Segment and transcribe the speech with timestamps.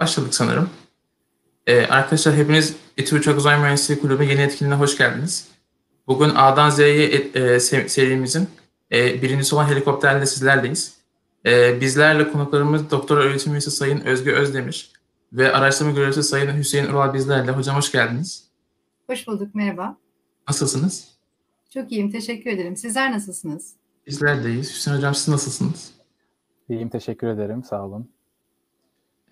[0.00, 0.70] Başladık sanırım.
[1.66, 5.48] Ee, arkadaşlar hepiniz İTÜ Uçak Uzay Mühendisliği Kulübü yeni etkinliğine hoş geldiniz.
[6.06, 8.48] Bugün A'dan Z'ye e, serimizin
[8.92, 10.96] e, birincisi olan helikopterle sizlerleyiz.
[11.46, 14.92] E, bizlerle konuklarımız Doktor Öğretim Üyesi Sayın Özgü Özdemir
[15.32, 17.52] ve araştırma görevlisi Sayın Hüseyin Ural bizlerle.
[17.52, 18.44] Hocam hoş geldiniz.
[19.06, 19.96] Hoş bulduk, merhaba.
[20.48, 21.08] Nasılsınız?
[21.74, 22.76] Çok iyiyim, teşekkür ederim.
[22.76, 23.72] Sizler nasılsınız?
[24.06, 24.74] Bizler de iyiyiz.
[24.74, 25.90] Hüseyin Hocam siz nasılsınız?
[26.68, 27.64] İyiyim, teşekkür ederim.
[27.64, 28.10] Sağ olun.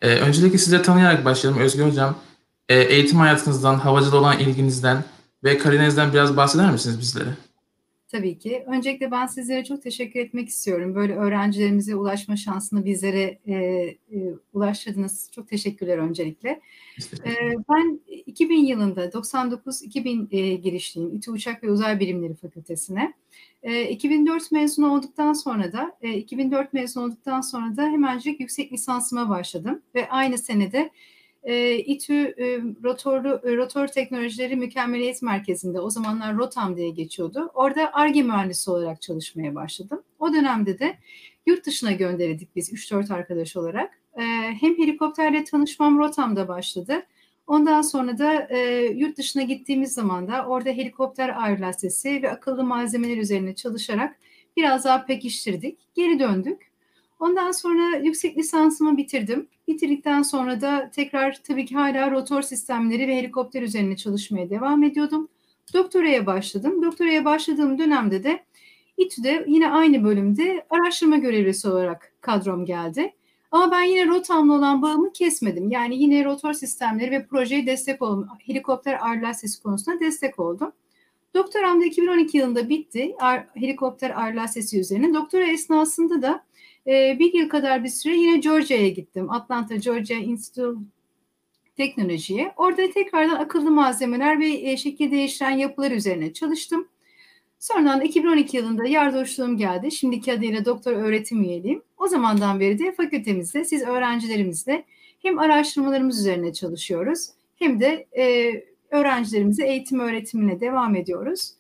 [0.03, 1.63] Ee, öncelikle size tanıyarak başlayalım.
[1.63, 2.19] Özgür Hocam,
[2.69, 5.05] e, eğitim hayatınızdan, havacılığa olan ilginizden
[5.45, 7.48] ve kariyerinizden biraz bahseder misiniz bizlere?
[8.09, 8.65] Tabii ki.
[8.67, 10.95] Öncelikle ben sizlere çok teşekkür etmek istiyorum.
[10.95, 13.97] Böyle öğrencilerimize ulaşma şansını bizlere e, e,
[14.53, 15.31] ulaştırdınız.
[15.35, 16.61] Çok teşekkürler öncelikle.
[17.25, 17.33] E,
[17.69, 23.15] ben 2000 yılında 99-2000 e, girişliyim İTÜ Uçak ve Uzay Bilimleri Fakültesine.
[23.63, 29.29] E, 2004 mezun olduktan sonra da e, 2004 mezun olduktan sonra da hemencik yüksek lisansıma
[29.29, 30.91] başladım ve aynı senede
[31.49, 32.61] e, İTÜ e,
[33.57, 37.51] rotor teknolojileri mükemmeliyet merkezinde o zamanlar ROTAM diye geçiyordu.
[37.55, 40.03] Orada ARGE mühendisi olarak çalışmaya başladım.
[40.19, 40.99] O dönemde de
[41.47, 43.99] yurt dışına gönderildik biz 3-4 arkadaş olarak.
[44.17, 44.23] E,
[44.61, 47.03] hem helikopterle tanışmam ROTAM'da başladı.
[47.47, 53.17] Ondan sonra da e, yurt dışına gittiğimiz zaman da orada helikopter aerolastesi ve akıllı malzemeler
[53.17, 54.17] üzerine çalışarak
[54.57, 55.79] biraz daha pekiştirdik.
[55.95, 56.68] Geri döndük.
[57.19, 59.49] Ondan sonra yüksek lisansımı bitirdim.
[59.69, 65.29] Bitirdikten sonra da tekrar tabii ki hala rotor sistemleri ve helikopter üzerine çalışmaya devam ediyordum.
[65.75, 66.83] Doktoraya başladım.
[66.83, 68.45] Doktoraya başladığım dönemde de
[68.97, 73.15] İTÜ'de yine aynı bölümde araştırma görevlisi olarak kadrom geldi.
[73.51, 75.71] Ama ben yine rotamla olan bağımı kesmedim.
[75.71, 78.29] Yani yine rotor sistemleri ve projeye destek oldum.
[78.47, 80.73] Helikopter ağırlığa sesi konusunda destek oldum.
[81.35, 83.15] Doktoram da 2012 yılında bitti.
[83.21, 85.15] Ar, helikopter ağırlığa sesi üzerine.
[85.15, 86.45] Doktora esnasında da
[86.89, 89.31] e, bir yıl kadar bir süre yine Georgia'ya gittim.
[89.31, 90.81] Atlanta Georgia Institute
[91.77, 92.53] Teknolojiye.
[92.57, 96.89] Orada tekrardan akıllı malzemeler ve e, şekil değiştiren yapılar üzerine çalıştım.
[97.59, 99.93] Sonradan 2012 yılında yardımcılığım geldi.
[99.93, 101.83] Şimdiki adıyla doktor öğretim üyeliğim.
[101.99, 104.85] O zamandan beri de fakültemizde siz öğrencilerimizle
[105.23, 108.53] hem araştırmalarımız üzerine çalışıyoruz hem de e,
[108.91, 111.51] öğrencilerimize eğitim öğretimine devam ediyoruz.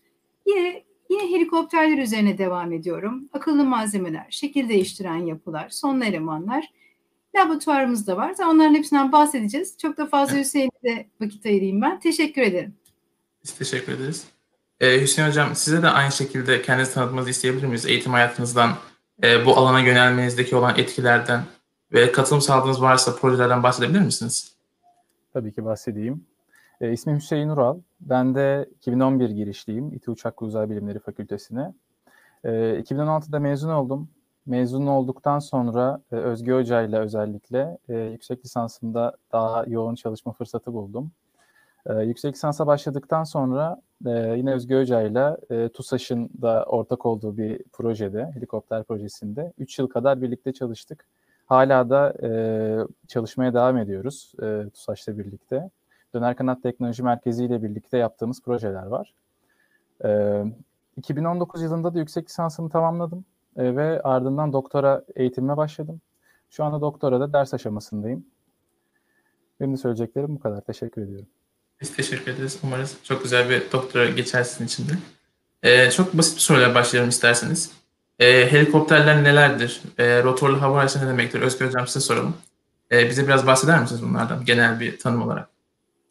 [0.46, 3.28] Yine Yine helikopterler üzerine devam ediyorum.
[3.32, 6.64] Akıllı malzemeler, şekil değiştiren yapılar, son elemanlar.
[7.36, 8.34] Laboratuvarımız da var.
[8.40, 9.78] Onların hepsinden bahsedeceğiz.
[9.78, 12.00] Çok da fazla Hüseyin'e de vakit ayırayım ben.
[12.00, 12.74] Teşekkür ederim.
[13.44, 14.24] Biz teşekkür ederiz.
[14.80, 17.86] Ee, Hüseyin Hocam size de aynı şekilde kendinizi tanıtmanızı isteyebilir miyiz?
[17.86, 18.70] Eğitim hayatınızdan,
[19.24, 21.42] e, bu alana yönelmenizdeki olan etkilerden
[21.92, 24.52] ve katılım sağladığınız varsa projelerden bahsedebilir misiniz?
[25.32, 26.26] Tabii ki bahsedeyim.
[26.80, 27.78] E, ismim Hüseyin Ural.
[28.00, 31.74] Ben de 2011 girişliyim İTÜ Uçak ve Uzay Bilimleri Fakültesine.
[32.44, 32.50] E,
[32.80, 34.08] 2016'da mezun oldum.
[34.46, 40.72] Mezun olduktan sonra e, Özge Hoca ile özellikle e, yüksek lisansımda daha yoğun çalışma fırsatı
[40.72, 41.10] buldum.
[41.86, 47.36] E, yüksek lisansa başladıktan sonra e, yine Özge Hoca ile e, TUSAŞ'ın da ortak olduğu
[47.36, 51.06] bir projede, helikopter projesinde 3 yıl kadar birlikte çalıştık.
[51.46, 52.30] Hala da e,
[53.08, 55.70] çalışmaya devam ediyoruz e, TUSAŞ'la birlikte.
[56.18, 59.14] Döner Kanat Teknoloji Merkezi ile birlikte yaptığımız projeler var.
[60.04, 60.42] E,
[60.96, 63.24] 2019 yılında da yüksek lisansımı tamamladım
[63.56, 66.00] e, ve ardından doktora eğitimime başladım.
[66.50, 68.26] Şu anda doktora da ders aşamasındayım.
[69.60, 70.60] Benim de söyleyeceklerim bu kadar.
[70.60, 71.26] Teşekkür ediyorum.
[71.80, 72.60] Biz teşekkür ederiz.
[72.64, 74.92] Umarız çok güzel bir doktora geçersin içinde.
[75.62, 77.72] Ee, çok basit bir soruyla başlayalım isterseniz.
[78.18, 79.82] Ee, helikopterler nelerdir?
[79.98, 81.40] Ee, rotorlu hava aracı ne demektir?
[81.40, 82.34] Özgür Hocam size soralım.
[82.92, 85.57] Ee, bize biraz bahseder misiniz bunlardan genel bir tanım olarak?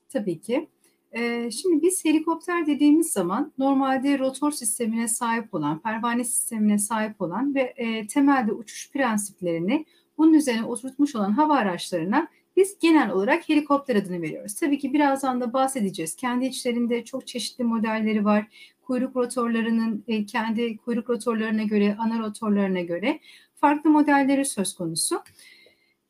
[0.09, 0.67] Tabii ki.
[1.11, 7.55] Ee, şimdi biz helikopter dediğimiz zaman normalde rotor sistemine sahip olan, pervane sistemine sahip olan
[7.55, 9.85] ve e, temelde uçuş prensiplerini
[10.17, 14.55] bunun üzerine oturtmuş olan hava araçlarına biz genel olarak helikopter adını veriyoruz.
[14.55, 16.15] Tabii ki birazdan da bahsedeceğiz.
[16.15, 18.47] Kendi içlerinde çok çeşitli modelleri var.
[18.81, 23.19] Kuyruk rotorlarının e, kendi kuyruk rotorlarına göre, ana rotorlarına göre
[23.55, 25.21] farklı modelleri söz konusu.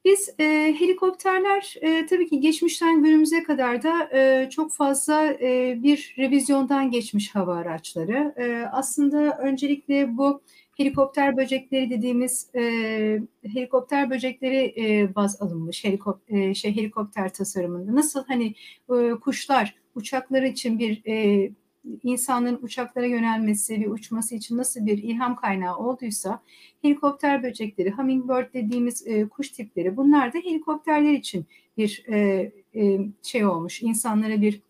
[0.08, 6.16] Biz e, helikopterler e, tabii ki geçmişten günümüze kadar da e, çok fazla e, bir
[6.18, 8.34] revizyondan geçmiş hava araçları.
[8.38, 10.42] E, aslında öncelikle bu
[10.78, 12.62] helikopter böcekleri dediğimiz e,
[13.44, 17.96] helikopter böcekleri e, baz alınmış helikop, e, şey helikopter tasarımında.
[17.96, 18.56] Nasıl hani
[18.94, 21.50] e, kuşlar uçaklar için bir e,
[22.04, 26.42] insanların uçaklara yönelmesi ve uçması için nasıl bir ilham kaynağı olduysa
[26.82, 31.46] helikopter böcekleri, hummingbird dediğimiz e, kuş tipleri bunlar da helikopterler için
[31.78, 34.62] bir e, e, şey olmuş, insanlara bir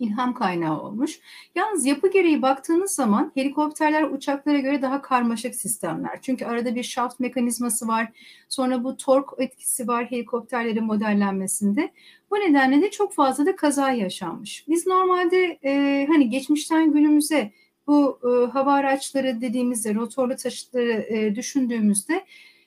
[0.00, 1.20] ilham kaynağı olmuş.
[1.54, 6.18] Yalnız yapı gereği baktığınız zaman helikopterler uçaklara göre daha karmaşık sistemler.
[6.22, 8.08] Çünkü arada bir şaft mekanizması var.
[8.48, 11.90] Sonra bu tork etkisi var helikopterlerin modellenmesinde.
[12.30, 14.64] Bu nedenle de çok fazla da kaza yaşanmış.
[14.68, 17.52] Biz normalde e, hani geçmişten günümüze
[17.86, 22.24] bu e, hava araçları dediğimizde rotorlu taşıtları e, düşündüğümüzde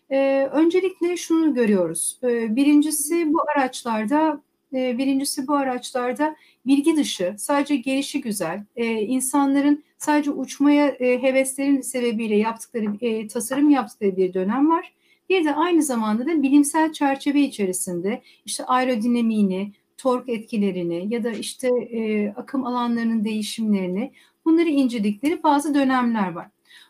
[0.10, 2.20] e, öncelikle şunu görüyoruz.
[2.24, 4.42] E, birincisi bu araçlarda
[4.74, 11.82] e, birincisi bu araçlarda bilgi dışı, sadece gelişi güzel, e, insanların sadece uçmaya e, heveslerin
[11.82, 14.94] sebebiyle yaptıkları, e, tasarım yaptıkları bir dönem var.
[15.30, 21.68] Bir de aynı zamanda da bilimsel çerçeve içerisinde işte aerodinamiğini, tork etkilerini ya da işte
[21.68, 24.12] e, akım alanlarının değişimlerini
[24.46, 26.48] bunları inceledikleri bazı dönemler var.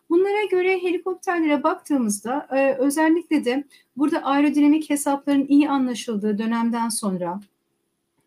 [0.10, 3.64] Bunlara göre helikopterlere baktığımızda e, özellikle de
[3.98, 7.40] burada aerodinamik hesapların iyi anlaşıldığı dönemden sonra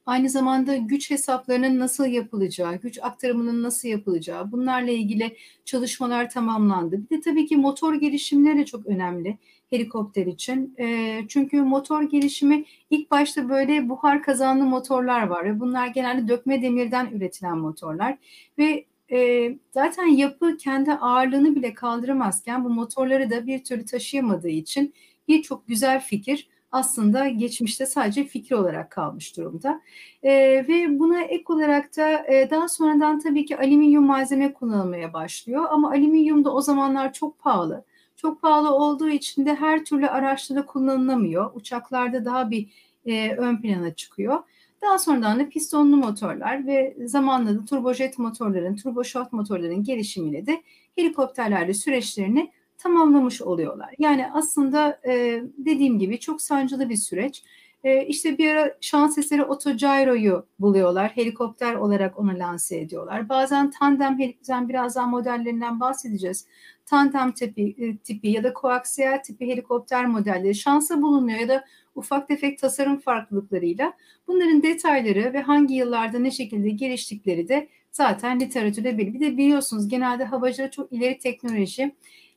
[0.06, 7.03] aynı zamanda güç hesaplarının nasıl yapılacağı, güç aktarımının nasıl yapılacağı bunlarla ilgili çalışmalar tamamlandı.
[7.03, 9.38] Bir de tabii ki motor gelişimleri çok önemli
[9.70, 10.75] helikopter için.
[10.79, 16.62] E, çünkü motor gelişimi ilk başta böyle buhar kazanlı motorlar var ve bunlar genelde dökme
[16.62, 18.19] demirden üretilen motorlar
[18.58, 24.94] ve e, zaten yapı kendi ağırlığını bile kaldıramazken bu motorları da bir türlü taşıyamadığı için
[25.29, 29.80] birçok güzel fikir aslında geçmişte sadece fikir olarak kalmış durumda.
[30.22, 30.32] E,
[30.68, 35.90] ve buna ek olarak da e, daha sonradan tabii ki alüminyum malzeme kullanılmaya başlıyor ama
[35.90, 37.84] alüminyum da o zamanlar çok pahalı.
[38.16, 41.50] Çok pahalı olduğu için de her türlü araçta kullanılamıyor.
[41.54, 42.69] Uçaklarda daha bir
[43.06, 44.42] e, ön plana çıkıyor.
[44.82, 50.62] Daha sonradan da pistonlu motorlar ve zamanla da turbojet motorların, turboşort motorların gelişimiyle de
[50.96, 52.52] helikopterlerde süreçlerini
[52.86, 53.94] tamamlamış oluyorlar.
[53.98, 57.42] Yani aslında e, dediğim gibi çok sancılı bir süreç.
[57.84, 61.10] E, işte bir ara şans eseri Autogyro'yu buluyorlar.
[61.10, 63.28] Helikopter olarak onu lanse ediyorlar.
[63.28, 66.46] Bazen tandem helikopter birazdan modellerinden bahsedeceğiz.
[66.86, 72.28] Tandem tipi, e, tipi ya da koaksiyel tipi helikopter modelleri şansa bulunuyor ya da ufak
[72.28, 73.92] tefek tasarım farklılıklarıyla
[74.28, 79.14] bunların detayları ve hangi yıllarda ne şekilde geliştikleri de zaten literatürde belli.
[79.14, 81.92] Bir de biliyorsunuz genelde havacılık çok ileri teknoloji.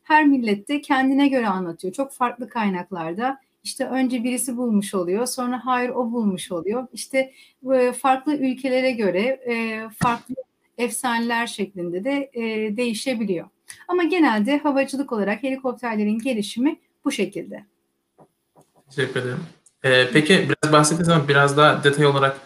[0.09, 1.93] Her millette kendine göre anlatıyor.
[1.93, 3.39] Çok farklı kaynaklarda.
[3.63, 6.87] İşte önce birisi bulmuş oluyor, sonra hayır o bulmuş oluyor.
[6.93, 7.33] İşte
[7.73, 10.35] e, farklı ülkelere göre e, farklı
[10.77, 13.47] efsaneler şeklinde de e, değişebiliyor.
[13.87, 17.65] Ama genelde havacılık olarak helikopterlerin gelişimi bu şekilde.
[18.89, 19.39] Teşekkür ederim.
[19.83, 22.37] Ee, peki biraz bahsettiğiniz ama biraz daha detay olarak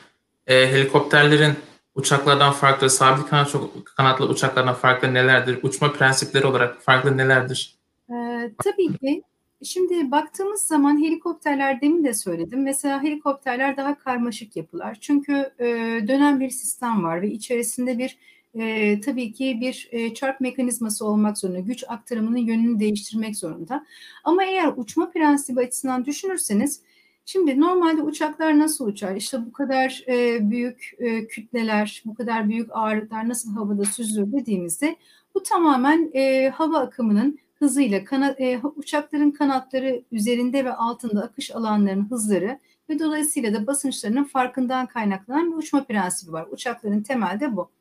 [0.48, 1.54] e, helikopterlerin
[1.96, 3.56] uçaklardan farklı, sabit kanat,
[3.96, 5.60] kanatlı uçaklardan farklı nelerdir?
[5.64, 7.76] Uçma prensipleri olarak farklı nelerdir?
[8.10, 9.24] Ee, tabii ki.
[9.64, 12.64] Şimdi baktığımız zaman helikopterler demin de söyledim.
[12.64, 14.98] Mesela helikopterler daha karmaşık yapılar.
[15.02, 15.66] Çünkü e,
[16.08, 18.18] dönen bir sistem var ve içerisinde bir
[18.56, 21.60] e, tabii ki bir e, çarp mekanizması olmak zorunda.
[21.60, 23.86] Güç aktarımının yönünü değiştirmek zorunda.
[24.24, 26.82] Ama eğer uçma prensibi açısından düşünürseniz
[27.26, 29.16] Şimdi normalde uçaklar nasıl uçar?
[29.16, 34.96] İşte bu kadar e, büyük e, kütleler, bu kadar büyük ağırlıklar nasıl havada süzülür dediğimizde
[35.36, 42.10] bu tamamen e, hava akımının hızıyla kana, e, uçakların kanatları üzerinde ve altında akış alanlarının
[42.10, 42.60] hızları
[42.90, 46.48] ve dolayısıyla da basınçlarının farkından kaynaklanan bir uçma prensibi var.
[46.52, 47.72] Uçakların temelde bu.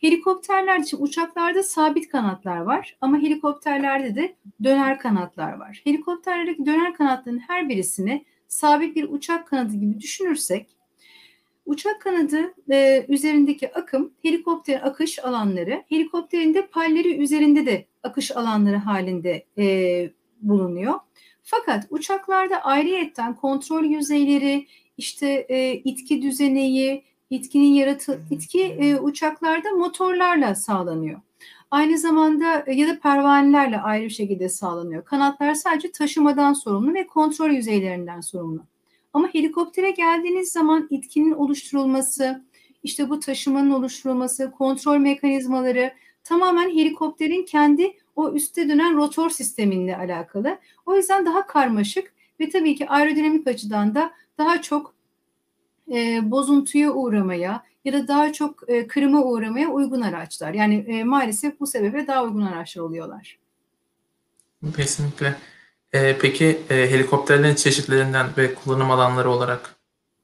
[0.00, 5.80] Helikopterler için uçaklarda sabit kanatlar var ama helikopterlerde de döner kanatlar var.
[5.84, 10.78] Helikopterlerdeki döner kanatların her birisini sabit bir uçak kanadı gibi düşünürsek
[11.68, 18.76] uçak kanadı e, üzerindeki akım helikopter akış alanları helikopterin de palleri üzerinde de akış alanları
[18.76, 20.10] halinde e,
[20.42, 20.94] bulunuyor.
[21.42, 30.54] Fakat uçaklarda ayrıyetten kontrol yüzeyleri, işte e, itki düzeneyi, itkinin yaratı, itki e, uçaklarda motorlarla
[30.54, 31.20] sağlanıyor.
[31.70, 35.04] Aynı zamanda e, ya da pervanelerle ayrı bir şekilde sağlanıyor.
[35.04, 38.62] Kanatlar sadece taşımadan sorumlu ve kontrol yüzeylerinden sorumlu.
[39.12, 42.44] Ama helikoptere geldiğiniz zaman itkinin oluşturulması,
[42.82, 45.92] işte bu taşımanın oluşturulması, kontrol mekanizmaları
[46.24, 50.58] tamamen helikopterin kendi o üstte dönen rotor sisteminle alakalı.
[50.86, 54.94] O yüzden daha karmaşık ve tabii ki aerodinamik açıdan da daha çok
[55.92, 60.54] e, bozuntuya uğramaya ya da daha çok e, kırıma uğramaya uygun araçlar.
[60.54, 63.38] Yani e, maalesef bu sebeple daha uygun araçlar oluyorlar.
[64.76, 65.36] Kesinlikle.
[65.92, 69.76] E, peki e, helikopterlerin çeşitlerinden ve kullanım alanları olarak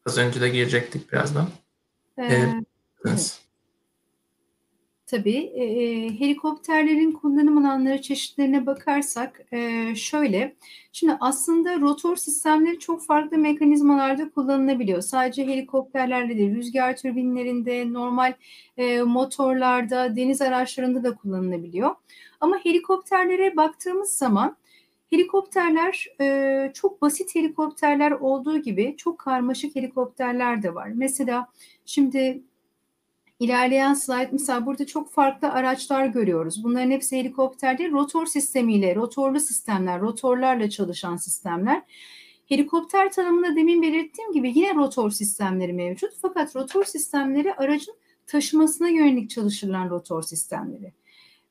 [0.06, 1.48] az önce de girecektik birazdan.
[2.18, 2.54] Ee,
[3.06, 3.40] evet.
[5.06, 5.36] Tabii.
[5.36, 5.64] E,
[6.20, 10.56] helikopterlerin kullanım alanları çeşitlerine bakarsak e, şöyle.
[10.92, 15.02] Şimdi aslında rotor sistemleri çok farklı mekanizmalarda kullanılabiliyor.
[15.02, 18.34] Sadece helikopterlerde değil, rüzgar türbinlerinde, normal
[18.76, 21.94] e, motorlarda, deniz araçlarında da kullanılabiliyor.
[22.40, 24.56] Ama helikopterlere baktığımız zaman
[25.10, 30.90] Helikopterler e, çok basit helikopterler olduğu gibi çok karmaşık helikopterler de var.
[30.94, 31.48] Mesela
[31.86, 32.42] şimdi
[33.44, 36.64] ilerleyen slide mesela burada çok farklı araçlar görüyoruz.
[36.64, 41.82] Bunların hepsi helikopter değil, rotor sistemiyle, rotorlu sistemler, rotorlarla çalışan sistemler.
[42.46, 46.10] Helikopter tanımında demin belirttiğim gibi yine rotor sistemleri mevcut.
[46.22, 47.94] Fakat rotor sistemleri aracın
[48.26, 50.92] taşımasına yönelik çalışırılan rotor sistemleri.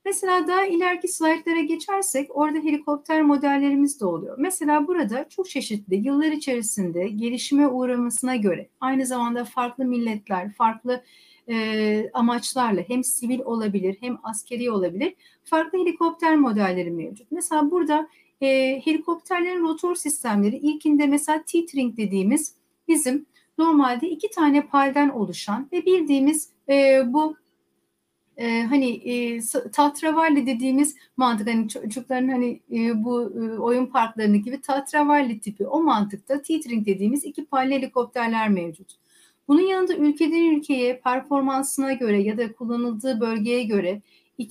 [0.05, 4.35] Mesela daha ileriki slaytlara geçersek orada helikopter modellerimiz de oluyor.
[4.39, 11.03] Mesela burada çok çeşitli yıllar içerisinde gelişime uğramasına göre aynı zamanda farklı milletler, farklı
[11.49, 17.31] e, amaçlarla hem sivil olabilir hem askeri olabilir farklı helikopter modelleri mevcut.
[17.31, 18.07] Mesela burada
[18.41, 22.55] e, helikopterlerin rotor sistemleri ilkinde mesela T-Tring dediğimiz
[22.87, 23.25] bizim
[23.57, 27.35] normalde iki tane palden oluşan ve bildiğimiz e, bu
[28.37, 29.39] e, hani e,
[29.71, 35.83] tahtravalli dediğimiz mantık hani çocukların hani e, bu e, oyun parklarını gibi tahtravalli tipi o
[35.83, 39.02] mantıkta teetering dediğimiz iki palli helikopterler mevcut.
[39.47, 44.01] Bunun yanında ülkeden ülkeye performansına göre ya da kullanıldığı bölgeye göre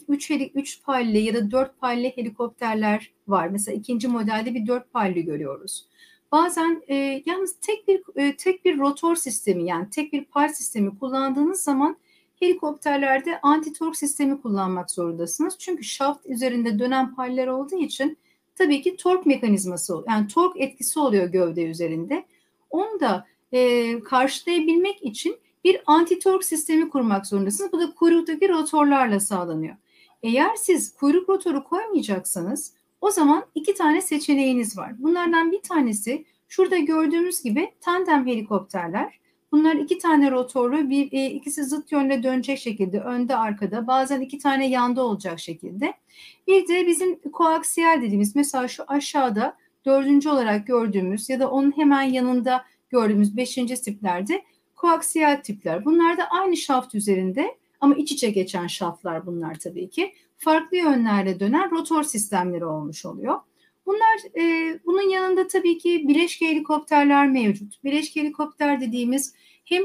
[0.09, 3.49] 3 3 palli ya da 4 palli helikopterler var.
[3.49, 5.87] Mesela ikinci modelde bir 4 palli görüyoruz.
[6.33, 10.99] Bazen e, yalnız tek bir e, tek bir rotor sistemi yani tek bir pal sistemi
[10.99, 11.97] kullandığınız zaman
[12.41, 15.59] helikopterlerde anti-tork sistemi kullanmak zorundasınız.
[15.59, 18.19] Çünkü şaft üzerinde dönen paller olduğu için
[18.55, 22.25] tabii ki tork mekanizması yani tork etkisi oluyor gövde üzerinde.
[22.71, 27.73] Onu da e, karşılayabilmek için bir anti-tork sistemi kurmak zorundasınız.
[27.73, 29.77] Bu da kuyruktaki rotorlarla sağlanıyor.
[30.23, 34.93] Eğer siz kuyruk rotoru koymayacaksanız o zaman iki tane seçeneğiniz var.
[34.99, 39.19] Bunlardan bir tanesi şurada gördüğümüz gibi tandem helikopterler.
[39.53, 44.39] Bunlar iki tane rotorlu, bir e, ikisi zıt yönde dönecek şekilde önde arkada, bazen iki
[44.39, 45.95] tane yanda olacak şekilde.
[46.47, 49.57] Bir de bizim koaksiyel dediğimiz mesela şu aşağıda
[49.87, 54.43] dördüncü olarak gördüğümüz ya da onun hemen yanında gördüğümüz beşinci tiplerde
[54.75, 55.85] koaksiyel tipler.
[55.85, 60.13] Bunlar da aynı şaft üzerinde ama iç içe geçen şaftlar bunlar tabii ki.
[60.39, 63.41] Farklı yönlerde dönen rotor sistemleri olmuş oluyor.
[63.87, 67.85] Bunlar e, bunun yanında tabii ki bileşke helikopterler mevcut.
[67.85, 69.35] Bileşke helikopter dediğimiz
[69.65, 69.83] hem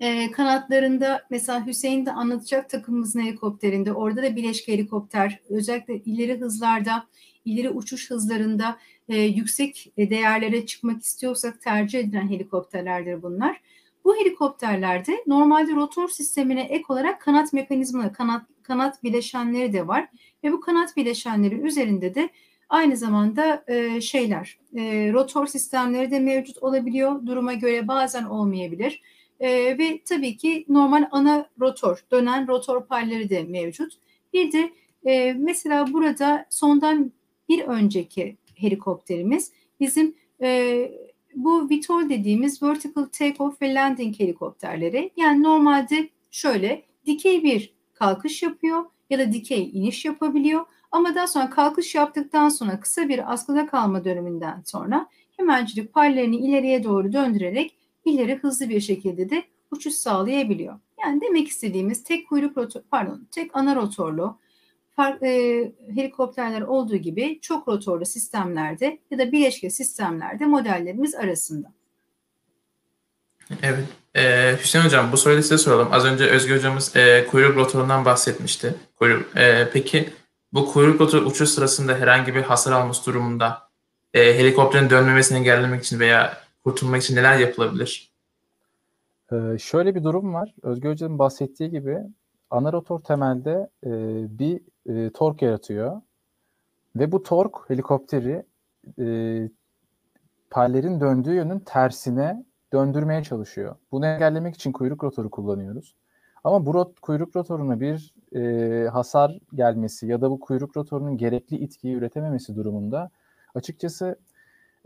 [0.00, 7.06] e, kanatlarında mesela Hüseyin de anlatacak takımımızın helikopterinde orada da bileşke helikopter özellikle ileri hızlarda
[7.44, 13.60] ileri uçuş hızlarında e, yüksek değerlere çıkmak istiyorsak tercih edilen helikopterlerdir bunlar.
[14.04, 20.08] Bu helikopterlerde normalde rotor sistemine ek olarak kanat mekanizmaları, kanat, kanat bileşenleri de var.
[20.44, 22.30] Ve bu kanat bileşenleri üzerinde de
[22.68, 27.26] Aynı zamanda e, şeyler, e, rotor sistemleri de mevcut olabiliyor.
[27.26, 29.02] Duruma göre bazen olmayabilir.
[29.40, 33.92] E, ve tabii ki normal ana rotor, dönen rotor palleri de mevcut.
[34.32, 34.72] Bir de
[35.06, 37.12] e, mesela burada sondan
[37.48, 40.90] bir önceki helikopterimiz bizim e,
[41.34, 45.10] bu VTOL dediğimiz Vertical Takeoff ve Landing helikopterleri.
[45.16, 50.64] Yani normalde şöyle dikey bir kalkış yapıyor ya da dikey iniş yapabiliyor.
[50.92, 56.84] Ama daha sonra kalkış yaptıktan sonra kısa bir askıda kalma döneminden sonra hemencilik pallerini ileriye
[56.84, 60.78] doğru döndürerek ileri hızlı bir şekilde de uçuş sağlayabiliyor.
[61.02, 64.38] Yani demek istediğimiz tek kuyruk rotor, pardon, tek ana rotorlu
[64.96, 71.72] farklı e, helikopterler olduğu gibi çok rotorlu sistemlerde ya da bileşke sistemlerde modellerimiz arasında.
[73.62, 73.84] Evet.
[74.16, 75.88] Ee, Hüseyin Hocam bu soruyu size soralım.
[75.92, 78.74] Az önce Özgür Hocamız e, kuyruk rotorundan bahsetmişti.
[78.96, 80.08] Kuyruk, e, peki
[80.52, 83.68] bu kuyruk rotor uçuş sırasında herhangi bir hasar alması durumunda
[84.14, 88.10] e, helikopterin dönmemesini engellemek için veya kurtulmak için neler yapılabilir?
[89.32, 90.54] Ee, şöyle bir durum var.
[90.62, 91.98] Özgür Hoca'nın bahsettiği gibi
[92.50, 93.90] ana rotor temelde e,
[94.38, 96.00] bir e, tork yaratıyor.
[96.96, 98.46] Ve bu tork helikopteri
[98.98, 99.48] e,
[100.50, 103.76] pallerin döndüğü yönün tersine döndürmeye çalışıyor.
[103.92, 105.96] Bunu engellemek için kuyruk rotoru kullanıyoruz.
[106.44, 111.56] Ama bu rot, kuyruk rotoruna bir e, hasar gelmesi ya da bu kuyruk rotorunun gerekli
[111.56, 113.10] itkiyi üretememesi durumunda
[113.54, 114.18] açıkçası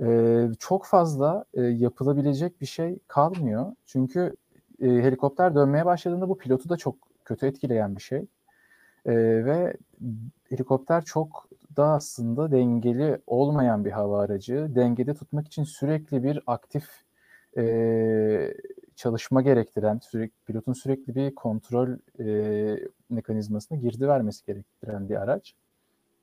[0.02, 3.72] e, çok fazla e, yapılabilecek bir şey kalmıyor.
[3.86, 4.36] Çünkü
[4.80, 8.26] e, helikopter dönmeye başladığında bu pilotu da çok kötü etkileyen bir şey.
[9.08, 9.76] E, ve
[10.48, 14.70] helikopter çok da aslında dengeli olmayan bir hava aracı.
[14.74, 16.84] Dengede tutmak için sürekli bir aktif
[17.56, 18.54] e,
[18.96, 21.88] çalışma gerektiren, sürekli, pilotun sürekli bir kontrol
[22.20, 25.54] e, mekanizmasına girdi vermesi gerektiren bir araç.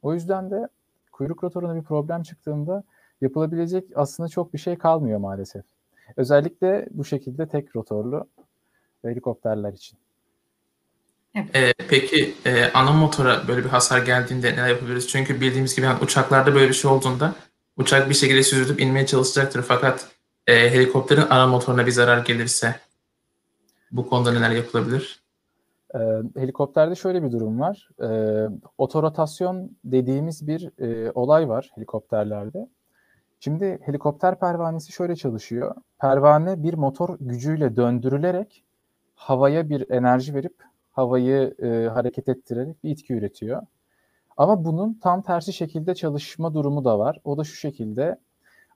[0.02, 0.68] O yüzden de
[1.12, 2.84] kuyruk rotoruna bir problem çıktığında
[3.22, 5.66] yapılabilecek aslında çok bir şey kalmıyor maalesef.
[6.18, 8.28] Özellikle bu şekilde tek rotorlu
[9.02, 9.98] helikopterler için.
[11.36, 11.56] Evet.
[11.56, 15.08] Ee, peki e, ana motora böyle bir hasar geldiğinde neler yapabiliriz?
[15.08, 17.36] Çünkü bildiğimiz gibi yani uçaklarda böyle bir şey olduğunda
[17.78, 19.62] uçak bir şekilde süzülüp inmeye çalışacaktır.
[19.62, 20.08] Fakat
[20.48, 22.76] e, helikopterin ana motoruna bir zarar gelirse
[23.92, 25.20] bu konuda neler yapılabilir?
[25.96, 26.00] E,
[26.36, 27.90] helikopterde şöyle bir durum var.
[28.04, 28.10] E,
[28.78, 32.70] otorotasyon dediğimiz bir e, olay var helikopterlerde.
[33.40, 35.76] Şimdi helikopter pervanesi şöyle çalışıyor.
[36.02, 38.64] Pervane bir motor gücüyle döndürülerek
[39.16, 40.56] havaya bir enerji verip
[40.96, 43.62] havayı e, hareket ettirerek bir itki üretiyor.
[44.38, 47.20] Ama bunun tam tersi şekilde çalışma durumu da var.
[47.24, 48.20] O da şu şekilde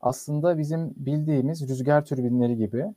[0.01, 2.93] aslında bizim bildiğimiz rüzgar türbinleri gibi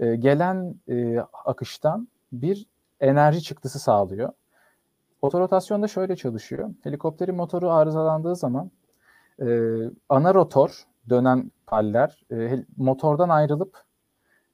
[0.00, 2.66] e, gelen e, akıştan bir
[3.00, 4.32] enerji çıktısı sağlıyor.
[5.22, 6.70] Otorotasyon da şöyle çalışıyor.
[6.82, 8.70] Helikopterin motoru arızalandığı zaman
[9.42, 9.46] e,
[10.08, 13.82] ana rotor dönen paller e, motordan ayrılıp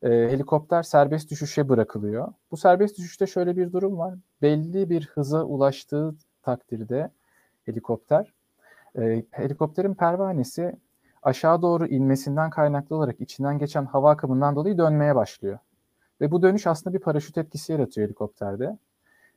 [0.02, 2.32] e, helikopter serbest düşüşe bırakılıyor.
[2.50, 4.14] Bu serbest düşüşte şöyle bir durum var.
[4.42, 7.10] Belli bir hıza ulaştığı takdirde
[7.64, 8.32] helikopter,
[8.98, 10.76] e, helikopterin pervanesi
[11.22, 15.58] aşağı doğru inmesinden kaynaklı olarak içinden geçen hava akımından dolayı dönmeye başlıyor.
[16.20, 18.78] Ve bu dönüş aslında bir paraşüt etkisi yaratıyor helikopterde.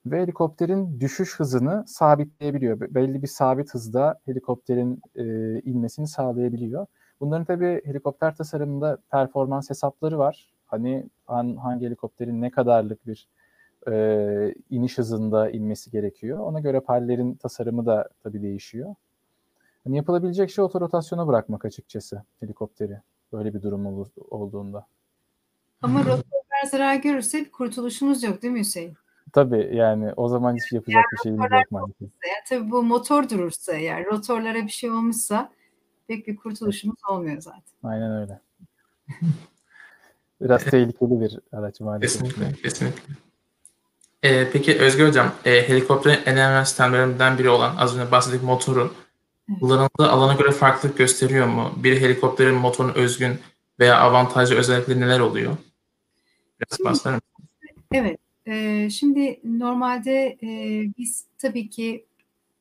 [0.05, 2.79] Ve helikopterin düşüş hızını sabitleyebiliyor.
[2.79, 5.23] Belli bir sabit hızda helikopterin e,
[5.61, 6.85] inmesini sağlayabiliyor.
[7.19, 10.50] Bunların tabii helikopter tasarımında performans hesapları var.
[10.71, 11.09] Hani
[11.57, 13.27] hangi helikopterin ne kadarlık bir
[13.87, 16.39] e, iniş hızında inmesi gerekiyor.
[16.39, 18.95] Ona göre pallerin tasarımı da tabii değişiyor.
[19.83, 22.97] Hani yapılabilecek şey otorotasyona bırakmak açıkçası helikopteri
[23.33, 24.87] böyle bir durum ol, olduğunda.
[25.81, 28.93] Ama rotorlar zarar görürse bir kurtuluşumuz yok değil mi Hüseyin?
[29.33, 32.09] Tabii yani o zaman hiç yapacak yani bir şeyimiz yok maalesef.
[32.49, 35.51] tabii bu motor durursa eğer rotorlara bir şey olmuşsa
[36.07, 37.61] pek bir kurtuluşumuz olmuyor zaten.
[37.83, 38.39] Aynen öyle.
[40.41, 42.21] Biraz tehlikeli bir araç maalesef.
[42.21, 43.13] Kesinlikle, kesinlikle.
[44.24, 48.93] Ee, peki Özgür Hocam, e, helikopterin en önemli sistemlerinden biri olan az önce bahsettiğim motoru
[49.60, 51.71] kullanıldığı alana göre farklılık gösteriyor mu?
[51.77, 53.39] Bir helikopterin motorun özgün
[53.79, 55.57] veya avantajlı özellikleri neler oluyor?
[56.60, 57.19] Biraz bahseder
[57.94, 60.48] Evet, e, şimdi normalde e,
[60.98, 62.05] biz tabii ki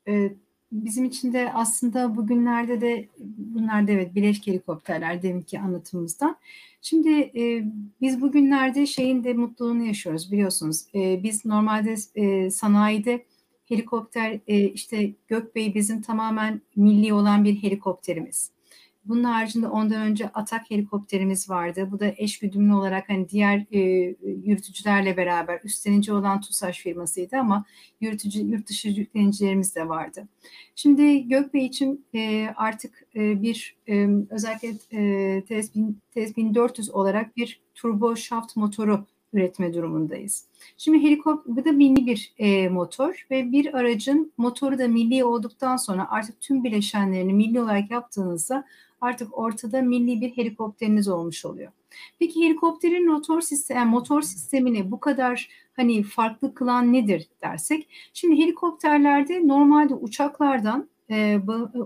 [0.08, 0.32] e,
[0.72, 6.36] bizim için de aslında bugünlerde de bunlar da evet bileşik helikopterler deminki anlatımımızdan.
[6.82, 7.64] Şimdi e,
[8.00, 10.84] biz bugünlerde şeyin de mutluluğunu yaşıyoruz biliyorsunuz.
[10.94, 13.24] E, biz normalde e, sanayide
[13.64, 18.50] helikopter e, işte Gökbey bizim tamamen milli olan bir helikopterimiz.
[19.10, 21.88] Bunun haricinde ondan önce Atak helikopterimiz vardı.
[21.90, 23.80] Bu da eş güdümlü olarak hani diğer e,
[24.44, 27.64] yürütücülerle beraber üstlenici olan TUSAŞ firmasıydı ama
[28.00, 30.28] yürütücü yurt dışı yüklenicilerimiz de vardı.
[30.74, 35.70] Şimdi Gökbey için e, artık e, bir e, özellikle e, TS,
[36.10, 40.44] TS 1400 olarak bir turbo shaft motoru üretme durumundayız.
[40.78, 45.76] Şimdi helikopter bu da milli bir e, motor ve bir aracın motoru da milli olduktan
[45.76, 48.64] sonra artık tüm bileşenlerini milli olarak yaptığınızda
[49.00, 51.72] artık ortada milli bir helikopteriniz olmuş oluyor.
[52.18, 58.42] Peki helikopterin motor sistemi, yani motor sistemini bu kadar hani farklı kılan nedir dersek, şimdi
[58.42, 61.38] helikopterlerde normalde uçaklardan e,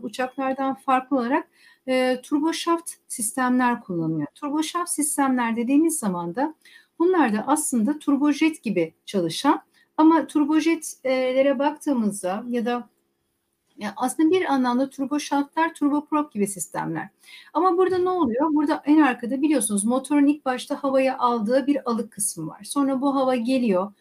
[0.02, 1.48] uçaklardan farklı olarak
[1.88, 4.26] e, turboşaft sistemler kullanılıyor.
[4.34, 6.54] Turboşaft sistemler dediğimiz zaman da
[6.98, 9.62] bunlar da aslında turbojet gibi çalışan
[9.96, 12.88] ama turbojetlere baktığımızda ya da
[13.78, 17.08] yani aslında bir anlamda turbo şaftlar, turbo prop gibi sistemler.
[17.52, 18.54] Ama burada ne oluyor?
[18.54, 22.64] Burada en arkada biliyorsunuz motorun ilk başta havaya aldığı bir alık kısmı var.
[22.64, 23.92] Sonra bu hava geliyor.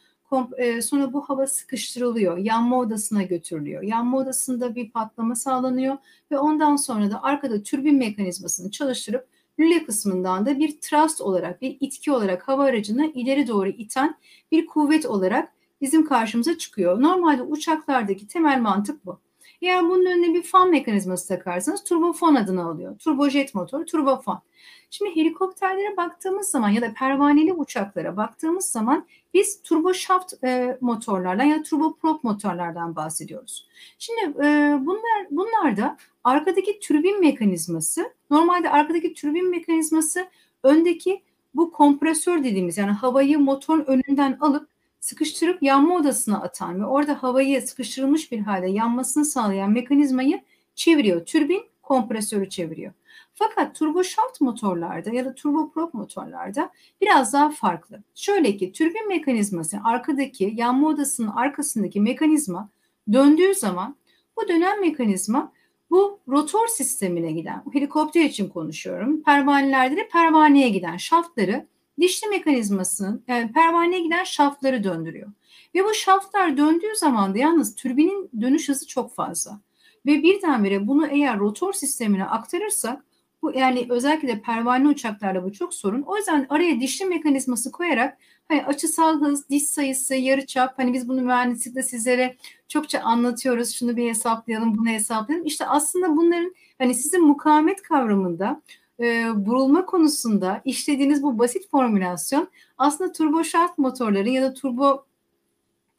[0.57, 2.37] E, sonra bu hava sıkıştırılıyor.
[2.37, 3.83] Yanma odasına götürülüyor.
[3.83, 5.97] Yanma odasında bir patlama sağlanıyor
[6.31, 9.27] ve ondan sonra da arkada türbin mekanizmasını çalıştırıp
[9.59, 14.17] lüle kısmından da bir thrust olarak, bir itki olarak hava aracını ileri doğru iten
[14.51, 17.01] bir kuvvet olarak bizim karşımıza çıkıyor.
[17.01, 19.19] Normalde uçaklardaki temel mantık bu.
[19.63, 22.97] Eğer bunun önüne bir fan mekanizması takarsanız turbofan adını alıyor.
[22.99, 24.41] Turbojet motor, turbofan.
[24.89, 31.63] Şimdi helikopterlere baktığımız zaman ya da pervaneli uçaklara baktığımız zaman biz turboşaft e, motorlardan ya
[31.63, 33.67] turboprop motorlardan bahsediyoruz.
[33.99, 40.27] Şimdi e, bunlar bunlar da arkadaki türbin mekanizması normalde arkadaki türbin mekanizması
[40.63, 41.21] öndeki
[41.55, 44.72] bu kompresör dediğimiz yani havayı motorun önünden alıp
[45.03, 50.41] sıkıştırıp yanma odasına atan ve orada havayı sıkıştırılmış bir halde yanmasını sağlayan mekanizmayı
[50.75, 51.25] çeviriyor.
[51.25, 52.93] Türbin kompresörü çeviriyor.
[53.33, 56.69] Fakat turbo shaft motorlarda ya da turbo prop motorlarda
[57.01, 58.03] biraz daha farklı.
[58.15, 62.69] Şöyle ki türbin mekanizması arkadaki yanma odasının arkasındaki mekanizma
[63.13, 63.95] döndüğü zaman
[64.37, 65.51] bu dönen mekanizma
[65.89, 71.67] bu rotor sistemine giden, helikopter için konuşuyorum, pervanelerde de pervaneye giden şaftları
[71.99, 75.31] dişli mekanizmasının yani pervaneye giden şaftları döndürüyor.
[75.75, 79.59] Ve bu şaftlar döndüğü zaman da yalnız türbinin dönüş hızı çok fazla.
[80.05, 83.05] Ve birdenbire bunu eğer rotor sistemine aktarırsak
[83.41, 86.01] bu yani özellikle de pervane uçaklarda bu çok sorun.
[86.01, 91.21] O yüzden araya dişli mekanizması koyarak hani açısal hız, diş sayısı, yarıçap hani biz bunu
[91.21, 93.75] mühendislikte sizlere çokça anlatıyoruz.
[93.75, 95.47] Şunu bir hesaplayalım, bunu hesaplayalım.
[95.47, 98.61] İşte aslında bunların hani sizin mukavemet kavramında
[98.99, 105.05] e, burulma konusunda işlediğiniz bu basit formülasyon aslında turbo shaft motorların ya da turbo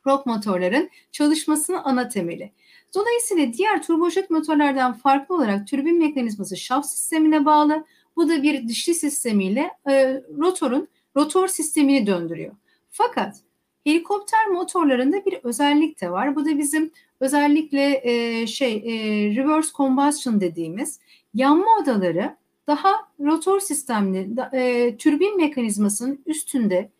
[0.04, 2.52] prop motorların çalışmasının ana temeli.
[2.94, 7.84] Dolayısıyla diğer turbojet motorlardan farklı olarak türbin mekanizması şaft sistemine bağlı.
[8.16, 12.52] Bu da bir dişli sistemiyle e, rotorun rotor sistemini döndürüyor.
[12.90, 13.36] Fakat
[13.84, 16.36] helikopter motorlarında bir özellik de var.
[16.36, 21.00] Bu da bizim özellikle e, şey e, reverse combustion dediğimiz
[21.34, 26.90] yanma odaları daha rotor sistemli e, türbin mekanizmasının üstünde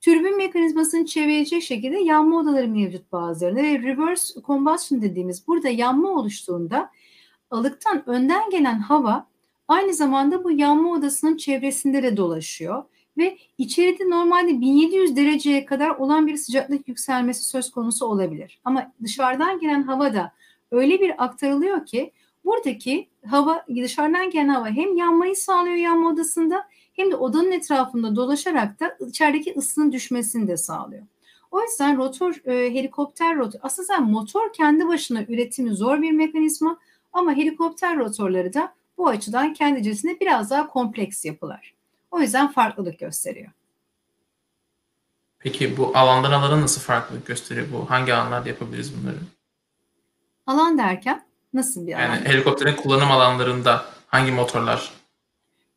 [0.00, 6.90] Türbin mekanizmasını çevirecek şekilde yanma odaları mevcut bazılarında ve reverse combustion dediğimiz burada yanma oluştuğunda
[7.50, 9.26] alıktan önden gelen hava
[9.68, 12.84] aynı zamanda bu yanma odasının çevresinde de dolaşıyor
[13.18, 18.60] ve içeride normalde 1700 dereceye kadar olan bir sıcaklık yükselmesi söz konusu olabilir.
[18.64, 20.32] Ama dışarıdan gelen hava da
[20.70, 22.12] öyle bir aktarılıyor ki
[22.44, 28.80] buradaki hava dışarıdan gelen hava hem yanmayı sağlıyor yanma odasında hem de odanın etrafında dolaşarak
[28.80, 31.02] da içerideki ısının düşmesini de sağlıyor.
[31.50, 36.78] O yüzden rotor, e, helikopter rotor, aslında motor kendi başına üretimi zor bir mekanizma
[37.12, 41.74] ama helikopter rotorları da bu açıdan kendi cinsinde biraz daha kompleks yapılar.
[42.10, 43.50] O yüzden farklılık gösteriyor.
[45.38, 47.90] Peki bu alandan alana nasıl farklılık gösteriyor bu?
[47.90, 49.16] Hangi alanlarda yapabiliriz bunları?
[50.46, 51.22] Alan derken
[51.54, 52.02] nasıl bir alan?
[52.02, 54.92] Yani helikopterin kullanım alanlarında hangi motorlar?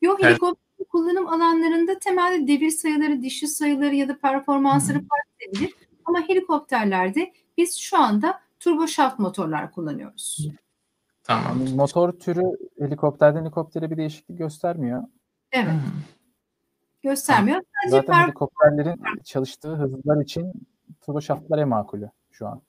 [0.02, 5.74] Yok helikopter kullanım alanlarında temelde devir sayıları, dişi sayıları ya da performansları fark edebilir.
[6.06, 10.48] Ama helikopterlerde biz şu anda turbo shaft motorlar kullanıyoruz.
[11.24, 11.60] Tamam.
[11.60, 12.42] Yani motor türü
[12.80, 15.04] helikopterden helikoptere bir değişiklik göstermiyor.
[15.52, 15.72] Evet.
[15.72, 15.82] Hmm.
[17.04, 17.62] Göstermiyor.
[17.84, 20.54] Sadece Zaten per- helikopterlerin çalıştığı hızlar için
[21.02, 22.62] turbo shaftlar en makulü şu an.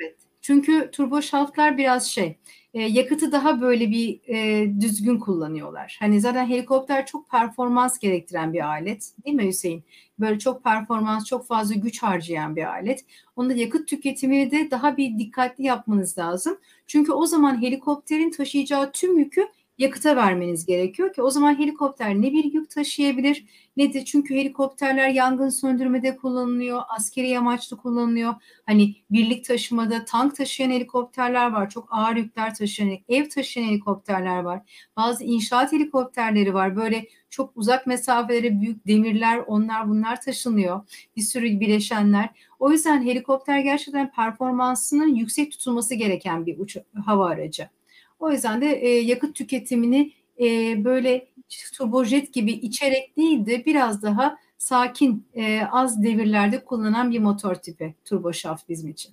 [0.00, 0.16] Evet.
[0.48, 2.36] Çünkü turbo shaftlar biraz şey,
[2.74, 5.96] e, yakıtı daha böyle bir e, düzgün kullanıyorlar.
[6.00, 9.84] Hani zaten helikopter çok performans gerektiren bir alet değil mi Hüseyin?
[10.18, 13.04] Böyle çok performans, çok fazla güç harcayan bir alet.
[13.36, 16.58] Onda yakıt tüketimini de daha bir dikkatli yapmanız lazım.
[16.86, 22.32] Çünkü o zaman helikopterin taşıyacağı tüm yükü yakıta vermeniz gerekiyor ki o zaman helikopter ne
[22.32, 23.44] bir yük taşıyabilir
[23.76, 28.34] ne de çünkü helikopterler yangın söndürmede kullanılıyor, askeri amaçlı kullanılıyor.
[28.66, 34.88] Hani birlik taşımada tank taşıyan helikopterler var, çok ağır yükler taşıyan, ev taşıyan helikopterler var.
[34.96, 36.76] Bazı inşaat helikopterleri var.
[36.76, 40.80] Böyle çok uzak mesafelere büyük demirler, onlar bunlar taşınıyor.
[41.16, 42.28] Bir sürü bileşenler.
[42.58, 47.77] O yüzden helikopter gerçekten performansının yüksek tutulması gereken bir uç hava aracı.
[48.18, 50.44] O yüzden de e, yakıt tüketimini e,
[50.84, 51.28] böyle
[51.74, 57.94] turbojet gibi içerek değil de biraz daha sakin, e, az devirlerde kullanan bir motor tipi
[58.04, 59.12] turboşaft bizim için.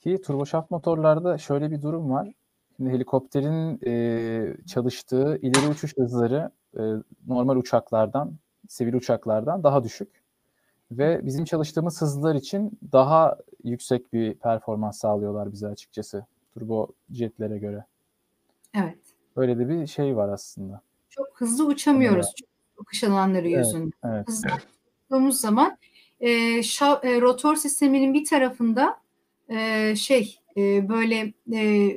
[0.00, 2.32] Ki turboşaft motorlarda şöyle bir durum var.
[2.76, 6.82] Şimdi helikopterin e, çalıştığı ileri uçuş hızları e,
[7.26, 8.32] normal uçaklardan,
[8.68, 10.08] sivil uçaklardan daha düşük.
[10.90, 17.84] Ve bizim çalıştığımız hızlar için daha yüksek bir performans sağlıyorlar bize açıkçası turbo jetlere göre.
[18.74, 18.98] Evet.
[19.36, 20.82] Böyle de bir şey var aslında.
[21.08, 22.50] Çok hızlı uçamıyoruz evet.
[22.80, 23.92] akış alanları evet, yüzünden.
[24.04, 24.28] Evet.
[24.28, 24.48] Hızlı
[25.04, 25.78] uçtuğumuz zaman
[26.20, 28.96] e, şa, e, rotor sisteminin bir tarafında
[29.48, 31.90] e, şey e, böyle e,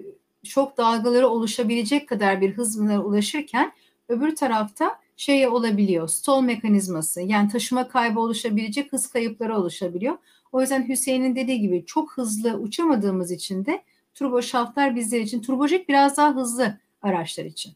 [0.43, 3.71] şok dalgaları oluşabilecek kadar bir hızına ulaşırken
[4.09, 6.07] öbür tarafta şey olabiliyor.
[6.07, 10.17] Stall mekanizması yani taşıma kaybı oluşabilecek hız kayıpları oluşabiliyor.
[10.51, 13.83] O yüzden Hüseyin'in dediği gibi çok hızlı uçamadığımız için de
[14.13, 15.41] turbo şaftlar bizler için.
[15.41, 17.73] Turbojet biraz daha hızlı araçlar için.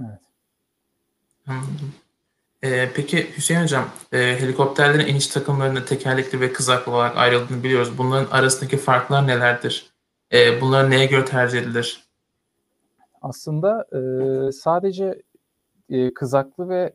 [0.00, 0.20] Evet.
[1.46, 1.94] Anladım.
[2.64, 7.98] Ee, peki Hüseyin Hocam, e, helikopterlerin iniş takımlarının tekerlekli ve kızaklı olarak ayrıldığını biliyoruz.
[7.98, 9.90] Bunların arasındaki farklar nelerdir?
[10.32, 12.04] E, bunlar neye göre tercih edilir?
[13.22, 15.22] Aslında e, sadece
[15.88, 16.92] e, kızaklı ve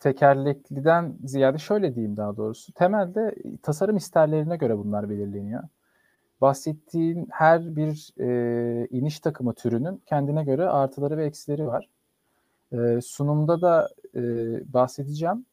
[0.00, 2.72] tekerlekliden ziyade şöyle diyeyim daha doğrusu.
[2.72, 5.62] Temelde tasarım isterlerine göre bunlar belirleniyor.
[6.40, 11.88] Bahsettiğim her bir e, iniş takımı türünün kendine göre artıları ve eksileri var.
[12.72, 14.22] E, sunumda da e,
[14.72, 15.46] bahsedeceğim.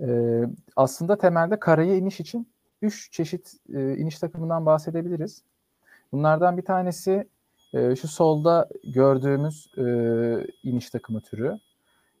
[0.00, 0.40] E,
[0.76, 2.48] aslında temelde karaya iniş için
[2.82, 5.42] üç çeşit e, iniş takımından bahsedebiliriz.
[6.12, 7.28] Bunlardan bir tanesi
[7.74, 9.84] e, şu solda gördüğümüz e,
[10.62, 11.58] iniş takımı türü.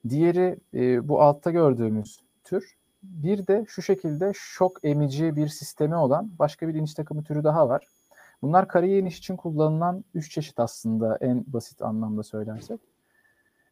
[0.08, 2.76] Diğeri e, bu altta gördüğümüz tür.
[3.04, 7.68] Bir de şu şekilde şok emici bir sistemi olan başka bir iniş takımı türü daha
[7.68, 7.86] var.
[8.42, 12.80] Bunlar karaya iniş için kullanılan üç çeşit aslında en basit anlamda söylersek.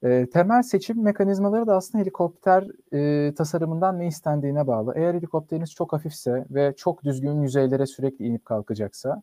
[0.03, 4.93] E, temel seçim mekanizmaları da aslında helikopter e, tasarımından ne istendiğine bağlı.
[4.97, 9.23] Eğer helikopteriniz çok hafifse ve çok düzgün yüzeylere sürekli inip kalkacaksa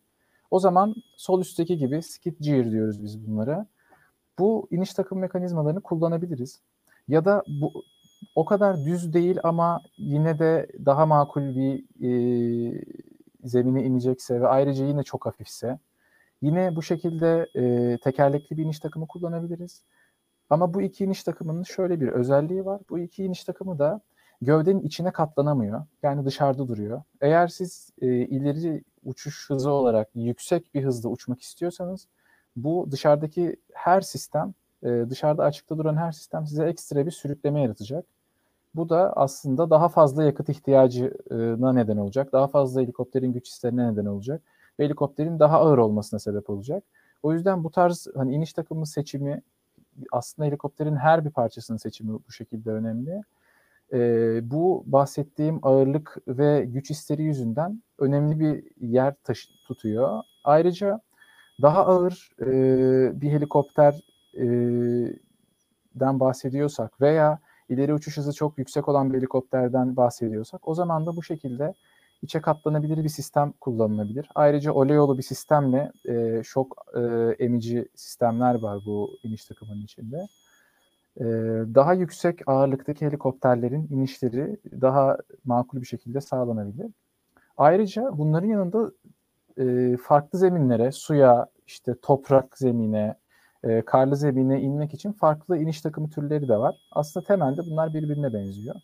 [0.52, 3.68] o zaman sol üstteki gibi skid gear diyoruz biz bunlara.
[4.40, 6.62] Bu iniş takım mekanizmalarını kullanabiliriz.
[7.08, 7.84] Ya da bu
[8.36, 12.84] o kadar düz değil ama yine de daha makul bir e,
[13.44, 15.80] zemine inecekse ve ayrıca yine çok hafifse
[16.42, 19.84] yine bu şekilde e, tekerlekli bir iniş takımı kullanabiliriz.
[20.50, 22.82] Ama bu iki iniş takımının şöyle bir özelliği var.
[22.90, 24.02] Bu iki iniş takımı da
[24.42, 25.86] gövdenin içine katlanamıyor.
[26.04, 27.04] Yani dışarıda duruyor.
[27.22, 32.08] Eğer siz e, ileri uçuş hızı olarak yüksek bir hızda uçmak istiyorsanız
[32.56, 38.06] bu dışarıdaki her sistem, e, dışarıda açıkta duran her sistem size ekstra bir sürükleme yaratacak.
[38.76, 42.34] Bu da aslında daha fazla yakıt ihtiyacına neden olacak.
[42.34, 44.42] Daha fazla helikopterin güç hislerine neden olacak.
[44.80, 46.84] Ve helikopterin daha ağır olmasına sebep olacak.
[47.24, 49.42] O yüzden bu tarz hani iniş takımı seçimi
[50.12, 53.22] aslında helikopterin her bir parçasının seçimi bu şekilde önemli.
[53.94, 54.00] E,
[54.52, 60.24] bu bahsettiğim ağırlık ve güç isteri yüzünden önemli bir yer taşı, tutuyor.
[60.44, 61.02] Ayrıca
[61.62, 69.96] daha ağır e, bir helikopterden bahsediyorsak veya ileri uçuş hızı çok yüksek olan bir helikopterden
[69.96, 71.74] bahsediyorsak o zaman da bu şekilde
[72.22, 74.30] içe katlanabilir bir sistem kullanılabilir.
[74.36, 77.00] Ayrıca Oleo'lu bir sistemle e, şok e,
[77.44, 80.28] emici sistemler var bu iniş takımının içinde.
[81.18, 81.24] E,
[81.76, 86.92] daha yüksek ağırlıktaki helikopterlerin inişleri daha makul bir şekilde sağlanabilir.
[87.58, 88.92] Ayrıca bunların yanında
[89.58, 93.16] e, farklı zeminlere, suya, işte toprak zemine,
[93.64, 96.76] e, karlı zemine inmek için farklı iniş takımı türleri de var.
[96.92, 98.76] Aslında temelde bunlar birbirine benziyor.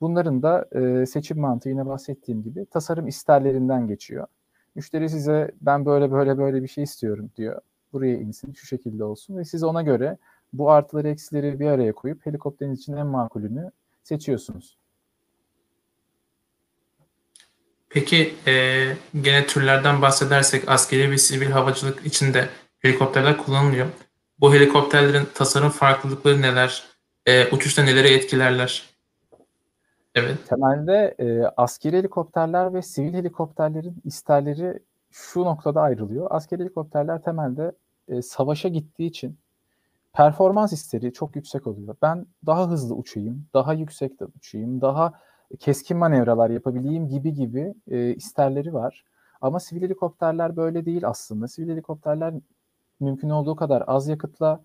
[0.00, 4.26] Bunların da e, seçim mantığı yine bahsettiğim gibi tasarım isterlerinden geçiyor.
[4.74, 7.60] Müşteri size ben böyle böyle böyle bir şey istiyorum diyor.
[7.92, 10.18] Buraya insin, şu şekilde olsun ve siz ona göre
[10.52, 13.70] bu artıları eksileri bir araya koyup helikopterin için en makulünü
[14.02, 14.78] seçiyorsunuz.
[17.88, 18.52] Peki e,
[19.20, 22.48] gene türlerden bahsedersek askeri ve sivil havacılık içinde
[22.84, 23.86] helikopterler kullanılıyor.
[24.40, 26.84] Bu helikopterlerin tasarım farklılıkları neler?
[27.26, 28.82] E, uçuşta neleri etkilerler?
[30.14, 30.38] Evet.
[30.48, 34.78] Temelde e, askeri helikopterler ve sivil helikopterlerin isterleri
[35.10, 36.26] şu noktada ayrılıyor.
[36.30, 37.72] Askeri helikopterler temelde
[38.08, 39.38] e, savaşa gittiği için
[40.12, 41.96] performans isteri çok yüksek oluyor.
[42.02, 45.12] Ben daha hızlı uçayım, daha yüksekte uçayım, daha
[45.58, 49.04] keskin manevralar yapabileyim gibi gibi e, isterleri var.
[49.40, 51.48] Ama sivil helikopterler böyle değil aslında.
[51.48, 52.34] Sivil helikopterler
[53.00, 54.60] mümkün olduğu kadar az yakıtla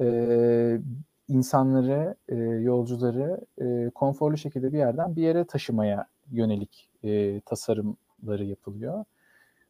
[0.00, 0.80] e,
[1.28, 9.04] insanları, e, yolcuları e, konforlu şekilde bir yerden bir yere taşımaya yönelik e, tasarımları yapılıyor.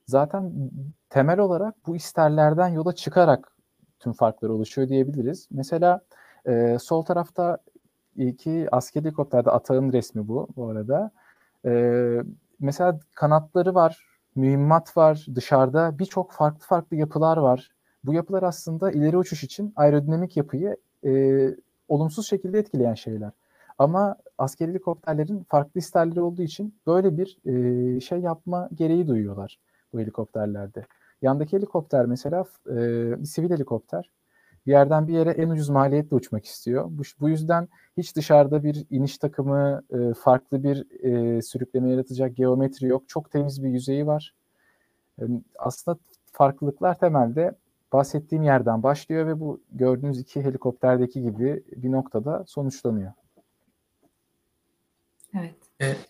[0.07, 0.53] Zaten
[1.11, 3.57] temel olarak bu isterlerden yola çıkarak
[3.99, 5.49] tüm farklar oluşuyor diyebiliriz.
[5.51, 6.01] Mesela
[6.47, 7.59] e, sol tarafta
[8.17, 11.11] iki askeri helikopterde atağın resmi bu bu arada.
[11.65, 11.73] E,
[12.61, 17.71] mesela kanatları var, mühimmat var, dışarıda birçok farklı farklı yapılar var.
[18.05, 21.11] Bu yapılar aslında ileri uçuş için aerodinamik yapıyı e,
[21.89, 23.31] olumsuz şekilde etkileyen şeyler.
[23.79, 29.59] Ama askeri helikopterlerin farklı isterleri olduğu için böyle bir e, şey yapma gereği duyuyorlar
[29.93, 30.87] bu helikopterlerde.
[31.23, 32.77] Yandaki helikopter mesela e,
[33.25, 34.11] sivil helikopter.
[34.67, 36.85] Bir yerden bir yere en ucuz maliyetle uçmak istiyor.
[36.91, 42.87] Bu, bu yüzden hiç dışarıda bir iniş takımı, e, farklı bir e, sürükleme yaratacak geometri
[42.87, 43.09] yok.
[43.09, 44.35] Çok temiz bir yüzeyi var.
[45.21, 45.25] E,
[45.59, 45.99] aslında
[46.33, 47.55] farklılıklar temelde
[47.93, 53.13] bahsettiğim yerden başlıyor ve bu gördüğünüz iki helikopterdeki gibi bir noktada sonuçlanıyor.
[55.35, 55.55] Evet.
[55.81, 56.09] evet.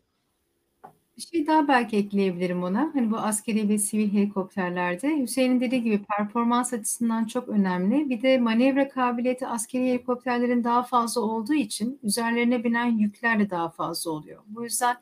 [1.16, 2.90] Bir şey daha belki ekleyebilirim ona.
[2.94, 8.10] Hani bu askeri ve sivil helikopterlerde Hüseyin'in dediği gibi performans açısından çok önemli.
[8.10, 13.68] Bir de manevra kabiliyeti askeri helikopterlerin daha fazla olduğu için üzerlerine binen yükler de daha
[13.68, 14.42] fazla oluyor.
[14.46, 14.96] Bu yüzden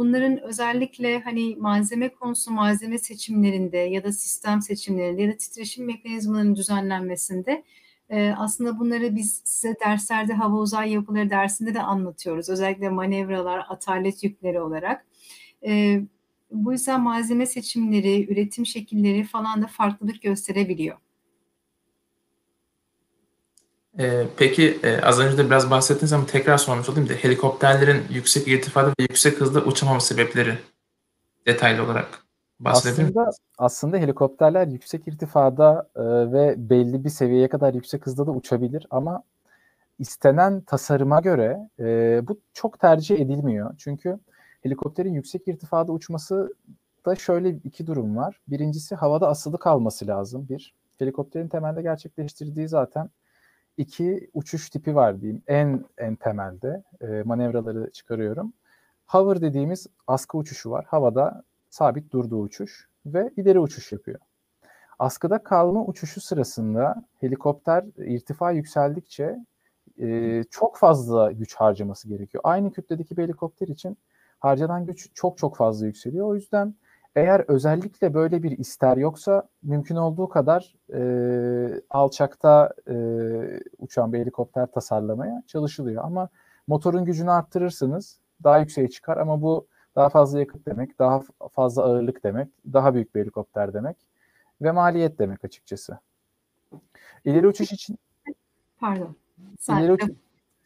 [0.00, 6.54] bunların özellikle hani malzeme konusu malzeme seçimlerinde ya da sistem seçimlerinde ya da titreşim mekanizmalarının
[6.56, 7.64] düzenlenmesinde
[8.10, 12.48] e, aslında bunları biz size derslerde hava uzay yapıları dersinde de anlatıyoruz.
[12.48, 15.06] Özellikle manevralar, atalet yükleri olarak.
[15.66, 16.00] E,
[16.52, 20.96] bu yüzden malzeme seçimleri, üretim şekilleri falan da farklılık gösterebiliyor.
[24.00, 28.48] Ee, peki e, az önce de biraz bahsettiniz ama tekrar sormuş olayım da helikopterlerin yüksek
[28.48, 30.58] irtifada ve yüksek hızda uçamama sebepleri
[31.46, 32.24] detaylı olarak
[32.60, 38.30] bahsedebilir aslında, aslında helikopterler yüksek irtifada e, ve belli bir seviyeye kadar yüksek hızda da
[38.30, 39.22] uçabilir ama
[39.98, 43.74] istenen tasarıma göre e, bu çok tercih edilmiyor.
[43.78, 44.18] Çünkü
[44.62, 46.54] helikopterin yüksek irtifada uçması
[47.06, 48.40] da şöyle iki durum var.
[48.48, 50.46] Birincisi havada asılı kalması lazım.
[50.48, 53.10] Bir, helikopterin temelde gerçekleştirdiği zaten
[53.76, 55.42] iki uçuş tipi var diyeyim.
[55.46, 58.52] En en temelde e, manevraları çıkarıyorum.
[59.06, 60.84] Hover dediğimiz askı uçuşu var.
[60.84, 64.18] Havada sabit durduğu uçuş ve ileri uçuş yapıyor.
[64.98, 69.36] Askıda kalma uçuşu sırasında helikopter irtifa yükseldikçe
[69.98, 72.44] e, çok fazla güç harcaması gerekiyor.
[72.46, 73.98] Aynı kütledeki bir helikopter için
[74.38, 76.26] harcanan güç çok çok fazla yükseliyor.
[76.26, 76.74] O yüzden
[77.16, 82.94] eğer özellikle böyle bir ister yoksa mümkün olduğu kadar e, alçakta e,
[83.78, 86.04] uçan bir helikopter tasarlamaya çalışılıyor.
[86.04, 86.28] Ama
[86.66, 92.24] motorun gücünü arttırırsınız daha yükseğe çıkar ama bu daha fazla yakıt demek, daha fazla ağırlık
[92.24, 93.96] demek, daha büyük bir helikopter demek
[94.62, 95.98] ve maliyet demek açıkçası.
[97.24, 97.98] İleri uçuş için
[98.80, 99.16] Pardon.
[99.68, 100.10] İleri uçuş,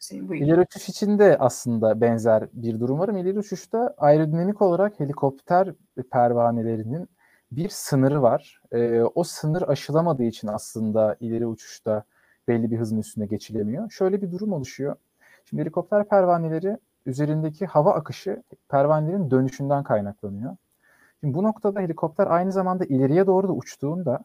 [0.09, 5.73] şey, ileri uçuş için de aslında benzer bir durum var ileri uçuşta aerodinamik olarak helikopter
[6.11, 7.09] pervanelerinin
[7.51, 8.61] bir sınırı var.
[8.71, 12.03] E, o sınır aşılamadığı için aslında ileri uçuşta
[12.47, 13.91] belli bir hızın üstüne geçilemiyor.
[13.91, 14.95] Şöyle bir durum oluşuyor.
[15.45, 20.57] Şimdi helikopter pervaneleri üzerindeki hava akışı pervanelerin dönüşünden kaynaklanıyor.
[21.19, 24.19] Şimdi bu noktada helikopter aynı zamanda ileriye doğru da uçtuğunda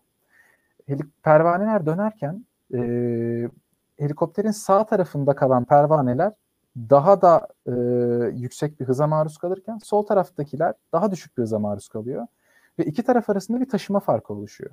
[1.23, 2.81] pervaneler dönerken e,
[4.01, 6.33] helikopterin sağ tarafında kalan pervaneler
[6.77, 7.73] daha da e,
[8.35, 12.27] yüksek bir hıza maruz kalırken sol taraftakiler daha düşük bir hıza maruz kalıyor.
[12.79, 14.71] Ve iki taraf arasında bir taşıma farkı oluşuyor.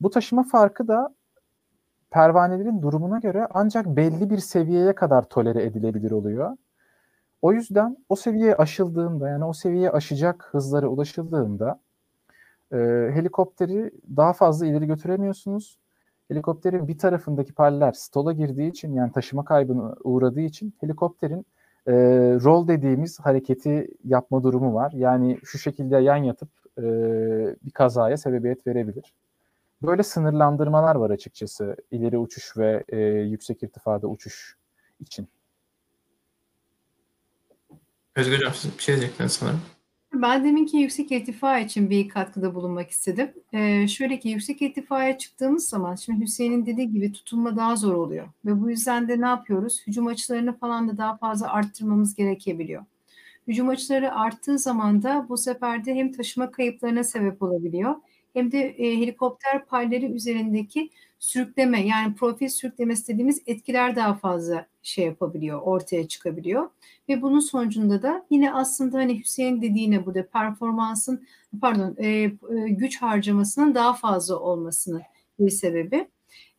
[0.00, 1.14] Bu taşıma farkı da
[2.10, 6.56] pervanelerin durumuna göre ancak belli bir seviyeye kadar tolere edilebilir oluyor.
[7.42, 11.80] O yüzden o seviyeye aşıldığında yani o seviyeye aşacak hızlara ulaşıldığında
[12.72, 12.76] e,
[13.14, 15.78] helikopteri daha fazla ileri götüremiyorsunuz.
[16.32, 21.46] Helikopterin bir tarafındaki paller stola girdiği için yani taşıma kaybına uğradığı için helikopterin
[21.86, 21.92] e,
[22.44, 24.92] rol dediğimiz hareketi yapma durumu var.
[24.92, 26.82] Yani şu şekilde yan yatıp e,
[27.64, 29.14] bir kazaya sebebiyet verebilir.
[29.82, 34.56] Böyle sınırlandırmalar var açıkçası ileri uçuş ve e, yüksek irtifada uçuş
[35.00, 35.28] için.
[38.16, 39.60] Özgür Hocam bir şey diyecektiniz sanırım.
[40.14, 43.32] Ben deminki yüksek irtifa için bir katkıda bulunmak istedim.
[43.52, 48.28] Ee, şöyle ki yüksek irtifaya çıktığımız zaman şimdi Hüseyin'in dediği gibi tutulma daha zor oluyor.
[48.44, 49.82] Ve bu yüzden de ne yapıyoruz?
[49.86, 52.84] Hücum açılarını falan da daha fazla arttırmamız gerekebiliyor.
[53.48, 57.94] Hücum açıları arttığı zaman da bu sefer de hem taşıma kayıplarına sebep olabiliyor
[58.34, 65.04] hem de e, helikopter payları üzerindeki sürükleme yani profil sürüklemesi dediğimiz etkiler daha fazla şey
[65.04, 66.70] yapabiliyor, ortaya çıkabiliyor.
[67.08, 71.26] Ve bunun sonucunda da yine aslında hani Hüseyin dediğine burada performansın
[71.60, 72.32] pardon e, e,
[72.68, 75.02] güç harcamasının daha fazla olmasının
[75.38, 76.08] bir sebebi.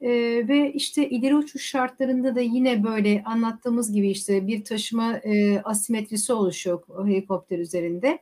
[0.02, 0.10] E,
[0.48, 6.34] ve işte ileri uçuş şartlarında da yine böyle anlattığımız gibi işte bir taşıma e, asimetrisi
[6.34, 8.20] oluşuyor helikopter üzerinde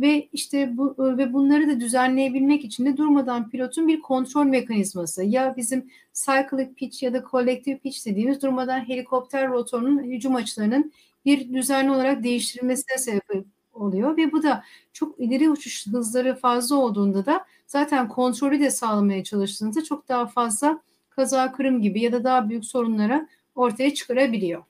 [0.00, 5.24] ve işte bu ve bunları da düzenleyebilmek için de durmadan pilotun bir kontrol mekanizması.
[5.24, 10.92] Ya bizim cyclic pitch ya da collective pitch dediğimiz durmadan helikopter rotorunun hücum açılarının
[11.24, 14.16] bir düzenli olarak değiştirilmesine sebep oluyor.
[14.16, 19.84] Ve bu da çok ileri uçuş hızları fazla olduğunda da zaten kontrolü de sağlamaya çalıştığınızda
[19.84, 24.62] çok daha fazla kaza kırım gibi ya da daha büyük sorunlara ortaya çıkarabiliyor.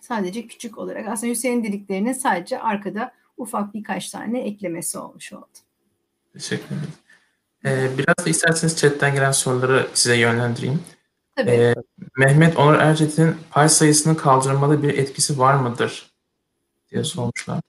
[0.00, 1.08] Sadece küçük olarak.
[1.08, 5.46] Aslında Hüseyin dediklerinin sadece arkada ufak birkaç tane eklemesi olmuş oldu.
[6.32, 6.92] Teşekkür ederim.
[7.64, 10.80] Ee, biraz da isterseniz chatten gelen soruları size yönlendireyim.
[11.36, 11.50] Tabii.
[11.50, 11.74] Ee,
[12.16, 16.10] Mehmet Onur Ercet'in pay sayısını kaldırmada bir etkisi var mıdır
[16.90, 17.60] diye sormuşlar.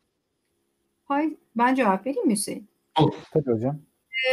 [1.06, 2.68] Pay, ben cevap vereyim mi Hüseyin?
[3.00, 3.14] Olur.
[3.34, 3.80] Tabii hocam.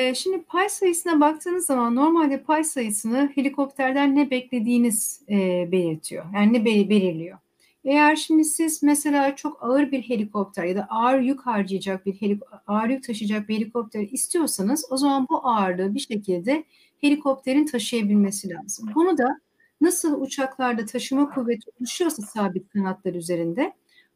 [0.01, 6.25] Ee, şimdi pay sayısına baktığınız zaman normalde pay sayısını helikopterden ne beklediğiniz e, belirtiyor.
[6.35, 7.39] Yani ne belirliyor.
[7.85, 12.43] Eğer şimdi siz mesela çok ağır bir helikopter ya da ağır yük harcayacak bir helik-
[12.67, 16.65] ağır yük taşıyacak bir helikopter istiyorsanız o zaman bu ağırlığı bir şekilde
[17.01, 18.91] helikopterin taşıyabilmesi lazım.
[18.95, 19.41] Bunu da
[19.81, 23.73] nasıl uçaklarda taşıma kuvveti oluşuyorsa sabit kanatlar üzerinde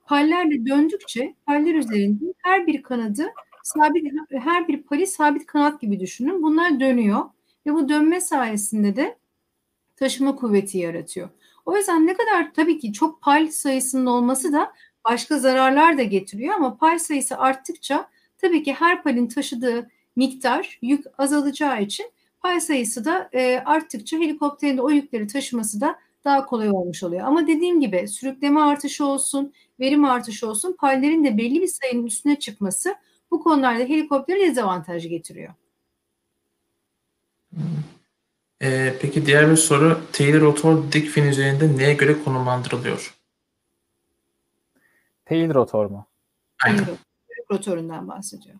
[0.06, 3.26] pallerle döndükçe paller üzerinde her bir kanadı
[3.64, 6.42] sabit her bir pali sabit kanat gibi düşünün.
[6.42, 7.20] Bunlar dönüyor
[7.66, 9.18] ve bu dönme sayesinde de
[9.96, 11.28] taşıma kuvveti yaratıyor.
[11.66, 14.72] O yüzden ne kadar tabii ki çok pay sayısının olması da
[15.04, 18.08] başka zararlar da getiriyor ama pay sayısı arttıkça
[18.38, 22.06] tabii ki her palin taşıdığı miktar yük azalacağı için
[22.40, 27.26] pay sayısı da e, arttıkça helikopterin de o yükleri taşıması da daha kolay olmuş oluyor.
[27.26, 32.38] Ama dediğim gibi sürükleme artışı olsun, verim artışı olsun paylerin de belli bir sayının üstüne
[32.38, 32.94] çıkması
[33.30, 35.54] bu konularda helikoptere dezavantaj getiriyor.
[38.66, 43.14] Ee, peki diğer bir soru Taylor rotor dik fin üzerinde neye göre konumlandırılıyor?
[45.24, 46.06] Tail rotor mu?
[46.64, 46.84] Aynen.
[46.84, 48.56] Kuyruk rotorundan bahsediyor.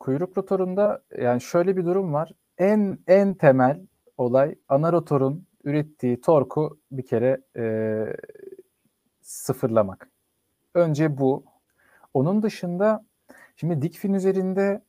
[0.00, 2.32] Kuyruk rotorunda yani şöyle bir durum var.
[2.58, 3.80] En en temel
[4.16, 7.64] olay ana rotorun ürettiği torku bir kere e,
[9.22, 10.08] sıfırlamak.
[10.74, 11.44] Önce bu.
[12.14, 13.04] Onun dışında
[13.56, 14.82] şimdi dik fin üzerinde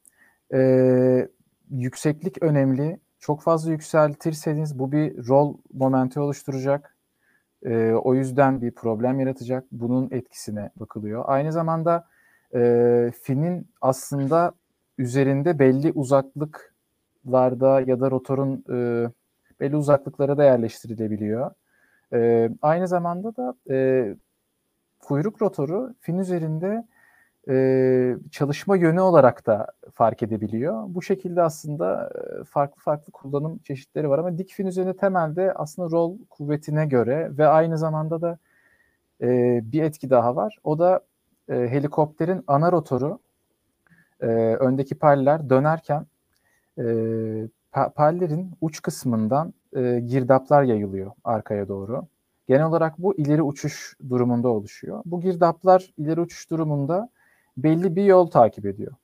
[0.53, 1.29] e,
[1.69, 2.99] yükseklik önemli.
[3.25, 6.95] Çok fazla yükseltirseniz bu bir rol momenti oluşturacak.
[7.63, 9.63] E, o yüzden bir problem yaratacak.
[9.71, 11.23] Bunun etkisine bakılıyor.
[11.27, 12.07] Aynı zamanda
[12.55, 14.51] e, finin aslında
[14.97, 19.09] üzerinde belli uzaklıklarda ya da rotorun e,
[19.59, 21.51] belli uzaklıklara da yerleştirilebiliyor.
[22.13, 24.15] E, aynı zamanda da e,
[24.99, 26.87] kuyruk rotoru fin üzerinde
[27.49, 30.83] e, çalışma yönü olarak da fark edebiliyor.
[30.87, 32.11] Bu şekilde aslında
[32.49, 37.47] farklı farklı kullanım çeşitleri var ama dik fin üzerinde temelde aslında rol kuvvetine göre ve
[37.47, 38.37] aynı zamanda da
[39.21, 40.57] e, bir etki daha var.
[40.63, 40.99] O da
[41.49, 43.19] e, helikopterin ana rotoru
[44.21, 44.25] e,
[44.55, 46.05] öndeki paller dönerken
[46.79, 46.83] e,
[47.95, 52.07] pallerin uç kısmından e, girdaplar yayılıyor arkaya doğru.
[52.47, 55.01] Genel olarak bu ileri uçuş durumunda oluşuyor.
[55.05, 57.09] Bu girdaplar ileri uçuş durumunda
[57.57, 58.95] belli bir yol takip ediyor.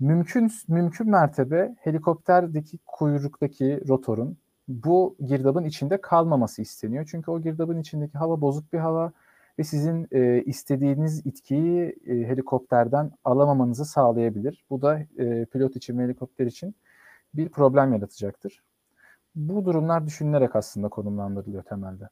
[0.00, 4.36] Mümkün mümkün mertebe helikopterdeki kuyruktaki rotorun
[4.68, 7.08] bu girdabın içinde kalmaması isteniyor.
[7.10, 9.12] Çünkü o girdabın içindeki hava bozuk bir hava
[9.58, 14.64] ve sizin e, istediğiniz itkiyi e, helikopterden alamamanızı sağlayabilir.
[14.70, 16.74] Bu da e, pilot için ve helikopter için
[17.34, 18.62] bir problem yaratacaktır.
[19.34, 22.08] Bu durumlar düşünülerek aslında konumlandırılıyor temelde.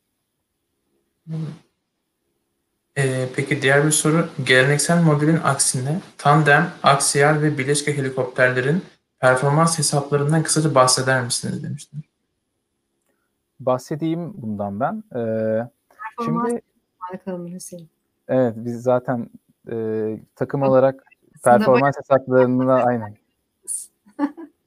[2.99, 4.28] Ee, peki diğer bir soru.
[4.45, 8.82] Geleneksel modelin aksine tandem, aksiyel ve bileşke helikopterlerin
[9.20, 12.03] performans hesaplarından kısaca bahseder misiniz demiştim.
[13.61, 15.05] Bahsedeyim bundan ben.
[15.16, 15.68] Ee,
[16.24, 16.62] şimdi
[18.28, 19.30] Evet biz zaten
[19.70, 19.76] e,
[20.36, 21.05] takım olarak
[21.45, 23.16] performans hesaplarında aynen.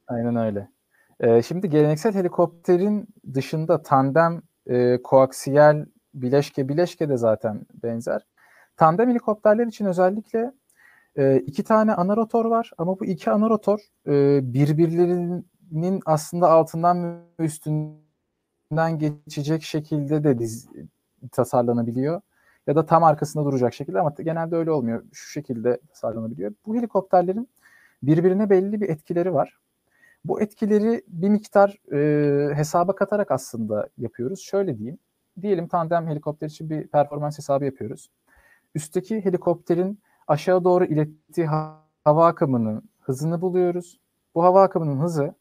[0.08, 0.68] aynen öyle.
[1.20, 5.86] E, şimdi geleneksel helikopterin dışında tandem, e, koaksiyel,
[6.22, 8.26] bileşke, bileşke de zaten benzer.
[8.76, 10.52] Tandem helikopterler için özellikle
[11.16, 17.20] e, iki tane ana rotor var ama bu iki ana rotor e, birbirlerinin aslında altından
[17.40, 20.68] ve üstünden geçecek şekilde de diz,
[21.32, 22.20] tasarlanabiliyor
[22.66, 25.04] ya da tam arkasında duracak şekilde ama genelde öyle olmuyor.
[25.12, 26.54] Şu şekilde tasarlanabiliyor.
[26.66, 27.48] Bu helikopterlerin
[28.02, 29.58] birbirine belli bir etkileri var.
[30.24, 34.40] Bu etkileri bir miktar e, hesaba katarak aslında yapıyoruz.
[34.40, 34.98] Şöyle diyeyim.
[35.42, 38.10] Diyelim tandem helikopter için bir performans hesabı yapıyoruz.
[38.74, 41.46] Üstteki helikopterin aşağı doğru ilettiği
[42.04, 44.00] hava akımının hızını buluyoruz.
[44.34, 45.34] Bu hava akımının hızı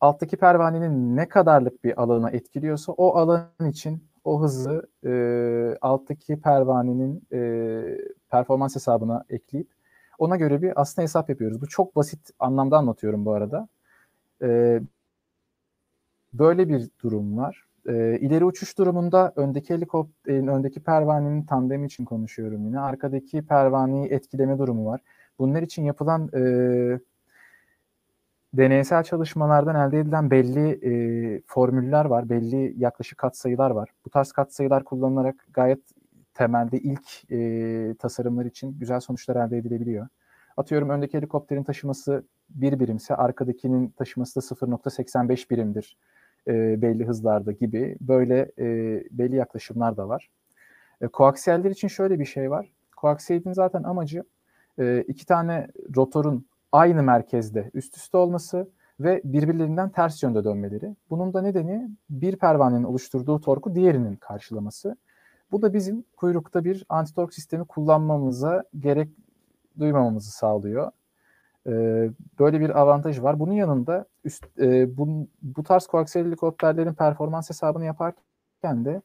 [0.00, 5.12] alttaki pervanenin ne kadarlık bir alana etkiliyorsa o alan için o hızı e,
[5.80, 7.38] alttaki pervanenin e,
[8.30, 9.68] performans hesabına ekleyip
[10.18, 11.60] ona göre bir aslında hesap yapıyoruz.
[11.60, 13.68] Bu çok basit anlamda anlatıyorum bu arada.
[14.42, 14.80] E,
[16.32, 17.66] böyle bir durum var.
[17.88, 22.80] E, ileri uçuş durumunda öndeki helikopterin, öndeki pervanenin tandemi için konuşuyorum yine.
[22.80, 25.00] Arkadaki pervaneyi etkileme durumu var.
[25.38, 26.42] Bunlar için yapılan e,
[28.54, 33.88] deneysel çalışmalardan elde edilen belli e, formüller var, belli yaklaşık katsayılar var.
[34.04, 35.80] Bu tarz katsayılar kullanılarak gayet
[36.34, 40.08] temelde ilk e, tasarımlar için güzel sonuçlar elde edilebiliyor.
[40.56, 45.96] Atıyorum öndeki helikopterin taşıması bir birimse arkadakinin taşıması da 0.85 birimdir
[46.48, 48.66] e, belli hızlarda gibi böyle e,
[49.10, 50.30] belli yaklaşımlar da var.
[51.00, 52.72] E, koaksiyeller için şöyle bir şey var.
[52.96, 54.24] Koaksiyelin zaten amacı
[54.78, 58.68] e, iki tane rotorun aynı merkezde üst üste olması
[59.00, 60.96] ve birbirlerinden ters yönde dönmeleri.
[61.10, 64.96] Bunun da nedeni bir pervanenin oluşturduğu torku diğerinin karşılaması.
[65.52, 69.08] Bu da bizim kuyrukta bir antitork sistemi kullanmamıza gerek
[69.78, 70.90] duymamamızı sağlıyor.
[71.66, 73.40] Ee, böyle bir avantaj var.
[73.40, 79.02] Bunun yanında üst, e, bu, bu tarz koaksiyel helikopterlerin performans hesabını yaparken de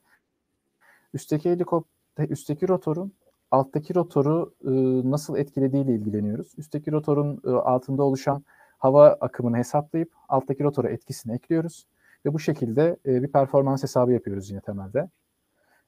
[1.13, 3.13] üstteki helikopter, üstteki rotorun
[3.51, 4.71] alttaki rotoru e,
[5.11, 6.53] nasıl etkilediğiyle ilgileniyoruz.
[6.57, 8.43] Üstteki rotorun e, altında oluşan
[8.77, 11.87] hava akımını hesaplayıp alttaki rotora etkisini ekliyoruz
[12.25, 15.09] ve bu şekilde e, bir performans hesabı yapıyoruz yine temelde.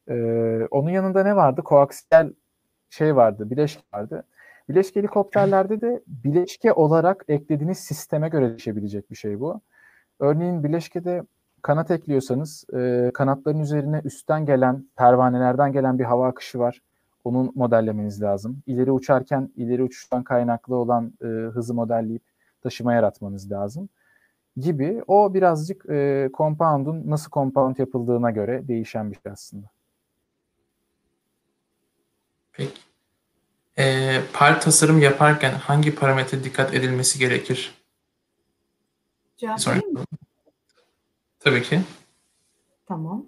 [0.10, 0.14] E,
[0.72, 1.62] onun yanında ne vardı?
[1.62, 2.34] Koaksiyel
[2.90, 4.24] şey vardı, bileşik vardı.
[4.70, 9.62] Bileşke helikopterlerde de bileşke olarak eklediğiniz sisteme göre değişebilecek bir şey bu.
[10.20, 11.24] Örneğin bileşkede
[11.62, 16.82] kanat ekliyorsanız e, kanatların üzerine üstten gelen pervanelerden gelen bir hava akışı var.
[17.24, 18.64] Onun modellemeniz lazım.
[18.68, 22.24] İleri uçarken ileri uçuştan kaynaklı olan e, hızı modelleyip
[22.62, 23.90] taşıma yaratmanız lazım
[24.58, 25.04] gibi.
[25.08, 29.68] O birazcık e, compound'un nasıl compound yapıldığına göre değişen bir şey aslında.
[32.52, 32.89] Peki.
[33.80, 37.74] E, par tasarım yaparken hangi parametre dikkat edilmesi gerekir?
[39.38, 40.04] Cevap mi?
[41.40, 41.82] Tabii ki.
[42.86, 43.26] Tamam.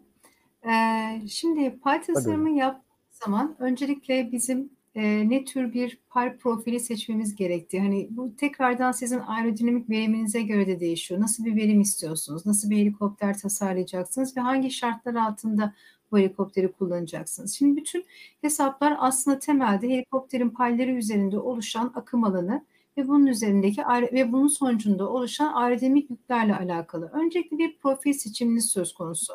[0.66, 2.82] Ee, şimdi par tasarımı yap
[3.12, 7.82] zaman öncelikle bizim e, ne tür bir par profili seçmemiz gerektiği.
[7.82, 11.22] Hani bu tekrardan sizin aerodinamik veriminize göre de değişiyor.
[11.22, 12.46] Nasıl bir verim istiyorsunuz?
[12.46, 15.74] Nasıl bir helikopter tasarlayacaksınız ve hangi şartlar altında
[16.12, 17.54] bu helikopteri kullanacaksınız?
[17.54, 18.06] Şimdi bütün
[18.42, 22.66] hesaplar aslında temelde helikopterin payları üzerinde oluşan akım alanı
[22.98, 23.82] ve bunun üzerindeki
[24.14, 27.12] ve bunun sonucunda oluşan aerodinamik yüklerle alakalı.
[27.14, 29.34] Öncelikle bir profil seçiminiz söz konusu.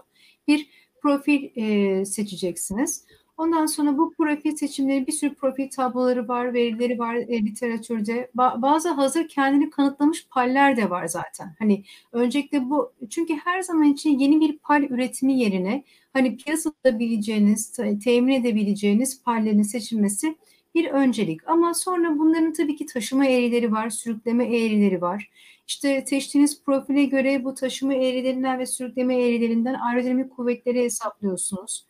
[0.49, 0.69] Bir
[1.03, 3.05] profil e, seçeceksiniz.
[3.37, 8.31] Ondan sonra bu profil seçimleri bir sürü profil tabloları var, verileri var e, literatürde.
[8.37, 11.55] Ba- bazı hazır kendini kanıtlamış paller de var zaten.
[11.59, 17.79] Hani öncelikle bu çünkü her zaman için yeni bir pal üretimi yerine hani piyasada bileceğiniz,
[18.05, 20.37] temin edebileceğiniz pallerin seçilmesi
[20.75, 21.49] bir öncelik.
[21.49, 25.31] Ama sonra bunların tabii ki taşıma eğrileri var, sürükleme eğrileri var.
[25.67, 31.87] İşte seçtiğiniz profile göre bu taşıma eğrilerinden ve sürükleme eğrilerinden aerodinamik kuvvetleri hesaplıyorsunuz.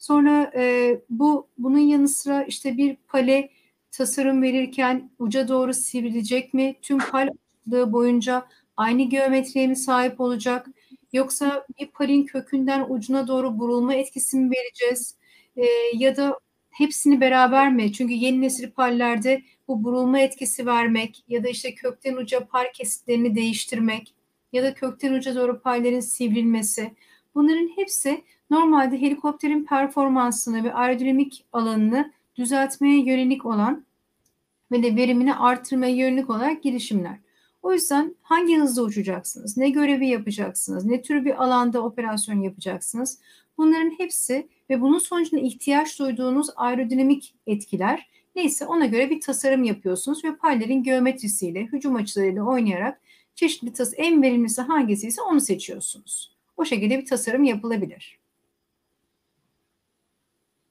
[0.00, 3.50] Sonra e, bu bunun yanı sıra işte bir pale
[3.92, 6.76] tasarım verirken uca doğru sivrilecek mi?
[6.82, 7.28] Tüm pal
[7.66, 8.46] boyunca
[8.76, 10.66] aynı geometriye mi sahip olacak?
[11.12, 15.16] Yoksa bir palin kökünden ucuna doğru burulma etkisi mi vereceğiz?
[15.56, 16.40] E, ya da
[16.70, 17.92] hepsini beraber mi?
[17.92, 23.34] Çünkü yeni nesil pallerde bu burulma etkisi vermek ya da işte kökten uca par kesitlerini
[23.34, 24.14] değiştirmek
[24.52, 26.94] ya da kökten uca doğru pallerin sivrilmesi
[27.34, 33.84] bunların hepsi normalde helikopterin performansını ve aerodinamik alanını düzeltmeye yönelik olan
[34.72, 37.18] ve de verimini artırmaya yönelik olarak girişimler.
[37.62, 43.18] O yüzden hangi hızda uçacaksınız, ne görevi yapacaksınız, ne tür bir alanda operasyon yapacaksınız
[43.58, 50.24] bunların hepsi ve bunun sonucunda ihtiyaç duyduğunuz aerodinamik etkiler neyse ona göre bir tasarım yapıyorsunuz
[50.24, 53.00] ve payların geometrisiyle, hücum açılarıyla oynayarak
[53.34, 56.36] çeşitli tas en verimlisi hangisi ise onu seçiyorsunuz.
[56.56, 58.19] O şekilde bir tasarım yapılabilir.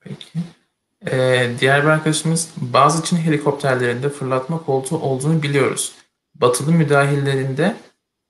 [0.10, 0.39] Peki.
[1.12, 5.95] Ee, diğer bir arkadaşımız bazı Çin helikopterlerinde fırlatma koltuğu olduğunu biliyoruz.
[6.36, 7.76] Batılı müdahillerinde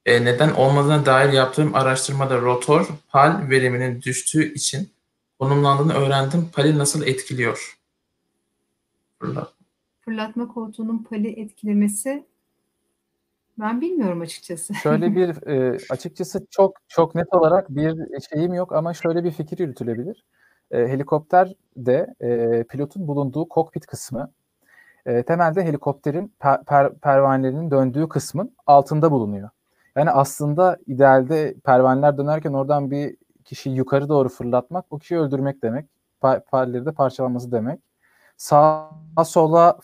[0.06, 4.90] e, neden olmadığına dair yaptığım araştırmada rotor pal veriminin düştüğü için
[5.40, 6.50] konumlandığını öğrendim.
[6.54, 7.80] Pali nasıl etkiliyor?
[9.20, 9.60] Fırlatma.
[10.02, 12.26] Fırlatma koltuğunun pali etkilemesi
[13.60, 14.74] ben bilmiyorum açıkçası.
[14.74, 17.96] Şöyle bir e, açıkçası çok çok net olarak bir
[18.34, 20.26] şeyim yok ama şöyle bir fikir yürütülebilir.
[20.72, 21.54] E, helikopter
[21.88, 24.32] e, pilotun bulunduğu kokpit kısmı
[25.06, 29.50] e, temelde helikopterin per, per, pervanelerinin döndüğü kısmın altında bulunuyor.
[29.96, 33.16] Yani aslında idealde pervaneler dönerken oradan bir
[33.46, 35.86] kişiyi yukarı doğru fırlatmak o kişiyi öldürmek demek.
[36.22, 37.80] Pa, parleri de parçalanması demek.
[38.38, 38.92] Sağa
[39.26, 39.80] sola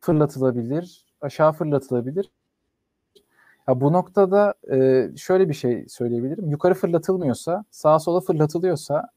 [0.00, 2.30] fırlatılabilir, aşağı fırlatılabilir.
[3.68, 6.50] Ya bu noktada e, şöyle bir şey söyleyebilirim.
[6.50, 9.08] Yukarı fırlatılmıyorsa, sağa sola fırlatılıyorsa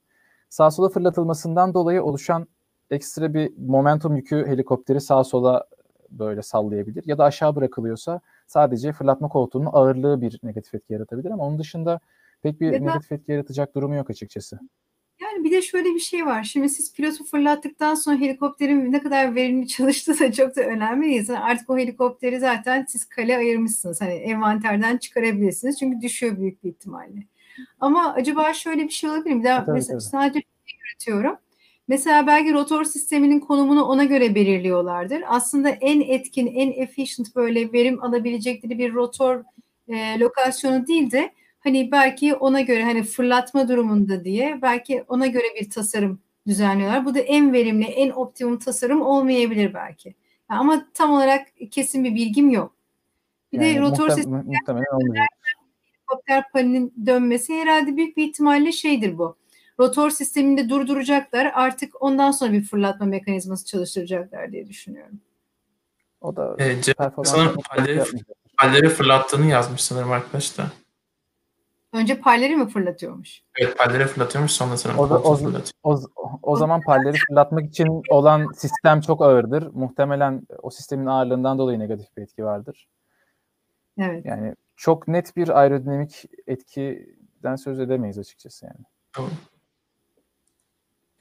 [0.51, 2.47] sağa sola fırlatılmasından dolayı oluşan
[2.89, 5.65] ekstra bir momentum yükü helikopteri sağa sola
[6.09, 7.03] böyle sallayabilir.
[7.07, 11.99] Ya da aşağı bırakılıyorsa sadece fırlatma koltuğunun ağırlığı bir negatif etki yaratabilir ama onun dışında
[12.41, 14.59] pek bir ya negatif etki yaratacak durumu yok açıkçası.
[15.21, 16.43] Yani bir de şöyle bir şey var.
[16.43, 21.29] Şimdi siz pilotu fırlattıktan sonra helikopterin ne kadar verimli çalıştığı da çok da önemli değil.
[21.29, 24.01] Yani artık o helikopteri zaten siz kale ayırmışsınız.
[24.01, 25.79] Hani envanterden çıkarabilirsiniz.
[25.79, 27.23] Çünkü düşüyor büyük bir ihtimalle.
[27.79, 29.43] Ama acaba şöyle bir şey olabilir mi?
[29.43, 30.09] Daha tabii, mesela tabii.
[30.09, 31.37] sadece bir üretiyorum.
[31.87, 35.23] Mesela belki rotor sisteminin konumunu ona göre belirliyorlardır.
[35.27, 39.43] Aslında en etkin, en efficient böyle verim alabilecekleri bir rotor
[39.87, 45.43] e, lokasyonu değil de hani belki ona göre hani fırlatma durumunda diye belki ona göre
[45.59, 47.05] bir tasarım düzenliyorlar.
[47.05, 50.15] Bu da en verimli, en optimum tasarım olmayabilir belki.
[50.51, 52.75] Yani ama tam olarak kesin bir bilgim yok.
[53.53, 55.27] Bir yani de rotor muhtem- sistemi muhtemelen olmayacak.
[56.11, 59.37] Helikopter paninin dönmesi herhalde büyük bir ihtimalle şeydir bu.
[59.79, 61.51] Rotor sisteminde durduracaklar.
[61.53, 65.19] Artık ondan sonra bir fırlatma mekanizması çalıştıracaklar diye düşünüyorum.
[66.21, 66.81] O da e, ee,
[67.23, 68.03] sanırım palleri,
[68.57, 70.63] palleri fırlattığını yazmış sanırım arkadaş da.
[71.93, 73.41] Önce palleri mi fırlatıyormuş?
[73.55, 75.73] Evet palleri fırlatıyormuş sonra sanırım O, da, o, fırlatıyor.
[75.83, 75.99] o,
[76.41, 79.67] o zaman palleri fırlatmak için olan sistem çok ağırdır.
[79.73, 82.87] Muhtemelen o sistemin ağırlığından dolayı negatif bir etki vardır.
[83.97, 84.25] Evet.
[84.25, 88.85] Yani çok net bir aerodinamik etkiden söz edemeyiz açıkçası yani.
[89.13, 89.31] Tamam.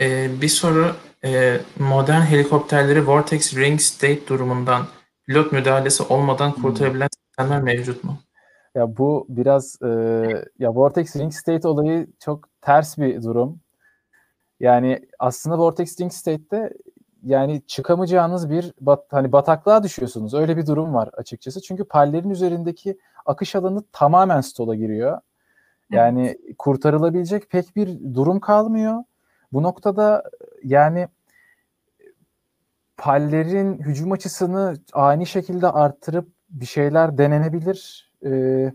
[0.01, 0.93] Ee, bir soru
[1.25, 4.87] e, modern helikopterleri Vortex Ring State durumundan
[5.27, 8.19] pilot müdahalesi olmadan kurtarabilen sistemler mevcut mu?
[8.75, 9.89] Ya bu biraz e,
[10.59, 13.61] ya Vortex Ring State olayı çok ters bir durum.
[14.61, 16.73] Yani aslında Vortex Ring State'te
[17.23, 20.35] yani çıkamayacağınız bir bat, hani bataklığa düşüyorsunuz.
[20.35, 21.63] Öyle bir durum var açıkçası.
[21.63, 22.99] Çünkü pallerin üzerindeki
[23.31, 25.21] akış alanı tamamen stola giriyor.
[25.91, 26.57] Yani evet.
[26.59, 29.05] kurtarılabilecek pek bir durum kalmıyor.
[29.53, 30.23] Bu noktada
[30.65, 31.09] yani
[32.97, 38.11] pallerin hücum açısını ani şekilde arttırıp bir şeyler denenebilir.
[38.25, 38.73] E,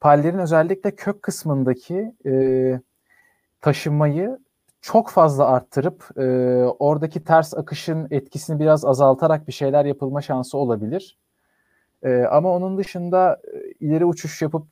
[0.00, 2.80] pallerin özellikle kök kısmındaki e,
[3.60, 4.38] taşınmayı
[4.80, 6.26] çok fazla arttırıp e,
[6.78, 11.18] oradaki ters akışın etkisini biraz azaltarak bir şeyler yapılma şansı olabilir.
[12.02, 14.66] E, ama onun dışında e, ileri uçuş yapıp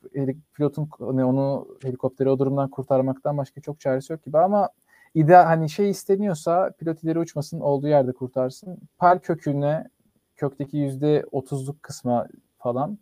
[0.54, 4.68] pilotun hani onu helikopteri o durumdan kurtarmaktan başka çok çaresi yok gibi ama
[5.14, 8.78] ideal hani şey isteniyorsa pilot ileri uçmasın olduğu yerde kurtarsın.
[8.98, 9.88] Pal köküne
[10.36, 12.26] kökteki yüzde otuzluk kısma
[12.58, 12.98] falan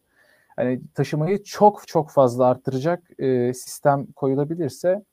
[0.56, 5.04] hani taşımayı çok çok fazla arttıracak e, sistem koyulabilirse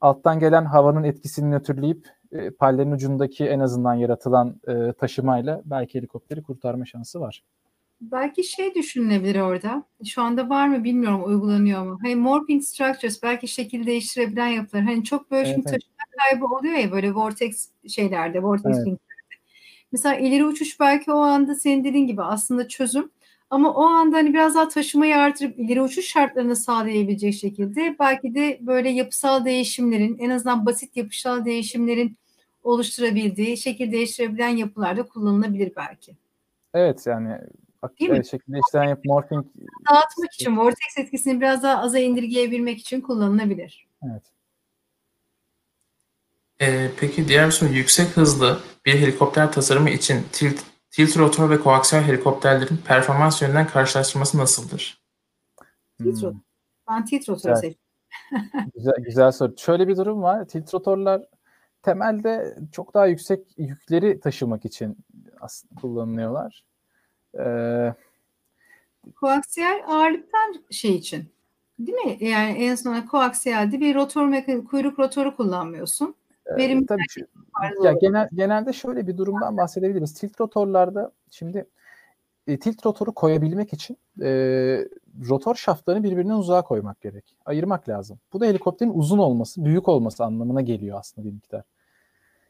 [0.00, 6.42] alttan gelen havanın etkisini nötrleyip e, pallerin ucundaki en azından yaratılan e, taşımayla belki helikopteri
[6.42, 7.42] kurtarma şansı var.
[8.00, 9.84] Belki şey düşünülebilir orada.
[10.04, 11.98] Şu anda var mı bilmiyorum uygulanıyor mu?
[12.02, 14.84] Hani morphing structures belki şekil değiştirebilen yapılar.
[14.84, 15.66] Hani çok böyle evet, evet.
[15.66, 18.98] taşıma kaybı oluyor ya böyle vortex şeylerde, vortex evet.
[19.92, 23.10] Mesela ileri uçuş belki o anda senin dediğin gibi aslında çözüm.
[23.50, 28.58] Ama o anda hani biraz daha taşımayı artırıp ileri uçuş şartlarını sağlayabilecek şekilde belki de
[28.60, 32.16] böyle yapısal değişimlerin en azından basit yapısal değişimlerin
[32.62, 36.16] oluşturabildiği, şekil değiştirebilen yapılarda kullanılabilir belki.
[36.74, 37.38] Evet yani
[38.00, 38.26] Değil mi?
[38.26, 39.46] şekilde işlem yap morphing
[39.90, 43.86] dağıtmak için vortex etkisini biraz daha aza indirgeyebilmek için kullanılabilir.
[44.02, 44.22] Evet.
[46.60, 50.60] Ee, peki diğer bir soru yüksek hızlı bir helikopter tasarımı için tilt,
[50.90, 55.02] tilt rotor ve koaksiyel helikopterlerin performans yönünden karşılaştırması nasıldır?
[55.98, 56.32] Tilt rotor.
[56.32, 56.40] Hmm.
[56.88, 57.82] Ben tilt rotor seçtim.
[58.74, 59.54] güzel, güzel soru.
[59.58, 60.48] Şöyle bir durum var.
[60.48, 61.22] Tilt rotorlar
[61.82, 64.96] temelde çok daha yüksek yükleri taşımak için
[65.40, 66.64] aslında kullanılıyorlar.
[67.38, 67.94] Ee,
[69.16, 71.24] koaksiyel ağırlıktan şey için.
[71.78, 72.16] Değil mi?
[72.20, 76.14] Yani en sonunda koaksiyelde bir rotor mekanik, kuyruk rotoru kullanmıyorsun.
[76.56, 77.26] Verim ee, tabii ki.
[77.82, 80.14] Ya genel, genelde şöyle bir durumdan bahsedebiliriz.
[80.14, 81.66] Tilt rotorlarda şimdi
[82.46, 84.28] e, tilt rotoru koyabilmek için e,
[85.28, 87.36] rotor şaftlarını birbirinden uzağa koymak gerek.
[87.44, 88.18] Ayırmak lazım.
[88.32, 91.62] Bu da helikopterin uzun olması, büyük olması anlamına geliyor aslında bir miktar.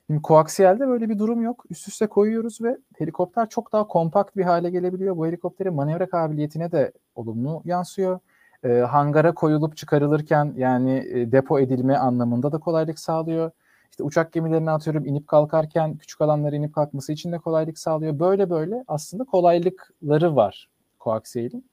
[0.06, 1.64] Şimdi koaksiyelde böyle bir durum yok.
[1.70, 5.16] Üst üste koyuyoruz ve helikopter çok daha kompakt bir hale gelebiliyor.
[5.16, 8.18] Bu helikopterin manevra kabiliyetine de olumlu yansıyor.
[8.64, 13.50] E, hangara koyulup çıkarılırken yani e, depo edilme anlamında da kolaylık sağlıyor.
[13.90, 18.18] İşte uçak gemilerine atıyorum inip kalkarken küçük alanlara inip kalkması için de kolaylık sağlıyor.
[18.18, 21.66] Böyle böyle aslında kolaylıkları var koaksiyelin.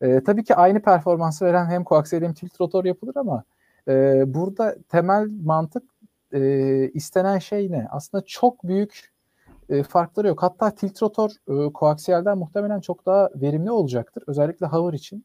[0.00, 3.44] E, tabii ki aynı performansı veren hem koaksiyel hem tilt rotor yapılır ama
[3.88, 5.82] e, burada temel mantık
[6.36, 7.86] e, istenen şey ne?
[7.90, 9.12] Aslında çok büyük
[9.68, 10.42] e, farkları yok.
[10.42, 14.24] Hatta tilt rotor e, koaksiyelden muhtemelen çok daha verimli olacaktır.
[14.26, 15.24] Özellikle hover için.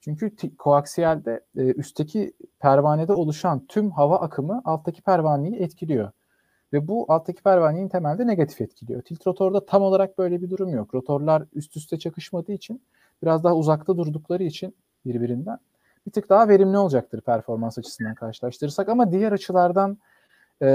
[0.00, 6.10] Çünkü koaksiyelde e, üstteki pervanede oluşan tüm hava akımı alttaki pervaneyi etkiliyor.
[6.72, 9.02] Ve bu alttaki pervaneyi temelde negatif etkiliyor.
[9.02, 10.94] Tilt rotorda tam olarak böyle bir durum yok.
[10.94, 12.82] Rotorlar üst üste çakışmadığı için
[13.22, 14.76] biraz daha uzakta durdukları için
[15.06, 15.58] birbirinden
[16.06, 19.98] bir tık daha verimli olacaktır performans açısından karşılaştırırsak ama diğer açılardan
[20.62, 20.68] e,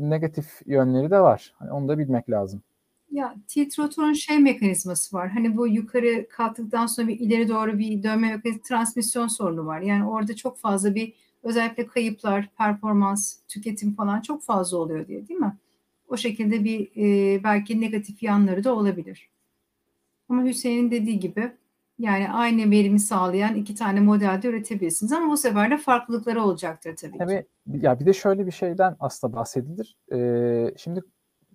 [0.00, 1.54] negatif yönleri de var.
[1.58, 2.62] Hani onu da bilmek lazım.
[3.10, 5.28] Ya tilt rotorun şey mekanizması var.
[5.28, 9.80] Hani bu yukarı kalktıktan sonra bir ileri doğru bir dönme mekanizması transmisyon sorunu var.
[9.80, 15.40] Yani orada çok fazla bir özellikle kayıplar, performans, tüketim falan çok fazla oluyor diye değil
[15.40, 15.56] mi?
[16.08, 19.30] O şekilde bir e, belki negatif yanları da olabilir.
[20.28, 21.52] Ama Hüseyin'in dediği gibi
[22.02, 27.18] yani aynı verimi sağlayan iki tane modelde üretebilirsiniz ama bu sefer de farklılıkları olacaktır tabii,
[27.18, 27.46] tabii ki.
[27.66, 29.96] Ya bir de şöyle bir şeyden aslında bahsedilir.
[30.12, 31.02] Ee, şimdi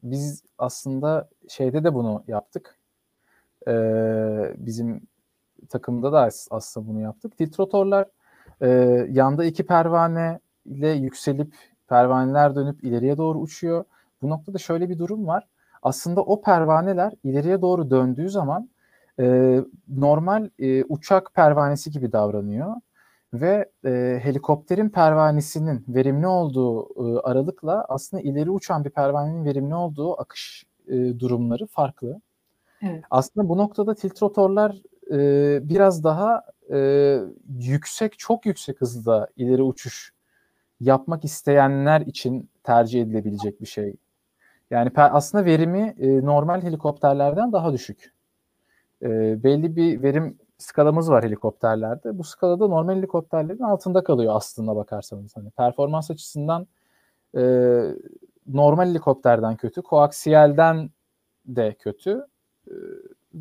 [0.03, 2.79] biz aslında şeyde de bunu yaptık.
[3.67, 5.07] Ee, bizim
[5.69, 7.37] takımda da aslında bunu yaptık.
[7.37, 8.07] Titrotorlar
[8.61, 8.67] e,
[9.09, 11.55] yanda iki pervane ile yükselip
[11.87, 13.85] pervaneler dönüp ileriye doğru uçuyor.
[14.21, 15.47] Bu noktada şöyle bir durum var.
[15.81, 18.69] Aslında o pervaneler ileriye doğru döndüğü zaman
[19.19, 19.59] e,
[19.89, 22.75] normal e, uçak pervanesi gibi davranıyor.
[23.33, 30.21] ve e, helikopterin pervanesinin verimli olduğu e, aralıkla aslında ileri uçan bir pervanenin verimli olduğu
[30.21, 32.21] akış e, durumları farklı.
[32.81, 33.03] Evet.
[33.09, 34.75] Aslında bu noktada tilt rotorlar
[35.11, 36.43] e, biraz daha
[36.73, 37.19] e,
[37.59, 40.13] yüksek, çok yüksek hızda ileri uçuş
[40.79, 43.95] yapmak isteyenler için tercih edilebilecek bir şey.
[44.71, 48.16] Yani aslında verimi e, normal helikopterlerden daha düşük.
[49.01, 52.17] E, belli bir verim skalamız var helikopterlerde.
[52.17, 55.35] Bu skalada normal helikopterlerin altında kalıyor aslında bakarsanız.
[55.35, 56.67] Hani performans açısından
[57.37, 57.41] e,
[58.47, 60.89] normal helikopterden kötü, koaksiyelden
[61.45, 62.25] de kötü.
[62.67, 62.73] E,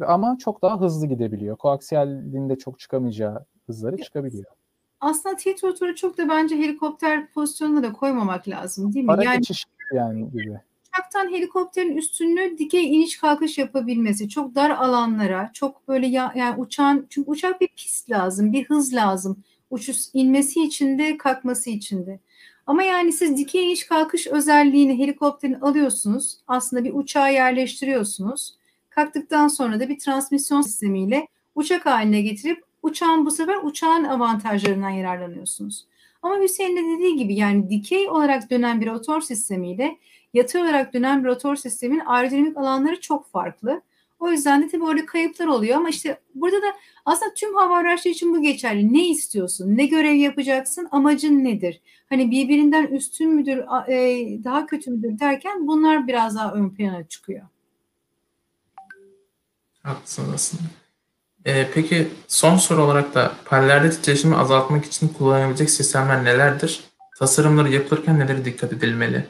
[0.07, 1.57] ama çok daha hızlı gidebiliyor.
[1.57, 4.52] Koaksiyelin de çok çıkamayacağı hızları çıkabiliyor.
[5.00, 9.12] Aslında tilt rotoru çok da bence helikopter pozisyonuna da koymamak lazım değil mi?
[9.12, 10.61] Ara yani, geçiş yani gibi.
[10.97, 14.28] Uçaktan helikopterin üstünlüğü dikey iniş kalkış yapabilmesi.
[14.28, 18.94] Çok dar alanlara, çok böyle ya, yani uçağın çünkü uçak bir pist lazım, bir hız
[18.94, 19.42] lazım.
[19.70, 22.20] Uçuş inmesi için de kalkması için de.
[22.66, 26.38] Ama yani siz dikey iniş kalkış özelliğini helikopterin alıyorsunuz.
[26.49, 28.55] Aslında bir uçağa yerleştiriyorsunuz.
[28.90, 35.86] Kalktıktan sonra da bir transmisyon sistemiyle uçak haline getirip uçağın bu sefer uçağın avantajlarından yararlanıyorsunuz.
[36.22, 39.99] Ama Hüseyin de dediği gibi yani dikey olarak dönen bir rotor sistemiyle
[40.37, 43.82] yatay olarak dönen bir rotor sistemin aerodinamik alanları çok farklı.
[44.18, 46.66] O yüzden de tabii orada kayıplar oluyor ama işte burada da
[47.05, 48.93] aslında tüm hava araçları için bu geçerli.
[48.93, 49.76] Ne istiyorsun?
[49.76, 50.89] Ne görev yapacaksın?
[50.91, 51.80] Amacın nedir?
[52.09, 53.59] Hani birbirinden üstün müdür,
[53.89, 53.99] e,
[54.45, 57.43] daha kötü müdür derken bunlar biraz daha ön plana çıkıyor.
[59.82, 60.62] Haklısın aslında.
[61.47, 66.84] Ee, peki son soru olarak da paralelde titreşimi azaltmak için kullanılabilecek sistemler nelerdir?
[67.18, 69.26] Tasarımları yapılırken nelere dikkat edilmeli?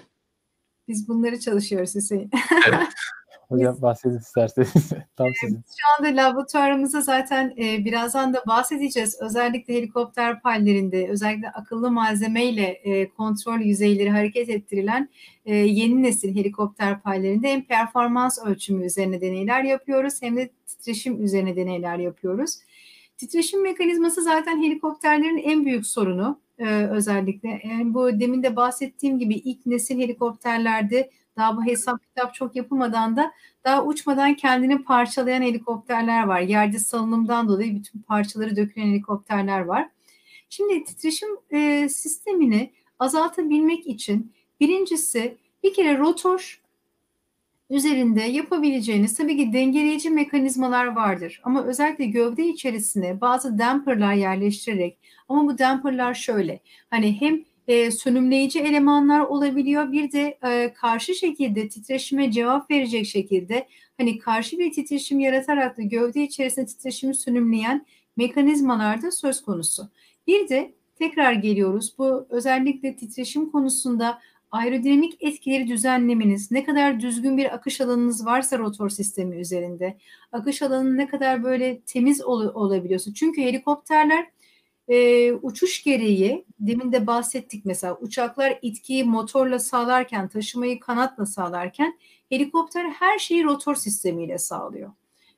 [0.89, 2.31] Biz bunları çalışıyoruz Hüseyin.
[2.69, 2.89] Evet.
[3.49, 4.73] Hocam bahsedin isterseniz.
[5.17, 5.57] Tam sizin.
[5.57, 9.19] Şu anda laboratuvarımızda zaten e, birazdan da bahsedeceğiz.
[9.21, 15.09] Özellikle helikopter pallerinde özellikle akıllı malzemeyle e, kontrol yüzeyleri hareket ettirilen
[15.45, 21.57] e, yeni nesil helikopter pallerinde hem performans ölçümü üzerine deneyler yapıyoruz hem de titreşim üzerine
[21.57, 22.59] deneyler yapıyoruz.
[23.17, 27.61] Titreşim mekanizması zaten helikopterlerin en büyük sorunu özellikle.
[27.65, 33.17] Yani bu demin de bahsettiğim gibi ilk nesil helikopterlerde daha bu hesap kitap çok yapılmadan
[33.17, 33.33] da
[33.65, 36.41] daha uçmadan kendini parçalayan helikopterler var.
[36.41, 39.89] Yerde salınımdan dolayı bütün parçaları dökülen helikopterler var.
[40.49, 46.63] Şimdi titreşim e, sistemini azaltabilmek için birincisi bir kere rotor
[47.71, 51.41] üzerinde yapabileceğiniz tabii ki dengeleyici mekanizmalar vardır.
[51.45, 54.99] Ama özellikle gövde içerisine bazı damperlar yerleştirerek
[55.29, 56.61] ama bu damperlar şöyle
[56.91, 59.93] hani hem e, sönümleyici elemanlar olabiliyor.
[59.93, 63.69] Bir de e, karşı şekilde titreşime cevap verecek şekilde
[63.99, 69.91] hani karşı bir titreşim yaratarak da gövde içerisinde titreşimi sönümleyen mekanizmalar da söz konusu.
[70.27, 74.19] Bir de tekrar geliyoruz bu özellikle titreşim konusunda
[74.51, 79.99] aerodinamik etkileri düzenlemeniz, ne kadar düzgün bir akış alanınız varsa rotor sistemi üzerinde,
[80.33, 83.15] akış alanı ne kadar böyle temiz ol, olabiliyorsa.
[83.15, 84.27] Çünkü helikopterler
[84.89, 92.85] e, uçuş gereği demin de bahsettik mesela uçaklar itkiyi motorla sağlarken taşımayı kanatla sağlarken helikopter
[92.85, 94.91] her şeyi rotor sistemiyle sağlıyor.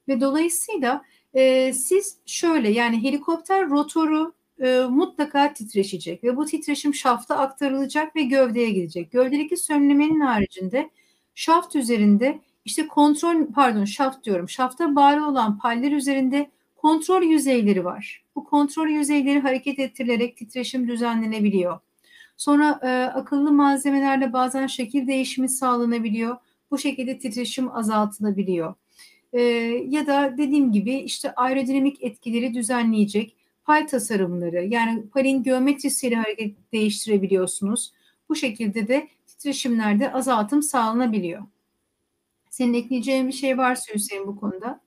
[0.09, 7.37] Ve dolayısıyla e, siz şöyle yani helikopter rotoru e, mutlaka titreşecek ve bu titreşim şafta
[7.37, 9.13] aktarılacak ve gövdeye gidecek.
[9.13, 10.91] Gövdedeki sönümlemenin haricinde
[11.35, 18.25] şaft üzerinde işte kontrol pardon şaft diyorum şafta bağlı olan paller üzerinde kontrol yüzeyleri var.
[18.37, 21.79] Bu kontrol yüzeyleri hareket ettirilerek titreşim düzenlenebiliyor.
[22.37, 26.37] Sonra e, akıllı malzemelerle bazen şekil değişimi sağlanabiliyor.
[26.71, 28.75] Bu şekilde titreşim azaltılabiliyor.
[29.33, 29.41] E,
[29.89, 37.93] ya da dediğim gibi işte aerodinamik etkileri düzenleyecek pay tasarımları yani payın geometrisiyle hareket değiştirebiliyorsunuz.
[38.29, 41.43] Bu şekilde de titreşimlerde azaltım sağlanabiliyor.
[42.51, 44.81] Senin ekleyeceğin bir şey varsa Hüseyin bu konuda.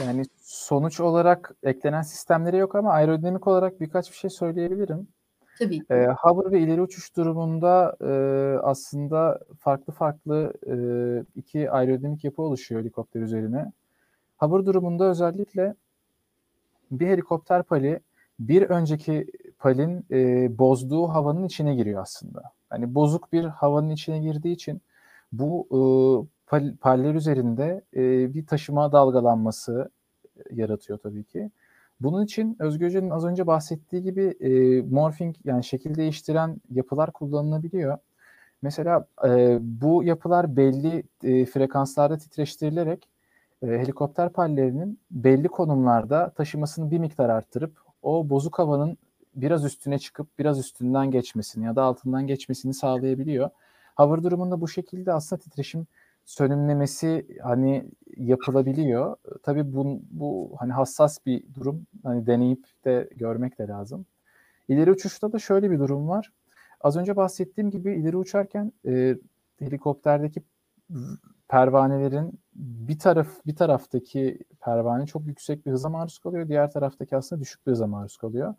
[0.00, 0.24] Yani
[0.64, 5.08] sonuç olarak eklenen sistemleri yok ama aerodinamik olarak birkaç bir şey söyleyebilirim.
[5.58, 5.82] Tabii.
[5.90, 8.12] E, hover ve ileri uçuş durumunda e,
[8.62, 10.76] aslında farklı farklı e,
[11.36, 13.72] iki aerodinamik yapı oluşuyor helikopter üzerine.
[14.38, 15.74] Hover durumunda özellikle
[16.90, 18.00] bir helikopter pali
[18.40, 19.26] bir önceki
[19.58, 22.42] palin e, bozduğu havanın içine giriyor aslında.
[22.70, 24.82] Hani bozuk bir havanın içine girdiği için
[25.32, 25.80] bu e,
[26.46, 29.90] pal, paller üzerinde e, bir taşıma dalgalanması
[30.50, 31.50] yaratıyor tabii ki.
[32.00, 37.98] Bunun için Özgür Hoca'nın az önce bahsettiği gibi e, morphing yani şekil değiştiren yapılar kullanılabiliyor.
[38.62, 43.08] Mesela e, bu yapılar belli e, frekanslarda titreştirilerek
[43.62, 48.98] e, helikopter pallerinin belli konumlarda taşımasını bir miktar arttırıp o bozuk havanın
[49.34, 53.50] biraz üstüne çıkıp biraz üstünden geçmesini ya da altından geçmesini sağlayabiliyor.
[53.96, 55.86] Hover durumunda bu şekilde aslında titreşim
[56.24, 57.84] sönümlemesi hani
[58.16, 59.16] yapılabiliyor.
[59.42, 61.86] Tabii bu, bu hani hassas bir durum.
[62.02, 64.06] Hani deneyip de görmek de lazım.
[64.68, 66.32] İleri uçuşta da şöyle bir durum var.
[66.80, 69.16] Az önce bahsettiğim gibi ileri uçarken e,
[69.58, 70.42] helikopterdeki
[71.48, 76.48] pervanelerin bir taraf bir taraftaki pervane çok yüksek bir hıza maruz kalıyor.
[76.48, 78.54] Diğer taraftaki aslında düşük bir hıza maruz kalıyor.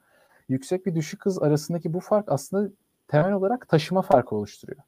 [0.49, 2.70] Yüksek bir düşük hız arasındaki bu fark aslında
[3.07, 4.82] temel olarak taşıma farkı oluşturuyor.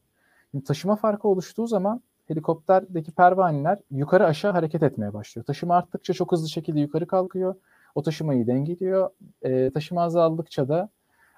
[0.52, 5.46] Şimdi taşıma farkı oluştuğu zaman helikopterdeki pervaneler yukarı aşağı hareket etmeye başlıyor.
[5.46, 7.56] Taşıma arttıkça çok hızlı şekilde yukarı kalkıyor.
[7.96, 9.10] O taşımayı dengeliyor.
[9.42, 10.90] E, taşıma azaldıkça da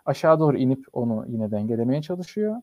[0.05, 2.55] aşağı doğru inip onu yine dengelemeye çalışıyor.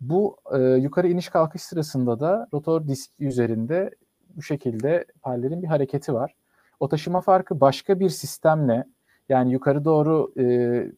[0.00, 3.90] Bu e, yukarı iniş kalkış sırasında da rotor disk üzerinde
[4.36, 6.34] bu şekilde parlerin bir hareketi var.
[6.80, 8.84] O taşıma farkı başka bir sistemle
[9.28, 10.44] yani yukarı doğru e,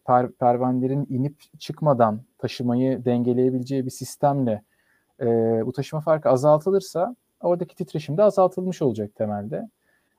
[0.06, 4.62] per, pervanelerin inip çıkmadan taşımayı dengeleyebileceği bir sistemle
[5.20, 5.26] e,
[5.66, 9.68] bu taşıma farkı azaltılırsa oradaki titreşim de azaltılmış olacak temelde.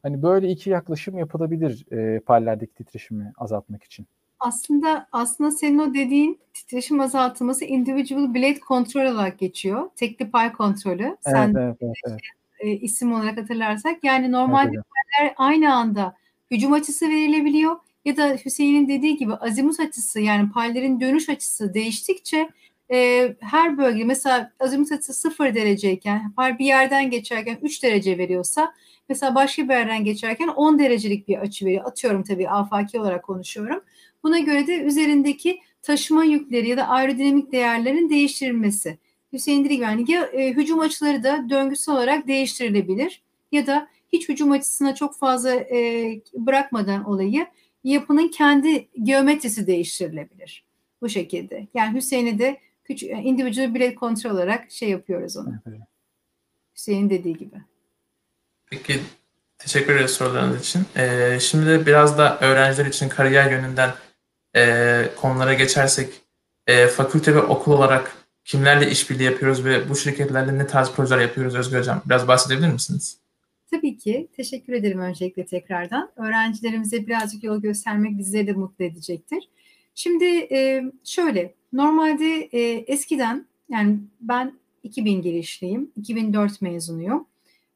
[0.03, 4.07] Hani böyle iki yaklaşım yapılabilir e, parlerdeki titreşimi azaltmak için.
[4.39, 9.89] Aslında aslında senin o dediğin titreşim azaltılması individual blade control olarak geçiyor.
[9.95, 11.03] Tekli pay kontrolü.
[11.03, 12.19] Evet, Sen evet, evet, evet.
[12.59, 14.03] E, isim olarak hatırlarsak.
[14.03, 14.77] Yani normalde
[15.21, 16.15] evet, aynı anda
[16.51, 17.75] hücum açısı verilebiliyor
[18.05, 22.49] ya da Hüseyin'in dediği gibi azimut açısı yani payların dönüş açısı değiştikçe
[22.91, 28.73] e, her bölge mesela azimut açısı 0 dereceyken bir yerden geçerken 3 derece veriyorsa
[29.09, 31.85] mesela başka bir yerden geçerken 10 derecelik bir açı veriyor.
[31.85, 33.83] Atıyorum tabii afaki olarak konuşuyorum.
[34.23, 38.97] Buna göre de üzerindeki taşıma yükleri ya da aerodinamik değerlerin değiştirilmesi.
[39.33, 43.21] Hüseyin gibi yani ya e, hücum açıları da döngüsel olarak değiştirilebilir
[43.51, 47.45] ya da hiç hücum açısına çok fazla e, bırakmadan olayı
[47.83, 50.65] yapının kendi geometrisi değiştirilebilir.
[51.01, 51.67] Bu şekilde.
[51.73, 52.57] Yani Hüseyin'e de
[52.91, 55.53] küçük individual bilet kontrol olarak şey yapıyoruz onu.
[55.67, 55.79] Evet.
[56.75, 57.55] Hüseyin dediği gibi.
[58.65, 58.99] Peki
[59.57, 60.85] teşekkür ederiz sorularınız için.
[60.95, 63.91] Ee, şimdi de biraz da öğrenciler için kariyer yönünden
[64.55, 66.13] e, konulara geçersek
[66.67, 68.15] e, fakülte ve okul olarak
[68.45, 72.01] kimlerle işbirliği yapıyoruz ve bu şirketlerle ne tarz projeler yapıyoruz Özgür Hocam?
[72.05, 73.17] Biraz bahsedebilir misiniz?
[73.71, 74.27] Tabii ki.
[74.35, 76.11] Teşekkür ederim öncelikle tekrardan.
[76.15, 79.49] Öğrencilerimize birazcık yol göstermek bizleri de mutlu edecektir.
[79.95, 84.53] Şimdi e, şöyle, normalde e, eskiden yani ben
[84.83, 87.27] 2000 girişliyim, 2004 mezunuyum.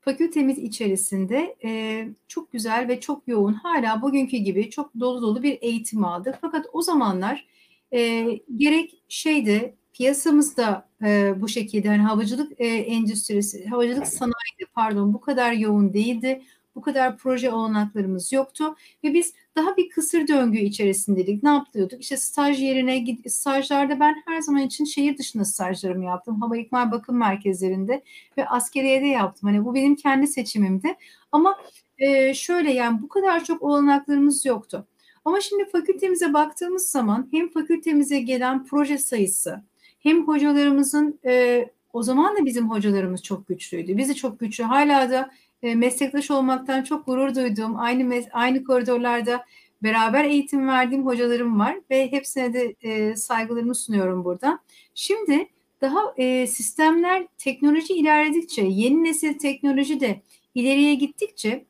[0.01, 5.57] Fakültemiz içerisinde e, çok güzel ve çok yoğun, hala bugünkü gibi çok dolu dolu bir
[5.61, 6.37] eğitim aldık.
[6.41, 7.45] Fakat o zamanlar
[7.93, 15.21] e, gerek şeyde piyasamızda e, bu şekilde hani havacılık e, endüstrisi, havacılık sanayide pardon bu
[15.21, 16.41] kadar yoğun değildi.
[16.75, 21.43] Bu kadar proje olanaklarımız yoktu ve biz daha bir kısır döngü içerisindeydik.
[21.43, 22.01] Ne yapıyorduk?
[22.01, 26.41] İşte staj yerine stajlarda ben her zaman için şehir dışında stajlarımı yaptım.
[26.41, 28.03] Hava ikmal bakım merkezlerinde
[28.37, 29.49] ve askeriyede yaptım.
[29.49, 30.95] Hani bu benim kendi seçimimdi.
[31.31, 31.57] Ama
[31.97, 34.87] e, şöyle yani bu kadar çok olanaklarımız yoktu.
[35.25, 39.63] Ama şimdi fakültemize baktığımız zaman hem fakültemize gelen proje sayısı
[39.99, 43.97] hem hocalarımızın e, o zaman da bizim hocalarımız çok güçlüydü.
[43.97, 44.63] Bizi çok güçlü.
[44.63, 45.31] Hala da
[45.63, 49.45] e, meslektaş olmaktan çok gurur duyduğum, aynı aynı koridorlarda
[49.83, 54.59] beraber eğitim verdiğim hocalarım var ve hepsine de e, saygılarımı sunuyorum burada.
[54.93, 55.47] Şimdi
[55.81, 60.21] daha e, sistemler teknoloji ilerledikçe, yeni nesil teknoloji de
[60.55, 61.65] ileriye gittikçe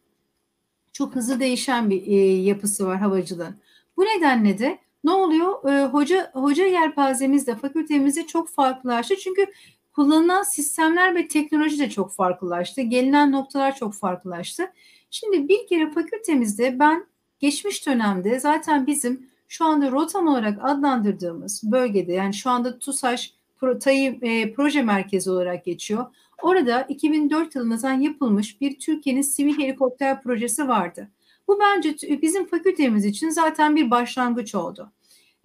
[0.94, 3.56] çok hızlı değişen bir e, yapısı var havacılığın.
[3.98, 5.70] Bu nedenle de ne oluyor?
[5.72, 9.16] E, hoca hoca yelpazemiz de fakültemizde çok farklılaştı.
[9.16, 9.46] Çünkü
[9.96, 12.82] kullanılan sistemler ve teknoloji de çok farklılaştı.
[12.82, 14.72] Gelinen noktalar çok farklılaştı.
[15.12, 17.06] Şimdi bir kere fakültemizde ben
[17.40, 23.34] geçmiş dönemde zaten bizim şu anda ROTAM olarak adlandırdığımız bölgede yani şu anda TUSAŞ
[23.80, 26.06] TAİ e, proje merkezi olarak geçiyor.
[26.42, 31.10] Orada 2004 yılında yapılmış bir Türkiye'nin sivil helikopter projesi vardı.
[31.48, 34.92] Bu bence bizim fakültemiz için zaten bir başlangıç oldu.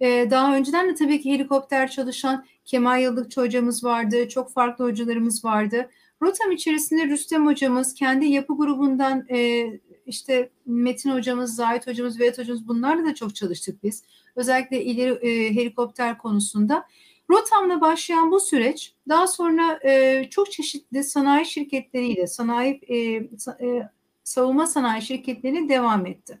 [0.01, 5.45] Ee, daha önceden de tabii ki helikopter çalışan Kemal Yıldıkçı hocamız vardı, çok farklı hocalarımız
[5.45, 5.89] vardı.
[6.21, 9.67] Rotam içerisinde Rüstem hocamız, kendi yapı grubundan e,
[10.05, 14.03] işte Metin hocamız, Zahit hocamız, Vedat hocamız bunlarla da çok çalıştık biz.
[14.35, 16.85] Özellikle ileri e, helikopter konusunda.
[17.29, 22.97] Rotam'la başlayan bu süreç daha sonra e, çok çeşitli sanayi şirketleriyle, sanayi e,
[23.67, 23.89] e,
[24.23, 26.39] savunma sanayi şirketleri devam etti.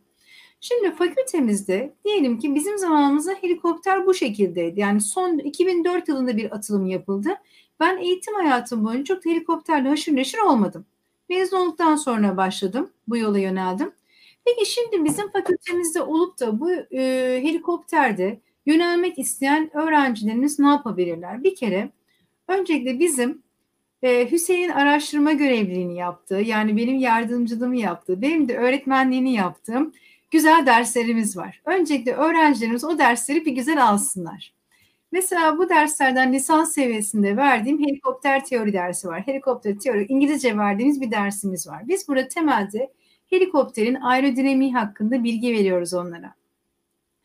[0.61, 4.79] Şimdi fakültemizde diyelim ki bizim zamanımızda helikopter bu şekildeydi.
[4.79, 7.29] Yani son 2004 yılında bir atılım yapıldı.
[7.79, 10.85] Ben eğitim hayatım boyunca çok helikopterle haşır neşir olmadım.
[11.29, 12.89] Mezun olduktan sonra başladım.
[13.07, 13.91] Bu yola yöneldim.
[14.45, 17.01] Peki şimdi bizim fakültemizde olup da bu e,
[17.43, 21.43] helikopterde yönelmek isteyen öğrencilerimiz ne yapabilirler?
[21.43, 21.89] Bir kere
[22.47, 23.43] öncelikle bizim
[24.03, 29.93] e, Hüseyin araştırma görevliliğini yaptığı, yani benim yardımcılığımı yaptığı, benim de öğretmenliğini yaptığım
[30.31, 31.61] güzel derslerimiz var.
[31.65, 34.53] Öncelikle öğrencilerimiz o dersleri bir güzel alsınlar.
[35.11, 39.21] Mesela bu derslerden lisans seviyesinde verdiğim helikopter teori dersi var.
[39.27, 41.87] Helikopter teori İngilizce verdiğimiz bir dersimiz var.
[41.87, 42.91] Biz burada temelde
[43.29, 46.33] helikopterin aerodinamiği hakkında bilgi veriyoruz onlara.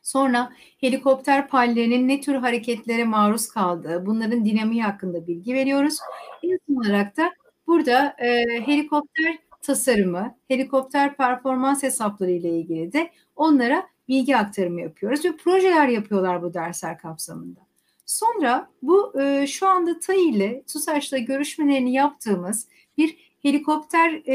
[0.02, 5.98] Sonra helikopter pallerinin ne tür hareketlere maruz kaldığı, bunların dinamiği hakkında bilgi veriyoruz.
[6.42, 7.32] En son olarak da
[7.66, 15.36] burada e, helikopter tasarımı, helikopter performans hesapları ile ilgili de onlara bilgi aktarımı yapıyoruz ve
[15.36, 17.60] projeler yapıyorlar bu dersler kapsamında.
[18.06, 24.34] Sonra bu e, şu anda TAI ile TUSAŞ'la görüşmelerini yaptığımız bir helikopter e,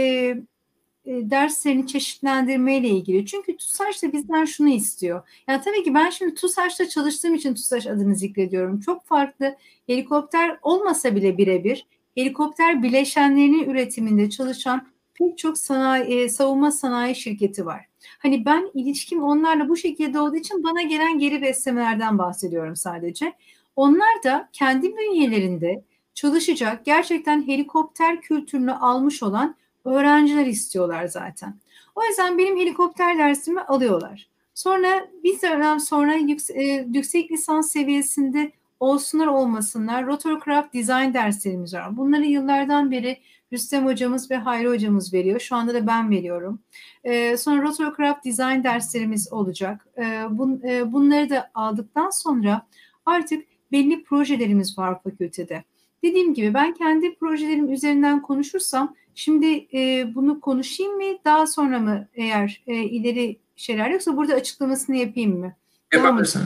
[1.06, 3.26] e, derslerini çeşitlendirme ile ilgili.
[3.26, 5.28] Çünkü TUSAŞ da bizden şunu istiyor.
[5.48, 8.80] Yani tabii ki ben şimdi TUSAŞ'ta çalıştığım için TUSAŞ adını zikrediyorum.
[8.80, 9.56] Çok farklı
[9.88, 17.66] helikopter olmasa bile birebir helikopter bileşenlerinin üretiminde çalışan pek çok sanayi, e, savunma sanayi şirketi
[17.66, 17.86] var.
[18.20, 23.34] Hani ben ilişkim onlarla bu şekilde olduğu için bana gelen geri beslemelerden bahsediyorum sadece.
[23.76, 25.84] Onlar da kendi bünyelerinde
[26.14, 29.56] çalışacak gerçekten helikopter kültürünü almış olan
[29.86, 31.56] öğrenciler istiyorlar zaten.
[31.96, 34.28] O yüzden benim helikopter dersimi alıyorlar.
[34.54, 41.98] Sonra bir dönem sonra yüksek, yüksek lisans seviyesinde olsunlar olmasınlar rotorcraft design derslerimiz var.
[41.98, 43.18] Bunları yıllardan beri
[43.54, 45.40] Rüstem hocamız ve Hayri hocamız veriyor.
[45.40, 46.60] Şu anda da ben veriyorum.
[47.04, 49.88] E, sonra rotorcraft design derslerimiz olacak.
[49.98, 52.68] E, bun, e, bunları da aldıktan sonra
[53.06, 55.64] artık belli projelerimiz var fakültede.
[56.04, 62.08] Dediğim gibi ben kendi projelerim üzerinden konuşursam şimdi e, bunu konuşayım mı daha sonra mı
[62.14, 65.54] eğer e, ileri şeyler yoksa burada açıklamasını yapayım mı?
[65.94, 66.42] Yapabilirsin.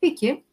[0.00, 0.44] Peki.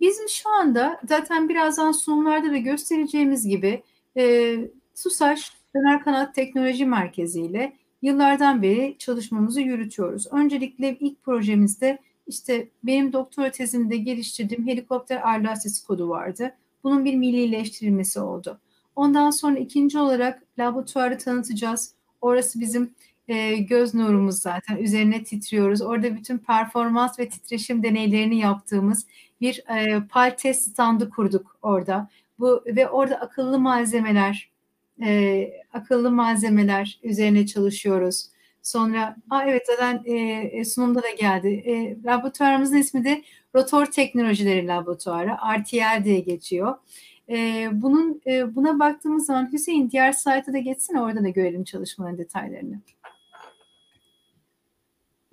[0.00, 3.82] Bizim şu anda zaten birazdan sunumlarda da göstereceğimiz gibi
[4.16, 4.56] e,
[4.94, 10.26] SUSAŞ Döner Kanat Teknoloji Merkezi ile yıllardan beri çalışmamızı yürütüyoruz.
[10.32, 16.54] Öncelikle ilk projemizde işte benim doktora tezimde geliştirdiğim helikopter aerolastisi kodu vardı.
[16.84, 18.60] Bunun bir millileştirilmesi oldu.
[18.96, 21.94] Ondan sonra ikinci olarak laboratuvarı tanıtacağız.
[22.20, 22.94] Orası bizim
[23.28, 24.76] e, göz nurumuz zaten.
[24.76, 25.82] Üzerine titriyoruz.
[25.82, 29.06] Orada bütün performans ve titreşim deneylerini yaptığımız
[29.40, 32.08] bir e, PAL test standı kurduk orada.
[32.40, 34.50] Bu ve orada akıllı malzemeler,
[35.02, 38.26] e, akıllı malzemeler üzerine çalışıyoruz.
[38.62, 40.14] Sonra, aa evet zaten e,
[40.52, 41.48] e sunumda da geldi.
[41.48, 43.22] E, laboratuvarımızın ismi de
[43.54, 46.74] Rotor Teknolojileri Laboratuvarı, RTL diye geçiyor.
[47.28, 52.18] E, bunun e, buna baktığımız zaman Hüseyin diğer slayta da geçsene orada da görelim çalışmaların
[52.18, 52.80] detaylarını.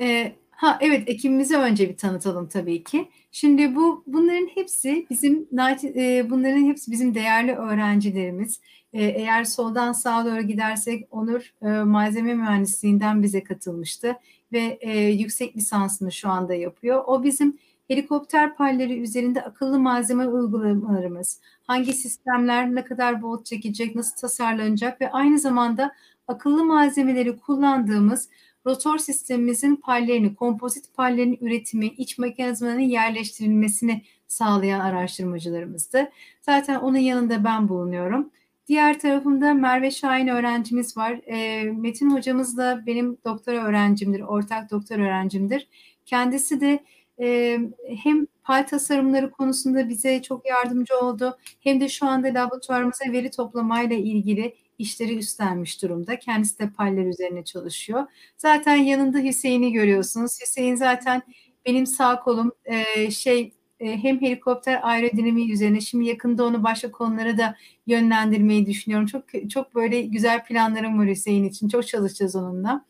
[0.01, 3.09] E, ha evet ekibimizi önce bir tanıtalım tabii ki.
[3.31, 5.47] Şimdi bu bunların hepsi bizim
[5.83, 8.61] e, bunların hepsi bizim değerli öğrencilerimiz.
[8.93, 14.15] E, eğer soldan sağa doğru gidersek Onur e, malzeme mühendisliğinden bize katılmıştı
[14.53, 14.79] ve
[15.11, 17.03] yüksek lisansını şu anda yapıyor.
[17.07, 24.15] O bizim helikopter palleri üzerinde akıllı malzeme uygulamalarımız, hangi sistemler ne kadar volt çekecek, nasıl
[24.15, 25.91] tasarlanacak ve aynı zamanda
[26.27, 28.29] akıllı malzemeleri kullandığımız
[28.67, 36.11] rotor sistemimizin pallerini, kompozit pallerin üretimi, iç mekanizmalarının yerleştirilmesini sağlayan araştırmacılarımızdı.
[36.41, 38.29] Zaten onun yanında ben bulunuyorum.
[38.67, 41.19] Diğer tarafımda Merve Şahin öğrencimiz var.
[41.27, 45.67] E, Metin hocamız da benim doktora öğrencimdir, ortak doktor öğrencimdir.
[46.05, 46.83] Kendisi de
[47.19, 47.59] e,
[48.03, 51.37] hem pay tasarımları konusunda bize çok yardımcı oldu.
[51.59, 56.19] Hem de şu anda laboratuvarımıza veri toplamayla ilgili işleri üstlenmiş durumda.
[56.19, 58.05] Kendisi de paller üzerine çalışıyor.
[58.37, 60.39] Zaten yanında Hüseyin'i görüyorsunuz.
[60.41, 61.21] Hüseyin zaten
[61.65, 67.37] benim sağ kolum e, şey e, hem helikopter aerodinamiği üzerine şimdi yakında onu başka konulara
[67.37, 67.55] da
[67.87, 69.07] yönlendirmeyi düşünüyorum.
[69.07, 71.69] Çok çok böyle güzel planlarım var Hüseyin için.
[71.69, 72.85] Çok çalışacağız onunla.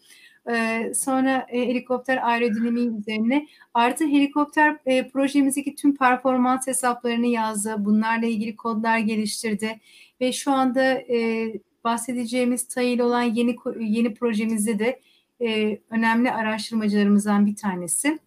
[0.52, 7.76] Ee, sonra e, helikopter aerodinamiği üzerine artı helikopter e, projemizdeki tüm performans hesaplarını yazdı.
[7.80, 9.80] Bunlarla ilgili kodlar geliştirdi
[10.22, 11.48] ve şu anda e,
[11.88, 15.02] bahsedeceğimiz TAİL olan yeni yeni projemizde de
[15.42, 18.20] e, önemli araştırmacılarımızdan bir tanesi.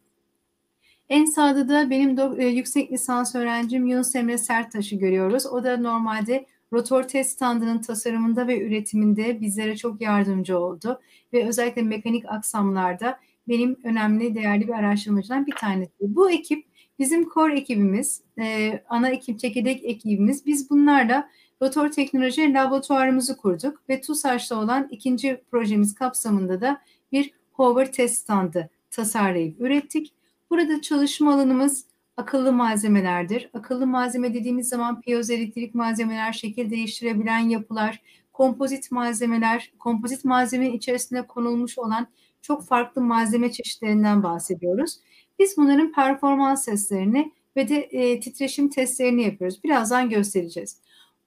[1.09, 5.47] En sağda da benim do, e, yüksek lisans öğrencim Yunus Emre Serttaş'ı görüyoruz.
[5.47, 11.01] O da normalde rotor test standının tasarımında ve üretiminde bizlere çok yardımcı oldu.
[11.33, 15.93] Ve özellikle mekanik aksamlarda benim önemli, değerli bir araştırmacıdan bir tanesi.
[16.01, 16.65] Bu ekip
[16.99, 20.47] bizim core ekibimiz, e, ana ekip, çekirdek ekibimiz.
[20.47, 21.29] Biz bunlarla
[21.63, 26.81] rotor teknoloji laboratuvarımızı kurduk ve TUSAŞ'ta olan ikinci projemiz kapsamında da
[27.13, 30.13] bir hover test standı tasarlayıp ürettik.
[30.51, 31.85] Burada çalışma alanımız
[32.17, 33.51] akıllı malzemelerdir.
[33.55, 38.03] Akıllı malzeme dediğimiz zaman piyozoelektrik malzemeler, şekil değiştirebilen yapılar,
[38.33, 42.07] kompozit malzemeler, kompozit malzeme içerisinde konulmuş olan
[42.43, 44.97] çok farklı malzeme çeşitlerinden bahsediyoruz.
[45.39, 49.65] Biz bunların performans testlerini ve de e, titreşim testlerini yapıyoruz.
[49.65, 50.77] Birazdan göstereceğiz.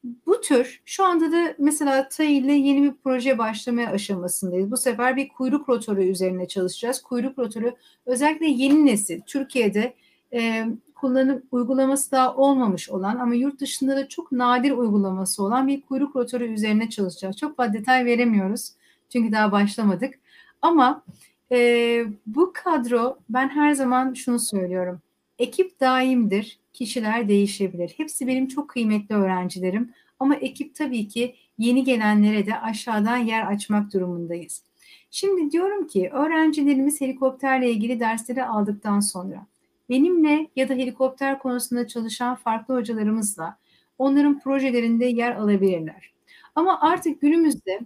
[0.03, 4.71] Bu tür şu anda da mesela TAI ile yeni bir proje başlamaya aşamasındayız.
[4.71, 7.01] Bu sefer bir kuyruk rotoru üzerine çalışacağız.
[7.01, 7.75] Kuyruk rotoru
[8.05, 9.93] özellikle yeni nesil Türkiye'de
[10.33, 15.81] e, kullanım uygulaması daha olmamış olan ama yurt dışında da çok nadir uygulaması olan bir
[15.81, 17.37] kuyruk rotoru üzerine çalışacağız.
[17.37, 18.71] Çok fazla detay veremiyoruz
[19.09, 20.13] çünkü daha başlamadık.
[20.61, 21.03] Ama
[21.51, 25.01] e, bu kadro ben her zaman şunu söylüyorum.
[25.39, 27.93] Ekip daimdir, kişiler değişebilir.
[27.97, 33.93] Hepsi benim çok kıymetli öğrencilerim ama ekip tabii ki yeni gelenlere de aşağıdan yer açmak
[33.93, 34.63] durumundayız.
[35.11, 39.47] Şimdi diyorum ki öğrencilerimiz helikopterle ilgili dersleri aldıktan sonra
[39.89, 43.57] benimle ya da helikopter konusunda çalışan farklı hocalarımızla
[43.97, 46.13] onların projelerinde yer alabilirler.
[46.55, 47.79] Ama artık günümüzde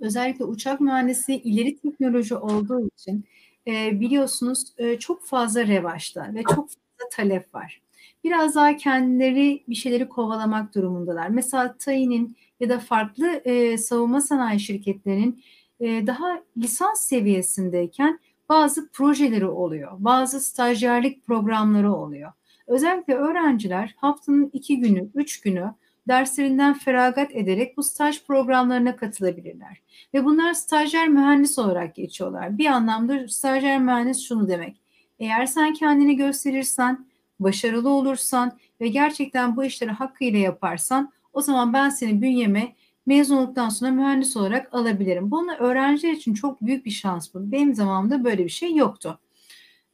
[0.00, 3.24] özellikle uçak mühendisi ileri teknoloji olduğu için
[3.66, 7.82] biliyorsunuz çok fazla revaçta ve çok fazla talep var.
[8.26, 11.28] Biraz daha kendileri bir şeyleri kovalamak durumundalar.
[11.28, 15.42] Mesela TAİ'nin ya da farklı e, savunma sanayi şirketlerinin
[15.80, 19.92] e, daha lisans seviyesindeyken bazı projeleri oluyor.
[19.98, 22.32] Bazı stajyerlik programları oluyor.
[22.66, 25.74] Özellikle öğrenciler haftanın iki günü, üç günü
[26.08, 29.80] derslerinden feragat ederek bu staj programlarına katılabilirler.
[30.14, 32.58] Ve bunlar stajyer mühendis olarak geçiyorlar.
[32.58, 34.76] Bir anlamda stajyer mühendis şunu demek.
[35.18, 37.06] Eğer sen kendini gösterirsen,
[37.40, 42.74] başarılı olursan ve gerçekten bu işleri hakkıyla yaparsan o zaman ben seni bünyeme
[43.06, 45.30] mezun olduktan sonra mühendis olarak alabilirim.
[45.30, 47.52] Bunlar öğrenciler için çok büyük bir şans bu.
[47.52, 49.18] Benim zamanımda böyle bir şey yoktu.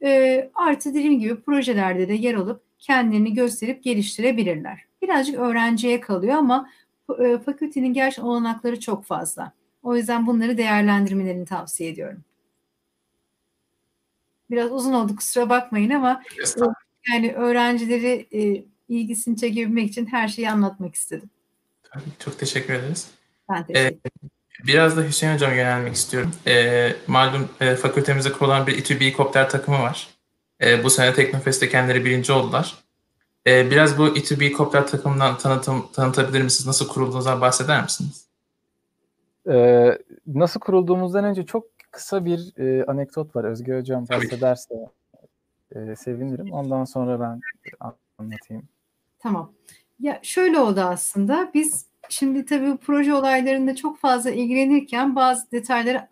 [0.03, 4.85] E, artı dediğim gibi projelerde de yer alıp kendilerini gösterip geliştirebilirler.
[5.01, 6.69] Birazcık öğrenciye kalıyor ama
[7.19, 9.53] e, fakültenin gerçekten olanakları çok fazla.
[9.83, 12.23] O yüzden bunları değerlendirmelerini tavsiye ediyorum.
[14.51, 16.21] Biraz uzun oldu kusura bakmayın ama
[17.11, 21.29] yani öğrencileri e, ilgisini çekebilmek için her şeyi anlatmak istedim.
[22.19, 23.07] Çok teşekkür ederiz.
[23.49, 23.99] Ben teşekkür ederim.
[24.63, 26.31] Ee, biraz da Hüseyin Hocam yönelmek istiyorum.
[26.47, 30.07] Ee, malum e, fakültemizde kurulan bir İTÜ Helikopter takımı var.
[30.61, 32.75] E, bu sene Teknofest'te kendileri birinci oldular.
[33.47, 36.67] E, biraz bu İTÜ Helikopter takımından tanıtım, tanıtabilir misiniz?
[36.67, 38.27] Nasıl kurulduğunuzdan bahseder misiniz?
[39.49, 39.97] Ee,
[40.27, 43.43] nasıl kurulduğumuzdan önce çok kısa bir e, anekdot var.
[43.43, 44.75] Özge Hocam bahsederse
[45.75, 46.51] e, sevinirim.
[46.51, 47.41] Ondan sonra ben
[48.19, 48.63] anlatayım.
[49.19, 49.53] Tamam.
[49.99, 51.51] Ya şöyle oldu aslında.
[51.53, 56.07] Biz şimdi tabii proje olaylarında çok fazla ilgilenirken bazı detayları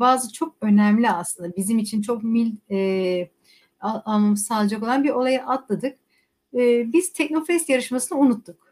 [0.00, 1.56] bazı çok önemli aslında.
[1.56, 3.30] Bizim için çok mil e,
[4.36, 5.98] sağlayacak olan bir olayı atladık.
[6.54, 8.70] E, biz Teknofest yarışmasını unuttuk.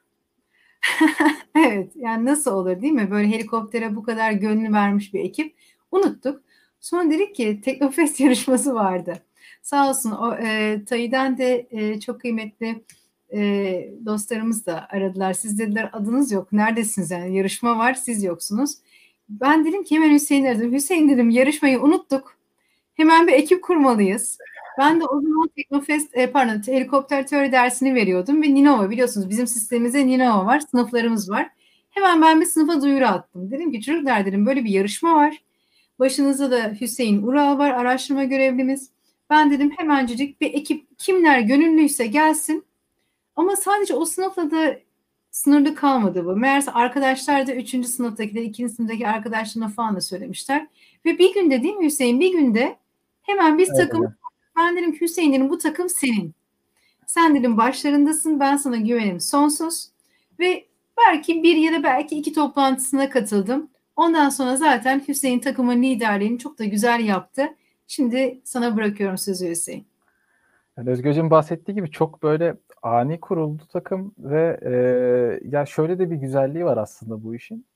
[1.55, 3.11] evet yani nasıl olur değil mi?
[3.11, 5.57] Böyle helikoptere bu kadar gönlü vermiş bir ekip.
[5.91, 6.43] Unuttuk.
[6.81, 9.23] Sonra dedik ki Teknofest yarışması vardı.
[9.69, 12.85] Sağ olsun o e, Tayi'den de e, çok kıymetli
[13.33, 13.41] e,
[14.07, 15.33] dostlarımız da aradılar.
[15.33, 16.53] Siz dediler adınız yok.
[16.53, 17.37] Neredesiniz yani?
[17.37, 18.75] Yarışma var siz yoksunuz.
[19.29, 20.73] Ben dedim ki hemen Hüseyin aradım.
[20.73, 22.37] Hüseyin dedim yarışmayı unuttuk.
[22.95, 24.39] Hemen bir ekip kurmalıyız.
[24.79, 29.47] Ben de o zaman Teknofest, e, pardon helikopter teori dersini veriyordum ve Ninova biliyorsunuz bizim
[29.47, 31.51] sistemimizde Ninova var, sınıflarımız var.
[31.91, 33.51] Hemen ben bir sınıfa duyuru attım.
[33.51, 35.43] Dedim ki çocuklar dedim böyle bir yarışma var.
[35.99, 38.98] Başınızda da Hüseyin Ural var, araştırma görevlimiz.
[39.31, 42.65] Ben dedim hemencecik bir ekip kimler gönüllüyse gelsin
[43.37, 44.79] ama sadece o sınıfla da
[45.31, 46.37] sınırlı kalmadı bu.
[46.37, 47.87] Meğerse arkadaşlar da 3.
[47.87, 48.69] sınıftaki de 2.
[48.69, 50.67] sınıftaki arkadaşlarına falan da söylemişler.
[51.05, 52.21] Ve bir günde değil mi Hüseyin?
[52.21, 52.77] Bir günde
[53.23, 54.15] hemen biz evet, takım
[54.57, 56.35] ben dedim ki Hüseyin dedim bu takım senin.
[57.07, 58.41] Sen dedim başlarındasın.
[58.41, 59.89] Ben sana güvenim sonsuz.
[60.39, 60.67] Ve
[60.99, 63.71] belki bir ya da belki iki toplantısına katıldım.
[63.97, 67.55] Ondan sonra zaten Hüseyin takımın liderliğini çok da güzel yaptı.
[67.89, 69.87] Şimdi sana bırakıyorum sözü Hüseyin.
[70.77, 76.17] Yani Özgür'cüğüm bahsettiği gibi çok böyle ani kuruldu takım ve e, ya şöyle de bir
[76.17, 77.67] güzelliği var aslında bu işin.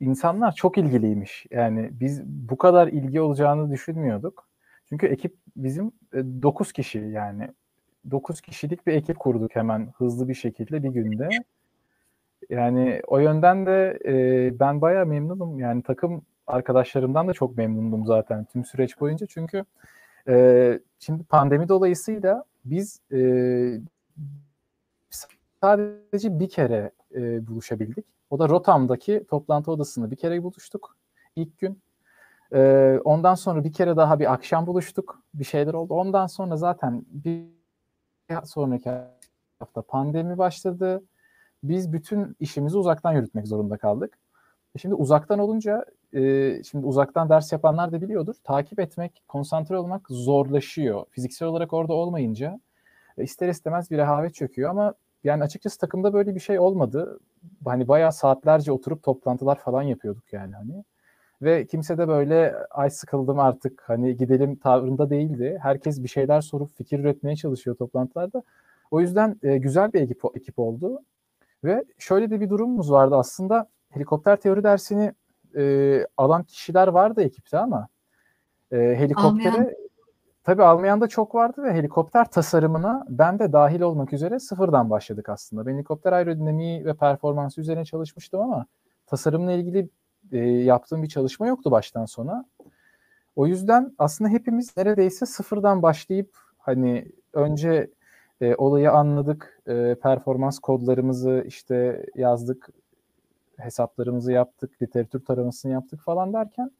[0.00, 1.46] İnsanlar çok ilgiliymiş.
[1.50, 4.48] Yani biz bu kadar ilgi olacağını düşünmüyorduk.
[4.88, 7.48] Çünkü ekip bizim e, 9 kişi yani
[8.10, 11.28] 9 kişilik bir ekip kurduk hemen hızlı bir şekilde bir günde.
[12.50, 15.58] Yani o yönden de e, ben bayağı memnunum.
[15.58, 19.26] Yani takım arkadaşlarımdan da çok memnundum zaten tüm süreç boyunca.
[19.26, 19.64] Çünkü
[20.28, 23.20] e, şimdi pandemi dolayısıyla biz e,
[25.60, 28.06] sadece bir kere e, buluşabildik.
[28.30, 30.96] O da Rotam'daki toplantı odasında bir kere buluştuk
[31.36, 31.82] ilk gün.
[32.52, 35.22] Ee, ondan sonra bir kere daha bir akşam buluştuk.
[35.34, 35.94] Bir şeyler oldu.
[35.94, 37.44] Ondan sonra zaten bir
[38.44, 38.90] sonraki
[39.58, 41.02] hafta pandemi başladı.
[41.62, 44.18] Biz bütün işimizi uzaktan yürütmek zorunda kaldık.
[44.74, 48.34] E şimdi uzaktan olunca, e, şimdi uzaktan ders yapanlar da biliyordur.
[48.44, 51.04] Takip etmek, konsantre olmak zorlaşıyor.
[51.10, 52.60] Fiziksel olarak orada olmayınca
[53.18, 54.94] e, ister istemez bir rehavet çöküyor ama
[55.24, 57.20] yani açıkçası takımda böyle bir şey olmadı.
[57.64, 60.84] Hani bayağı saatlerce oturup toplantılar falan yapıyorduk yani hani.
[61.42, 65.58] Ve kimse de böyle ay sıkıldım artık hani gidelim tavrında değildi.
[65.62, 68.42] Herkes bir şeyler sorup fikir üretmeye çalışıyor toplantılarda.
[68.90, 71.02] O yüzden e, güzel bir ekip, ekip oldu.
[71.64, 75.12] Ve şöyle de bir durumumuz vardı aslında helikopter teori dersini
[75.56, 77.88] e, alan kişiler vardı ekipte ama
[78.72, 79.74] e, helikoptere Almayan.
[80.44, 85.28] tabii almayan da çok vardı ve helikopter tasarımına ben de dahil olmak üzere sıfırdan başladık
[85.28, 85.66] aslında.
[85.66, 88.66] Ben helikopter aerodinamiği ve performansı üzerine çalışmıştım ama
[89.06, 89.88] tasarımla ilgili
[90.32, 92.44] e, yaptığım bir çalışma yoktu baştan sona.
[93.36, 97.90] O yüzden aslında hepimiz neredeyse sıfırdan başlayıp hani önce
[98.40, 102.68] e, olayı anladık, e, performans kodlarımızı işte yazdık,
[103.58, 106.70] hesaplarımızı yaptık, literatür taramasını yaptık falan derken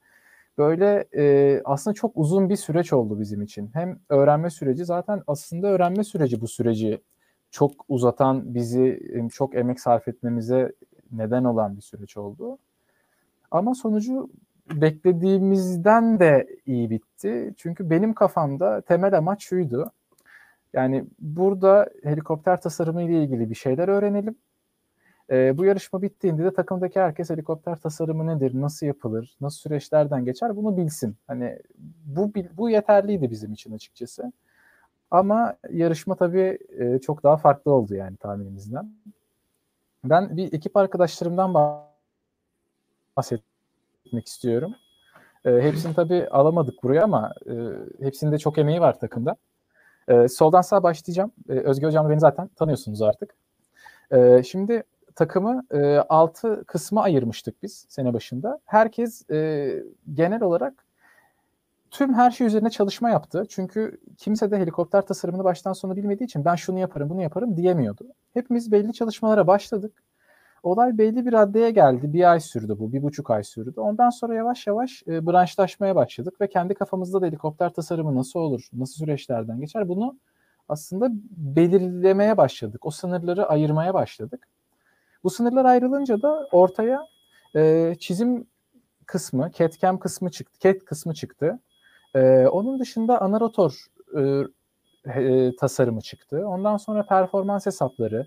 [0.58, 3.70] böyle e, aslında çok uzun bir süreç oldu bizim için.
[3.72, 7.00] Hem öğrenme süreci zaten aslında öğrenme süreci bu süreci
[7.50, 9.00] çok uzatan, bizi
[9.32, 10.72] çok emek sarf etmemize
[11.12, 12.58] neden olan bir süreç oldu.
[13.50, 14.30] Ama sonucu
[14.72, 17.54] beklediğimizden de iyi bitti.
[17.56, 19.92] Çünkü benim kafamda temel amaç şuydu.
[20.72, 24.36] Yani burada helikopter tasarımı ile ilgili bir şeyler öğrenelim.
[25.30, 30.56] E, bu yarışma bittiğinde de takımdaki herkes helikopter tasarımı nedir, nasıl yapılır, nasıl süreçlerden geçer
[30.56, 31.16] bunu bilsin.
[31.26, 31.58] Hani
[32.04, 34.32] bu bu yeterliydi bizim için açıkçası.
[35.10, 38.92] Ama yarışma tabii e, çok daha farklı oldu yani tahminimizden.
[40.04, 41.54] Ben bir ekip arkadaşlarımdan
[43.16, 44.74] bahsetmek istiyorum.
[45.44, 47.54] E, hepsini tabii alamadık buraya ama e,
[48.04, 49.36] hepsinde çok emeği var takımda.
[50.08, 51.32] E, soldan sağa başlayacağım.
[51.48, 53.34] E, Özge Hocam beni zaten tanıyorsunuz artık.
[54.10, 54.82] E, şimdi
[55.18, 58.60] takımı e, 6 kısma ayırmıştık biz sene başında.
[58.64, 59.70] Herkes e,
[60.14, 60.84] genel olarak
[61.90, 63.44] tüm her şey üzerine çalışma yaptı.
[63.48, 68.06] Çünkü kimse de helikopter tasarımını baştan sona bilmediği için ben şunu yaparım bunu yaparım diyemiyordu.
[68.34, 70.02] Hepimiz belli çalışmalara başladık.
[70.62, 72.12] Olay belli bir raddeye geldi.
[72.12, 73.80] Bir ay sürdü bu, bir buçuk ay sürdü.
[73.80, 78.68] Ondan sonra yavaş yavaş e, branşlaşmaya başladık ve kendi kafamızda da helikopter tasarımı nasıl olur,
[78.72, 80.18] nasıl süreçlerden geçer bunu
[80.68, 82.86] aslında belirlemeye başladık.
[82.86, 84.48] O sınırları ayırmaya başladık.
[85.24, 87.06] Bu sınırlar ayrılınca da ortaya
[87.56, 88.46] e, çizim
[89.06, 91.58] kısmı, CAD-CAM kısmı çıktı, CAD kısmı çıktı.
[92.14, 93.84] E, onun dışında ana rotor
[94.16, 94.42] e,
[95.06, 96.48] e, tasarımı çıktı.
[96.48, 98.26] Ondan sonra performans hesapları,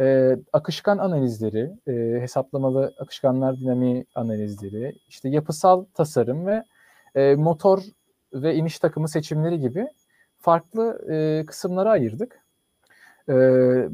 [0.00, 6.64] e, akışkan analizleri, e, hesaplamalı akışkanlar dinamiği analizleri, işte yapısal tasarım ve
[7.14, 7.82] e, motor
[8.32, 9.86] ve iniş takımı seçimleri gibi
[10.38, 12.41] farklı e, kısımlara ayırdık.
[13.28, 13.34] E,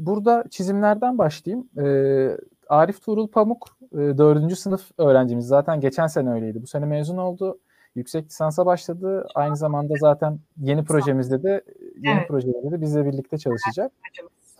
[0.05, 1.69] burada çizimlerden başlayayım.
[1.77, 2.37] E,
[2.69, 4.57] Arif Tuğrul Pamuk e, 4.
[4.57, 5.47] sınıf öğrencimiz.
[5.47, 6.61] Zaten geçen sene öyleydi.
[6.61, 7.59] Bu sene mezun oldu.
[7.95, 9.27] Yüksek lisansa başladı.
[9.35, 11.63] Aynı zamanda zaten yeni projemizde de
[11.97, 12.27] yeni evet.
[12.27, 13.91] projemizde de bizle birlikte çalışacak.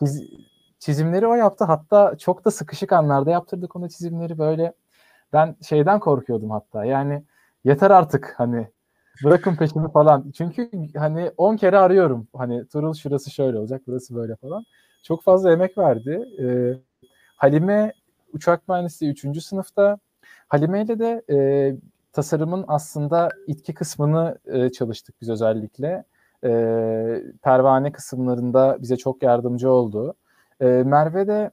[0.02, 0.24] Biz,
[0.80, 1.66] çizimleri o yaptı.
[1.66, 4.74] Hatta çok da sıkışık anlarda yaptırdık onu çizimleri böyle.
[5.34, 6.86] Ben şeyden korkuyordum hatta.
[6.86, 7.24] Yani
[7.64, 8.68] yeter artık hani
[9.24, 10.32] bırakın peşimi falan.
[10.32, 12.28] Çünkü hani 10 kere arıyorum.
[12.36, 14.64] Hani Turul şurası şöyle olacak, burası böyle falan.
[15.04, 16.26] Çok fazla emek verdi.
[16.42, 16.74] Ee,
[17.36, 17.94] Halime
[18.34, 19.42] uçak mühendisliği 3.
[19.42, 19.98] sınıfta.
[20.48, 21.38] Halime ile de e,
[22.14, 26.04] tasarımın aslında itki kısmını e, çalıştık biz özellikle.
[26.44, 26.50] E,
[27.44, 30.16] pervane kısımlarında bize çok yardımcı oldu.
[30.62, 31.52] E, Merve de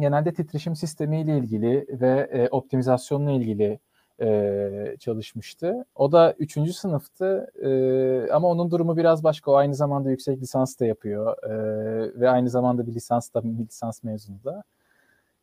[0.00, 3.78] genelde titreşim sistemiyle ilgili ve e, optimizasyonla ilgili
[4.20, 5.84] e, çalışmıştı.
[5.94, 9.50] O da üçüncü sınıftı e, ama onun durumu biraz başka.
[9.50, 13.66] O aynı zamanda yüksek lisans da yapıyor e, ve aynı zamanda bir lisans da bir
[13.66, 14.62] lisans mezunu da.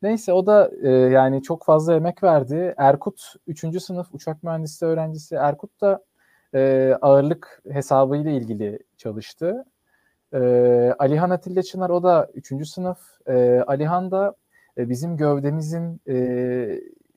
[0.02, 2.74] Neyse o da e, yani çok fazla emek verdi.
[2.76, 3.82] Erkut 3.
[3.82, 5.34] sınıf uçak mühendisliği öğrencisi.
[5.34, 6.04] Erkut da
[6.54, 9.64] e, ağırlık hesabı ile ilgili çalıştı.
[10.34, 10.38] E,
[10.98, 12.68] Alihan Atilla Çınar o da 3.
[12.68, 12.98] sınıf.
[13.26, 14.34] E, Alihan da
[14.78, 16.16] e, bizim gövdemizin e,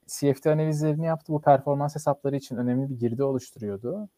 [0.08, 1.34] CFD analizlerini yaptı.
[1.34, 4.10] Bu performans hesapları için önemli bir girdi oluşturuyordu.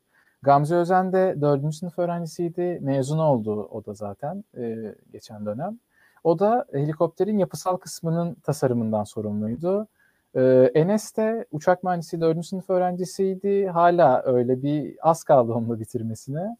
[0.41, 1.75] Gamze Özen de 4.
[1.75, 2.79] sınıf öğrencisiydi.
[2.81, 5.79] Mezun oldu o da zaten e, geçen dönem.
[6.23, 9.87] O da helikopterin yapısal kısmının tasarımından sorumluydu.
[10.35, 12.45] Ee, Enes de uçak mühendisi 4.
[12.45, 13.67] sınıf öğrencisiydi.
[13.67, 16.57] Hala öyle bir az kaldı onunla bitirmesine.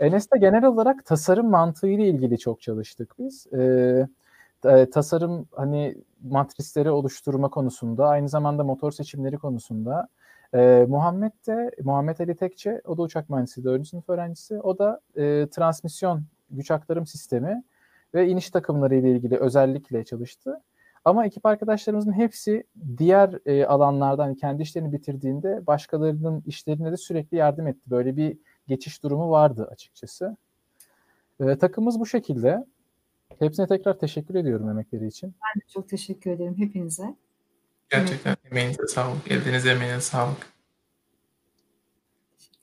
[0.00, 3.46] Enes de genel olarak tasarım mantığıyla ilgili çok çalıştık biz.
[3.52, 4.06] Ee,
[4.92, 5.94] tasarım hani
[6.30, 10.08] matrisleri oluşturma konusunda aynı zamanda motor seçimleri konusunda
[10.54, 13.88] E, Muhammed de, Muhammed Ali Tekçe, o da uçak mühendisliği 4.
[13.88, 14.60] sınıf öğrencisi.
[14.60, 17.64] O da e, transmisyon, güç aktarım sistemi
[18.14, 20.60] ve iniş takımları ile ilgili özellikle çalıştı.
[21.04, 22.64] Ama ekip arkadaşlarımızın hepsi
[22.98, 27.90] diğer e, alanlardan kendi işlerini bitirdiğinde başkalarının işlerine de sürekli yardım etti.
[27.90, 30.36] Böyle bir geçiş durumu vardı açıkçası.
[31.40, 32.64] E, takımımız bu şekilde.
[33.38, 35.34] Hepsine tekrar teşekkür ediyorum emekleri için.
[35.44, 37.16] Ben de çok teşekkür ederim hepinize.
[37.90, 38.52] Gerçekten evet.
[38.52, 39.30] emeğinize sağlık.
[39.30, 40.52] Elinize emeğinize sağlık.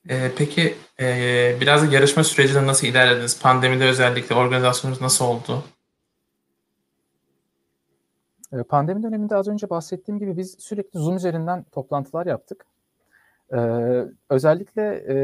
[0.10, 3.42] Ee, peki e, biraz da yarışma sürecinde nasıl ilerlediniz?
[3.42, 5.64] Pandemide özellikle organizasyonunuz nasıl oldu?
[8.54, 12.66] Ee, pandemi döneminde az önce bahsettiğim gibi biz sürekli Zoom üzerinden toplantılar yaptık.
[13.54, 13.58] Ee,
[14.30, 15.16] özellikle e,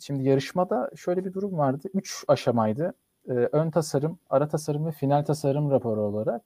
[0.00, 1.88] şimdi yarışmada şöyle bir durum vardı.
[1.94, 2.94] Üç aşamaydı.
[3.28, 6.42] Ee, ön tasarım, ara tasarım ve final tasarım raporu olarak.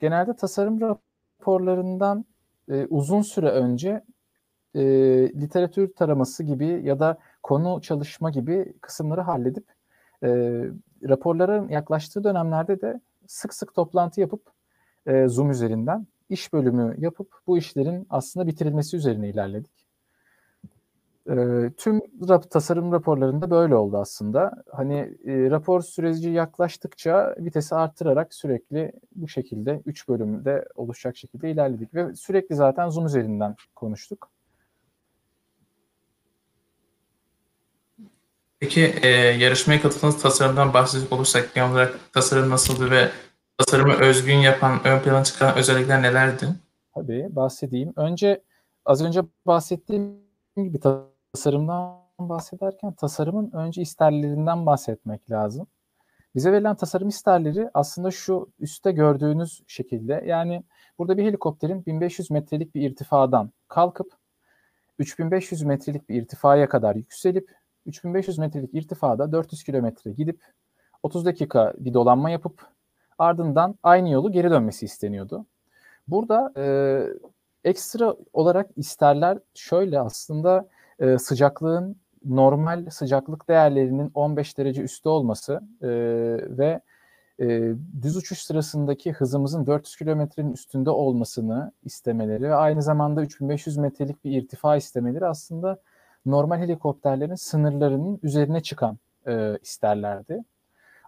[0.00, 2.24] Genelde tasarım raporlarından
[2.68, 4.04] e, uzun süre önce
[4.74, 4.82] e,
[5.40, 9.64] literatür taraması gibi ya da konu çalışma gibi kısımları halledip
[10.22, 10.28] e,
[11.08, 14.42] raporların yaklaştığı dönemlerde de sık sık toplantı yapıp
[15.06, 19.83] e, Zoom üzerinden iş bölümü yapıp bu işlerin aslında bitirilmesi üzerine ilerledik.
[21.30, 21.34] E,
[21.76, 24.64] tüm rap, tasarım raporlarında böyle oldu aslında.
[24.72, 31.94] Hani e, rapor süreci yaklaştıkça vitesi arttırarak sürekli bu şekilde 3 bölümde oluşacak şekilde ilerledik
[31.94, 34.30] ve sürekli zaten Zoom üzerinden konuştuk.
[38.60, 43.08] Peki e, yarışmaya katıldığınız tasarımdan bahsedecek olursak genel olarak tasarım nasıldı ve
[43.58, 46.46] tasarımı özgün yapan, ön plana çıkan özellikler nelerdi?
[46.94, 47.92] Tabii bahsedeyim.
[47.96, 48.42] Önce
[48.84, 50.16] az önce bahsettiğim
[50.56, 50.80] gibi
[51.34, 55.66] tasarımdan bahsederken tasarımın önce isterlerinden bahsetmek lazım.
[56.34, 60.24] Bize verilen tasarım isterleri aslında şu üstte gördüğünüz şekilde.
[60.26, 60.64] Yani
[60.98, 64.12] burada bir helikopterin 1500 metrelik bir irtifadan kalkıp
[64.98, 67.56] 3500 metrelik bir irtifaya kadar yükselip
[67.86, 70.44] 3500 metrelik irtifada 400 kilometre gidip
[71.02, 72.66] 30 dakika bir dolanma yapıp
[73.18, 75.46] ardından aynı yolu geri dönmesi isteniyordu.
[76.08, 76.64] Burada e,
[77.64, 80.68] ekstra olarak isterler şöyle aslında
[80.98, 85.88] e, sıcaklığın normal sıcaklık değerlerinin 15 derece üstü olması e,
[86.58, 86.80] ve
[87.40, 94.24] e, düz uçuş sırasındaki hızımızın 400 kilometrenin üstünde olmasını istemeleri ve aynı zamanda 3500 metrelik
[94.24, 95.78] bir irtifa istemeleri aslında
[96.26, 100.44] normal helikopterlerin sınırlarının üzerine çıkan e, isterlerdi.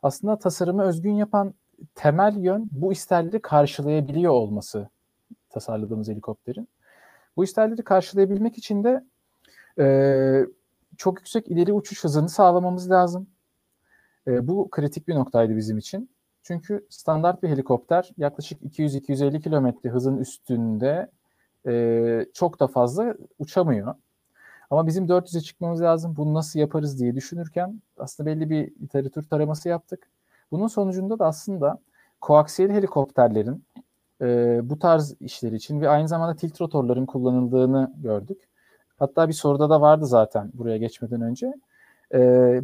[0.02, 1.54] Aslında tasarımı özgün yapan
[1.94, 4.88] temel yön bu isterleri karşılayabiliyor olması
[5.50, 6.68] tasarladığımız helikopterin.
[7.36, 9.04] Bu isterleri karşılayabilmek için de
[9.78, 10.46] e,
[10.96, 13.26] çok yüksek ileri uçuş hızını sağlamamız lazım.
[14.26, 16.10] E, bu kritik bir noktaydı bizim için.
[16.42, 21.10] Çünkü standart bir helikopter yaklaşık 200-250 kilometre hızın üstünde
[21.66, 23.94] e, çok da fazla uçamıyor.
[24.70, 26.16] Ama bizim 400'e çıkmamız lazım.
[26.16, 30.08] Bunu nasıl yaparız diye düşünürken aslında belli bir literatür taraması yaptık.
[30.50, 31.78] Bunun sonucunda da aslında
[32.20, 33.64] koaksiyel helikopterlerin
[34.20, 38.48] e, bu tarz işler için ve aynı zamanda tilt rotorların kullanıldığını gördük.
[38.98, 41.54] Hatta bir soruda da vardı zaten buraya geçmeden önce.
[42.14, 42.18] E,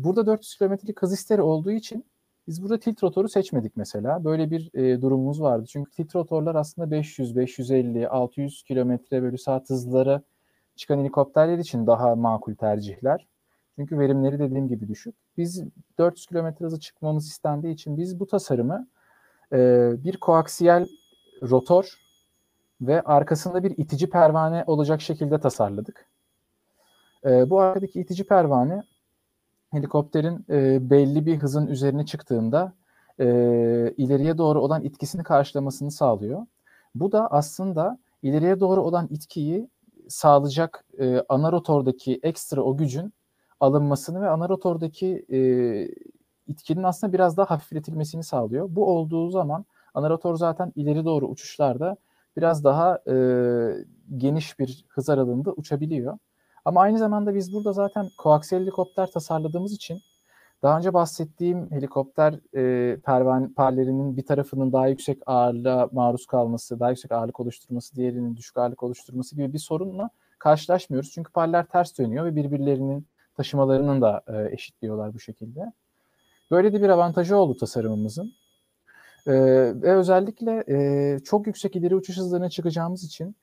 [0.05, 2.05] burada 400 kilometrelik hız isteri olduğu için
[2.49, 4.25] biz burada tilt rotoru seçmedik mesela.
[4.25, 5.65] Böyle bir e, durumumuz vardı.
[5.69, 10.23] Çünkü tilt rotorlar aslında 500, 550, 600 kilometre bölü saat hızları
[10.77, 13.27] çıkan helikopterler için daha makul tercihler.
[13.77, 15.15] Çünkü verimleri dediğim gibi düşük.
[15.37, 15.65] Biz
[15.99, 18.89] 400 km hızı çıkmamız istendiği için biz bu tasarımı
[19.53, 20.89] e, bir koaksiyel
[21.43, 21.99] rotor
[22.81, 26.12] ve arkasında bir itici pervane olacak şekilde tasarladık.
[27.27, 28.83] E, bu arkadaki itici pervane
[29.71, 32.73] helikopterin e, belli bir hızın üzerine çıktığında
[33.21, 33.25] e,
[33.97, 36.47] ileriye doğru olan itkisini karşılamasını sağlıyor.
[36.95, 39.69] Bu da aslında ileriye doğru olan itkiyi
[40.09, 43.13] sağlayacak e, ana rotordaki ekstra o gücün
[43.61, 45.39] alınmasını ve ana rotordaki e,
[46.47, 48.67] itkinin aslında biraz daha hafifletilmesini sağlıyor.
[48.71, 51.97] Bu olduğu zaman ana rotor zaten ileri doğru uçuşlarda
[52.37, 53.15] biraz daha e,
[54.17, 56.19] geniş bir hız aralığında uçabiliyor.
[56.65, 60.03] Ama aynı zamanda biz burada zaten koaksiyel helikopter tasarladığımız için
[60.63, 66.91] daha önce bahsettiğim helikopter e, pervan parlerinin bir tarafının daha yüksek ağırlığa maruz kalması, daha
[66.91, 71.11] yüksek ağırlık oluşturması, diğerinin düşük ağırlık oluşturması gibi bir sorunla karşılaşmıyoruz.
[71.11, 73.07] Çünkü parlar ters dönüyor ve birbirlerinin
[73.37, 75.73] taşımalarının da e, eşitliyorlar bu şekilde.
[76.51, 78.33] Böyle de bir avantajı oldu tasarımımızın.
[79.27, 79.33] E,
[79.83, 83.37] ve özellikle e, çok yüksek ileri uçuş hızlarına çıkacağımız için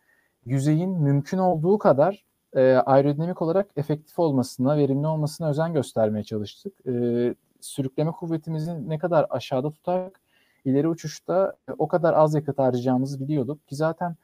[0.46, 6.74] yüzeyin mümkün olduğu kadar e, aerodinamik olarak efektif olmasına, verimli olmasına özen göstermeye çalıştık.
[6.88, 10.20] E, sürükleme kuvvetimizi ne kadar aşağıda tutarak
[10.66, 14.16] ileri uçuşta e, o kadar az yakıt harcayacağımızı biliyorduk ki zaten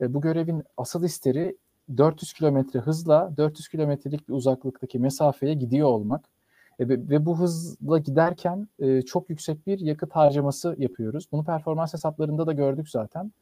[0.00, 1.56] e, bu görevin asıl isteri
[1.96, 6.24] 400 kilometre hızla 400 kilometrelik bir uzaklıktaki mesafeye gidiyor olmak
[6.78, 11.28] e, ve bu hızla giderken e, çok yüksek bir yakıt harcaması yapıyoruz.
[11.32, 13.32] Bunu performans hesaplarında da gördük zaten.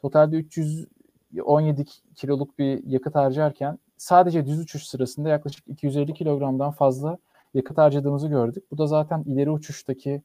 [0.00, 1.84] Totalde 317
[2.14, 7.18] kiloluk bir yakıt harcarken sadece düz uçuş sırasında yaklaşık 250 kilogramdan fazla
[7.54, 8.64] yakıt harcadığımızı gördük.
[8.70, 10.22] Bu da zaten ileri uçuştaki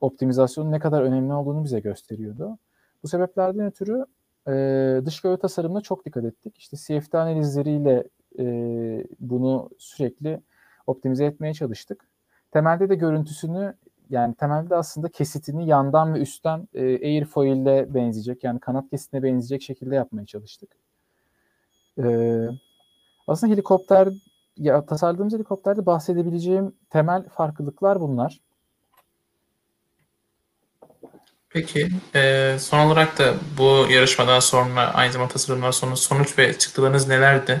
[0.00, 2.58] optimizasyonun ne kadar önemli olduğunu bize gösteriyordu.
[3.02, 4.06] Bu sebeplerden ötürü
[4.48, 6.58] e, dış gövde tasarımına çok dikkat ettik.
[6.58, 8.04] İşte CFD analizleriyle
[8.38, 8.44] e,
[9.20, 10.40] bunu sürekli
[10.86, 12.08] optimize etmeye çalıştık.
[12.50, 13.74] Temelde de görüntüsünü
[14.10, 19.62] yani temelde aslında kesitini yandan ve üstten e, airfoil ile benzeyecek yani kanat kesitine benzeyecek
[19.62, 20.76] şekilde yapmaya çalıştık.
[21.98, 22.04] E,
[23.26, 24.08] aslında helikopter
[24.56, 28.40] ya tasarladığımız helikopterde bahsedebileceğim temel farklılıklar bunlar.
[31.48, 37.08] Peki e, son olarak da bu yarışmadan sonra aynı zamanda tasarımlar sonra sonuç ve çıktılarınız
[37.08, 37.60] nelerdi?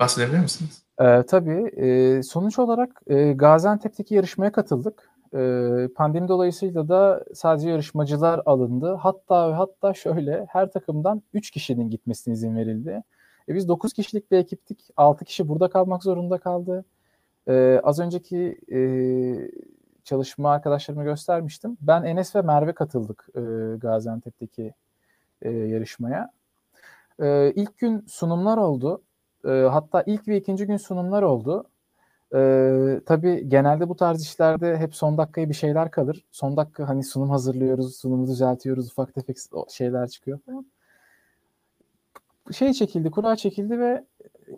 [0.00, 0.82] Bahsedebilir misiniz?
[1.00, 1.70] E, tabii.
[1.76, 5.10] E, sonuç olarak e, Gaziantep'teki yarışmaya katıldık.
[5.34, 5.38] E,
[5.96, 8.94] pandemi dolayısıyla da sadece yarışmacılar alındı.
[8.94, 13.02] Hatta ve hatta şöyle her takımdan 3 kişinin gitmesine izin verildi.
[13.48, 14.90] E, biz 9 kişilik bir ekiptik.
[14.96, 16.84] 6 kişi burada kalmak zorunda kaldı.
[17.48, 18.80] E, az önceki e,
[20.04, 21.76] çalışma arkadaşlarıma göstermiştim.
[21.80, 23.40] Ben Enes ve Merve katıldık e,
[23.78, 24.74] Gaziantep'teki
[25.42, 26.32] e, yarışmaya.
[27.22, 29.02] E, ilk gün sunumlar oldu.
[29.44, 31.64] E, hatta ilk ve ikinci gün sunumlar oldu.
[32.34, 36.24] E, tabii genelde bu tarz işlerde hep son dakikaya bir şeyler kalır.
[36.30, 39.36] Son dakika hani sunum hazırlıyoruz, sunumu düzeltiyoruz, ufak tefek
[39.70, 40.66] şeyler çıkıyor falan.
[42.50, 44.04] Şey çekildi, kura çekildi ve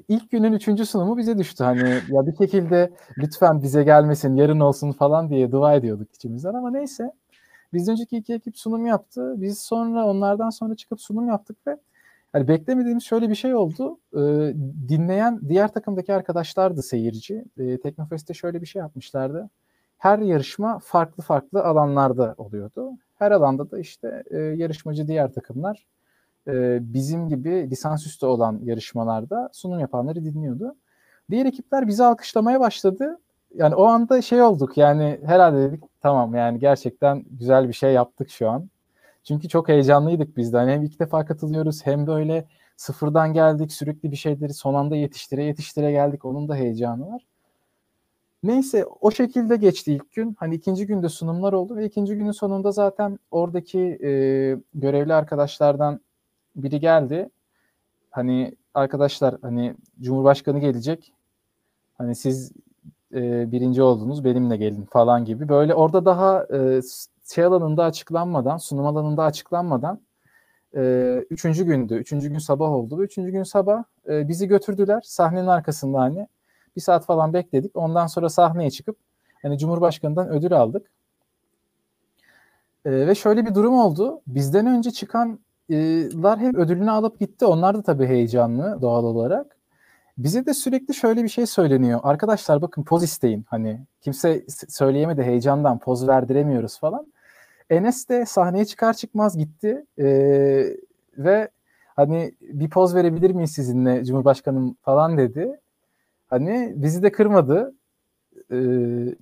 [0.08, 1.64] ilk günün üçüncü sunumu bize düştü.
[1.64, 6.70] Hani ya bir şekilde lütfen bize gelmesin, yarın olsun falan diye dua ediyorduk içimizden ama
[6.70, 7.12] neyse.
[7.72, 9.34] Biz önceki iki ekip sunum yaptı.
[9.36, 11.76] Biz sonra onlardan sonra çıkıp sunum yaptık ve
[12.32, 13.98] hani beklemediğimiz şöyle bir şey oldu.
[14.16, 14.54] Ee,
[14.88, 17.44] dinleyen diğer takımdaki arkadaşlardı seyirci.
[17.58, 19.50] Ee, Teknofest'te şöyle bir şey yapmışlardı.
[19.98, 22.90] Her yarışma farklı farklı alanlarda oluyordu.
[23.14, 25.86] Her alanda da işte e, yarışmacı diğer takımlar
[26.80, 30.76] bizim gibi lisansüstü olan yarışmalarda sunum yapanları dinliyordu.
[31.30, 33.18] Diğer ekipler bizi alkışlamaya başladı.
[33.54, 38.30] Yani o anda şey olduk yani herhalde dedik tamam yani gerçekten güzel bir şey yaptık
[38.30, 38.68] şu an.
[39.24, 40.56] Çünkü çok heyecanlıydık biz de.
[40.56, 42.44] Hani hem ilk defa katılıyoruz hem böyle
[42.76, 46.24] sıfırdan geldik sürekli bir şeyleri son anda yetiştire yetiştire geldik.
[46.24, 47.26] Onun da heyecanı var.
[48.42, 50.36] Neyse o şekilde geçti ilk gün.
[50.38, 54.08] Hani ikinci günde sunumlar oldu ve ikinci günün sonunda zaten oradaki e,
[54.74, 56.00] görevli arkadaşlardan
[56.56, 57.30] biri geldi.
[58.10, 61.12] Hani arkadaşlar hani Cumhurbaşkanı gelecek.
[61.98, 62.52] Hani siz
[63.14, 65.48] e, birinci oldunuz benimle gelin falan gibi.
[65.48, 66.80] Böyle orada daha e,
[67.34, 70.00] şey alanında açıklanmadan, sunum alanında açıklanmadan
[70.76, 71.94] e, üçüncü gündü.
[71.94, 75.00] Üçüncü gün sabah oldu üçüncü gün sabah e, bizi götürdüler.
[75.04, 76.28] Sahnenin arkasında hani
[76.76, 77.76] bir saat falan bekledik.
[77.76, 78.96] Ondan sonra sahneye çıkıp
[79.42, 80.90] hani Cumhurbaşkanı'ndan ödül aldık.
[82.84, 84.20] E, ve şöyle bir durum oldu.
[84.26, 85.38] Bizden önce çıkan
[86.22, 87.46] lar hep ödülünü alıp gitti.
[87.46, 89.56] Onlar da tabii heyecanlı doğal olarak.
[90.18, 92.00] Bize de sürekli şöyle bir şey söyleniyor.
[92.02, 93.44] Arkadaşlar bakın poz isteyin.
[93.48, 97.12] Hani kimse söyleyemedi heyecandan poz verdiremiyoruz falan.
[97.70, 99.86] Enes de sahneye çıkar çıkmaz gitti.
[99.98, 100.76] Ee,
[101.18, 101.48] ve
[101.96, 105.60] hani bir poz verebilir miyiz sizinle Cumhurbaşkanım falan dedi.
[106.26, 107.74] Hani bizi de kırmadı
[108.50, 108.56] e,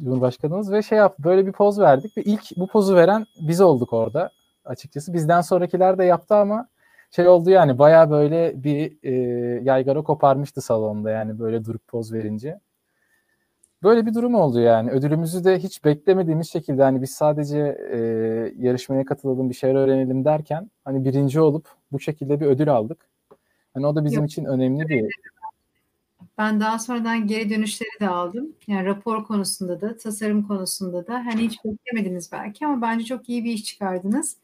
[0.04, 3.92] Cumhurbaşkanımız ve şey yaptı böyle bir poz verdik ve ilk bu pozu veren biz olduk
[3.92, 4.30] orada
[4.64, 5.14] açıkçası.
[5.14, 6.68] Bizden sonrakiler de yaptı ama
[7.10, 9.12] şey oldu yani baya böyle bir e,
[9.62, 12.60] yaygara koparmıştı salonda yani böyle durup poz verince.
[13.82, 14.90] Böyle bir durum oldu yani.
[14.90, 17.58] Ödülümüzü de hiç beklemediğimiz şekilde hani biz sadece
[17.92, 17.98] e,
[18.58, 23.08] yarışmaya katılalım bir şeyler öğrenelim derken hani birinci olup bu şekilde bir ödül aldık.
[23.74, 24.30] Hani o da bizim Yok.
[24.30, 25.10] için önemli bir
[26.38, 28.52] ben daha sonradan geri dönüşleri de aldım.
[28.66, 31.14] Yani rapor konusunda da, tasarım konusunda da.
[31.14, 34.36] Hani hiç beklemediniz belki ama bence çok iyi bir iş çıkardınız.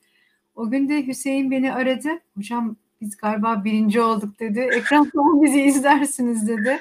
[0.59, 2.09] O gün de Hüseyin beni aradı.
[2.37, 4.61] Hocam biz galiba birinci olduk dedi.
[4.61, 6.81] Ekrandan bizi izlersiniz dedi.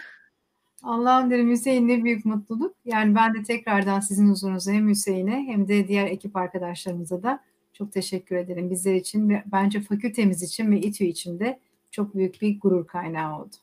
[0.83, 2.75] Allah'ım dedim Hüseyin ne büyük mutluluk.
[2.85, 7.43] Yani ben de tekrardan sizin huzurunuza hem Hüseyin'e hem de diğer ekip arkadaşlarımıza da
[7.73, 8.69] çok teşekkür ederim.
[8.69, 11.59] Bizler için ve bence fakültemiz için ve İTÜ için de
[11.91, 13.55] çok büyük bir gurur kaynağı oldu.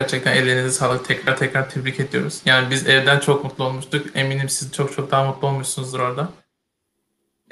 [0.00, 1.04] Gerçekten ellerinize sağlık.
[1.04, 2.42] Tekrar tekrar tebrik ediyoruz.
[2.44, 4.06] Yani biz evden çok mutlu olmuştuk.
[4.14, 6.32] Eminim siz çok çok daha mutlu olmuşsunuzdur orada.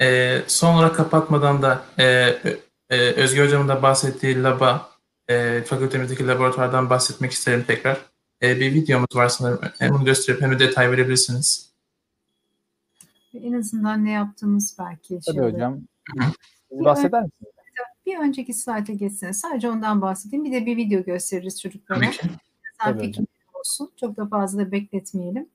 [0.01, 2.05] E, son olarak kapatmadan da e,
[2.89, 4.89] e, Özge Hocam'ın da bahsettiği laba,
[5.27, 7.97] e, fakültemizdeki laboratuvardan bahsetmek isterim tekrar.
[8.41, 9.59] E, bir videomuz var sanırım.
[9.79, 11.71] Hem bunu gösterip hem de detay verebilirsiniz.
[13.33, 15.19] En azından ne yaptığımız belki.
[15.25, 15.81] Tabii hocam.
[16.71, 17.51] Bahseder misiniz?
[18.05, 19.33] Bir önceki slayta geçsene.
[19.33, 20.45] Sadece ondan bahsedeyim.
[20.45, 22.01] Bir de bir video gösteririz çocuklara.
[22.79, 23.25] Tabii ki.
[23.53, 23.91] Olsun.
[23.99, 25.49] Çok da fazla da bekletmeyelim.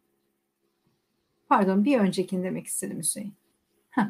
[1.49, 3.35] Pardon bir öncekini demek istedim Hüseyin.
[3.91, 4.07] Heh.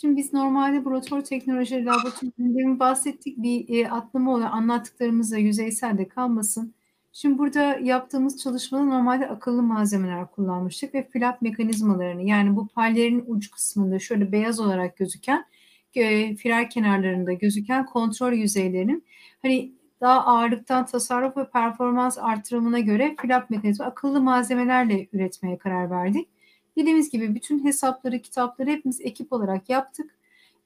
[0.00, 3.38] Şimdi biz normalde bu rotor teknolojileri laboratuvarında bahsettik.
[3.38, 6.74] Bir e, atlama olan anlattıklarımızla yüzeysel de kalmasın.
[7.12, 13.50] Şimdi burada yaptığımız çalışmada normalde akıllı malzemeler kullanmıştık ve flap mekanizmalarını yani bu pallerin uç
[13.50, 15.44] kısmında şöyle beyaz olarak gözüken
[15.94, 19.04] e, firer kenarlarında gözüken kontrol yüzeylerinin
[19.42, 26.28] hani daha ağırlıktan tasarruf ve performans artırımına göre flap mekanizma akıllı malzemelerle üretmeye karar verdik.
[26.76, 30.16] Dediğimiz gibi bütün hesapları, kitapları hepimiz ekip olarak yaptık.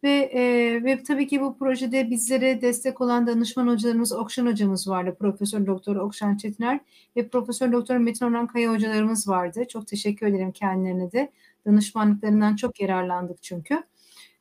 [0.03, 0.43] Ve, e,
[0.85, 5.17] ve tabii ki bu projede bizlere destek olan danışman hocalarımız Okşan hocamız vardı.
[5.19, 6.81] Profesör Doktor Okşan Çetiner
[7.17, 9.65] ve Profesör Doktor Metin Orhan Kaya hocalarımız vardı.
[9.69, 11.31] Çok teşekkür ederim kendilerine de.
[11.67, 13.83] Danışmanlıklarından çok yararlandık çünkü.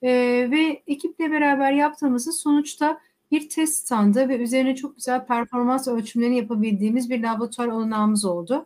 [0.02, 0.10] E,
[0.52, 3.00] ve ekiple beraber yaptığımızın sonuçta
[3.32, 8.66] bir test standı ve üzerine çok güzel performans ölçümlerini yapabildiğimiz bir laboratuvar olanağımız oldu.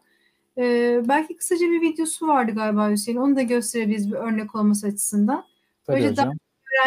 [0.58, 3.18] Ee, belki kısaca bir videosu vardı galiba Hüseyin.
[3.18, 5.46] Onu da gösterebiliriz bir örnek olması açısından.
[5.86, 6.26] Tabii Böylece hocam.
[6.26, 6.34] daha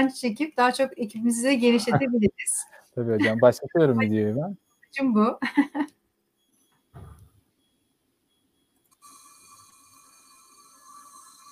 [0.00, 2.64] öğrenci çekip daha çok ekibimizi genişletebiliriz.
[2.94, 3.40] Tabii hocam.
[3.40, 4.56] Başlatıyorum videoyu ben.
[5.00, 5.38] Amacım bu.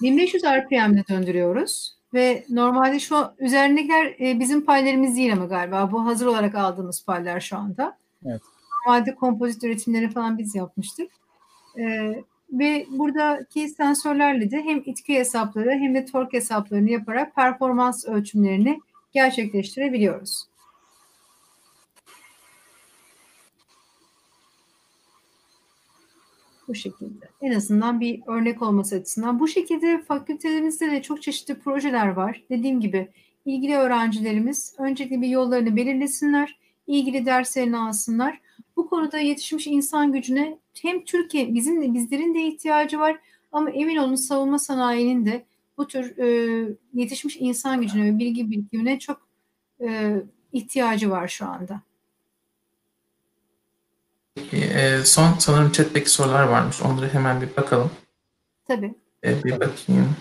[0.03, 1.99] ...1500 RPM'de döndürüyoruz.
[2.15, 5.93] Ve normalde şu üzerindekiler e, bizim paylarımız değil ama galiba.
[5.93, 7.99] Bu hazır olarak aldığımız paylar şu anda.
[8.27, 8.43] Evet.
[8.87, 11.11] Normalde kompozit üretimlerini falan biz yapmıştık.
[11.79, 12.15] E,
[12.53, 18.81] ve buradaki sensörlerle de hem itki hesapları hem de tork hesaplarını yaparak performans ölçümlerini
[19.13, 20.47] gerçekleştirebiliyoruz.
[26.69, 27.29] Bu şekilde.
[27.41, 29.41] En azından bir örnek olması açısından.
[29.41, 32.43] Bu şekilde fakültelerimizde de çok çeşitli projeler var.
[32.51, 33.09] Dediğim gibi
[33.47, 38.41] ilgili öğrencilerimiz öncelikle bir yollarını belirlesinler, ilgili derslerini alsınlar.
[38.77, 43.17] Bu konuda yetişmiş insan gücüne hem Türkiye bizim bizlerin de ihtiyacı var
[43.53, 45.45] ama emin olun savunma sanayinin de
[45.79, 49.29] bu tür e, yetişmiş insan gücüne ve bilgi birikimine çok
[49.81, 50.17] e,
[50.53, 51.81] ihtiyacı var şu anda.
[54.53, 56.83] E, son sanırım chat'teki sorular varmış.
[56.83, 57.91] Onları hemen bir bakalım.
[58.65, 58.95] Tabii.
[59.25, 60.17] E, bir bakayım.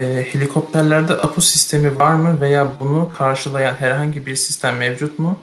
[0.00, 5.38] E, helikopterlerde APU sistemi var mı veya bunu karşılayan herhangi bir sistem mevcut mu?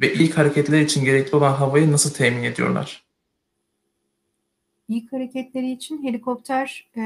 [0.00, 3.04] Ve ilk hareketler için gerekli olan havayı nasıl temin ediyorlar?
[4.88, 7.02] İlk hareketleri için helikopter e,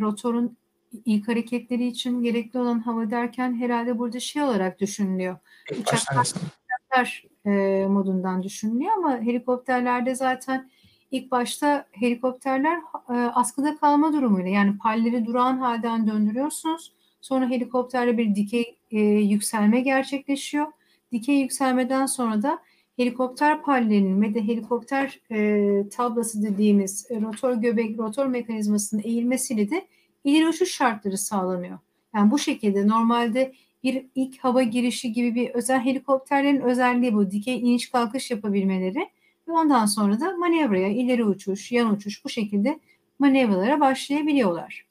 [0.00, 0.56] rotorun
[1.04, 5.36] ilk hareketleri için gerekli olan hava derken herhalde burada şey olarak düşünülüyor.
[5.68, 5.82] Sanırım.
[5.82, 10.70] Uçaklar e, modundan düşünülüyor ama helikopterlerde zaten
[11.10, 12.78] ilk başta helikopterler
[13.08, 16.92] e, askıda kalma durumuyla yani palleri durağan halden döndürüyorsunuz.
[17.20, 20.66] Sonra helikopterle bir dikey e, yükselme gerçekleşiyor.
[21.12, 22.58] Dikey yükselmeden sonra da
[22.96, 29.86] helikopter pallerinin ve de helikopter e, tablası dediğimiz e, rotor göbek, rotor mekanizmasının eğilmesiyle de
[30.24, 31.78] ileri uçuş şartları sağlanıyor.
[32.14, 33.52] Yani bu şekilde normalde
[33.82, 37.30] bir ilk hava girişi gibi bir özel helikopterlerin özelliği bu.
[37.30, 39.08] Dikey iniş kalkış yapabilmeleri
[39.48, 42.80] ve ondan sonra da manevraya, ileri uçuş, yan uçuş bu şekilde
[43.18, 44.86] manevralara başlayabiliyorlar.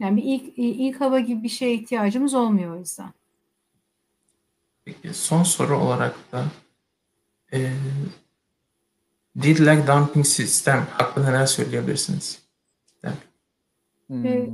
[0.00, 3.19] Yani bir ilk, ilk hava gibi bir şeye ihtiyacımız olmuyor o yüzden.
[5.02, 6.44] Peki son soru olarak da
[7.52, 7.70] e,
[9.42, 12.42] Did lag dumping sistem hakkında neler söyleyebilirsiniz?
[14.06, 14.26] Hmm.
[14.26, 14.48] Ee,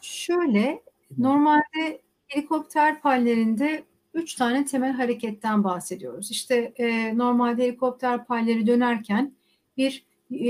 [0.00, 0.82] şöyle
[1.18, 3.82] normalde helikopter pallerinde
[4.14, 6.30] üç tane temel hareketten bahsediyoruz.
[6.30, 9.32] İşte e, normalde helikopter palleri dönerken
[9.76, 10.46] bir e,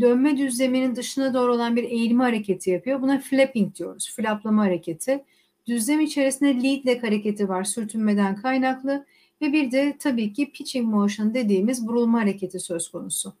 [0.00, 3.02] dönme düzleminin dışına doğru olan bir eğilme hareketi yapıyor.
[3.02, 4.14] Buna flapping diyoruz.
[4.16, 5.24] Flaplama hareketi.
[5.66, 9.06] Düzlem içerisinde lead lag hareketi var sürtünmeden kaynaklı
[9.42, 13.32] ve bir de tabii ki pitching motion dediğimiz burulma hareketi söz konusu.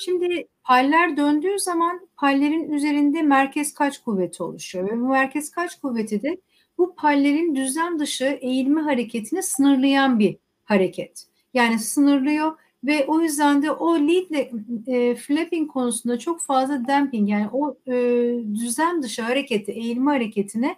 [0.00, 6.22] Şimdi paller döndüğü zaman pallerin üzerinde merkez kaç kuvveti oluşuyor ve bu merkez kaç kuvveti
[6.22, 6.36] de
[6.78, 11.26] bu pallerin düzlem dışı eğilme hareketini sınırlayan bir hareket.
[11.54, 12.52] Yani sınırlıyor
[12.84, 14.30] ve o yüzden de o lead
[14.86, 17.92] e, flapping konusunda çok fazla damping yani o e,
[18.54, 20.76] düzlem dışı hareketi, eğilme hareketine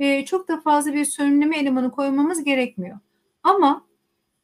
[0.00, 2.98] e, çok da fazla bir sönümleme elemanı koymamız gerekmiyor.
[3.42, 3.86] Ama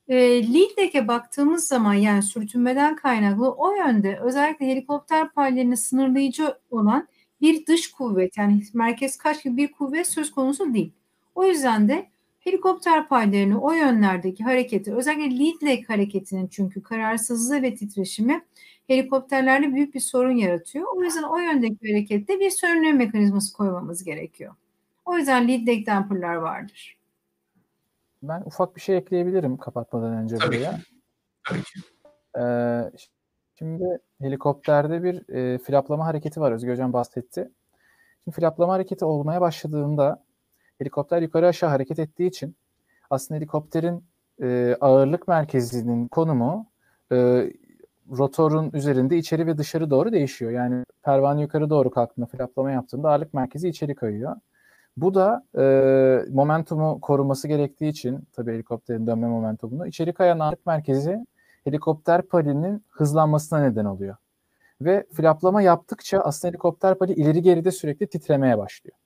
[0.09, 0.17] e,
[0.55, 7.09] lead baktığımız zaman yani sürtünmeden kaynaklı o yönde özellikle helikopter pallerini sınırlayıcı olan
[7.41, 10.93] bir dış kuvvet yani merkez kaç gibi bir kuvvet söz konusu değil.
[11.35, 12.11] O yüzden de
[12.41, 18.45] helikopter paylarını o yönlerdeki hareketi özellikle lead leg hareketinin çünkü kararsızlığı ve titreşimi
[18.87, 20.87] helikopterlerde büyük bir sorun yaratıyor.
[20.97, 24.55] O yüzden o yöndeki harekette bir sönümleme mekanizması koymamız gerekiyor.
[25.07, 26.97] O yüzden lead leg damper'lar vardır.
[28.23, 30.77] Ben ufak bir şey ekleyebilirim kapatmadan önce Tabii buraya.
[30.77, 30.83] ki.
[31.49, 31.81] Tabii ki.
[32.39, 32.91] Ee,
[33.59, 36.53] şimdi helikopterde bir e, flaplama hareketi var.
[36.53, 37.51] Özgür Hocam bahsetti.
[38.25, 40.25] Şimdi flaplama hareketi olmaya başladığında
[40.79, 42.57] helikopter yukarı aşağı hareket ettiği için
[43.11, 44.05] aslında helikopterin
[44.43, 46.67] e, ağırlık merkezinin konumu
[47.13, 47.17] e,
[48.11, 50.51] rotorun üzerinde içeri ve dışarı doğru değişiyor.
[50.51, 54.37] Yani pervane yukarı doğru kalktığında flaplama yaptığında ağırlık merkezi içeri kayıyor.
[54.97, 55.63] Bu da e,
[56.31, 61.27] momentumu koruması gerektiği için tabii helikopterin dönme momentumunu içeri kayan ağırlık merkezi
[61.65, 64.17] helikopter palinin hızlanmasına neden oluyor.
[64.81, 68.97] Ve flaplama yaptıkça aslında helikopter pali ileri geride sürekli titremeye başlıyor.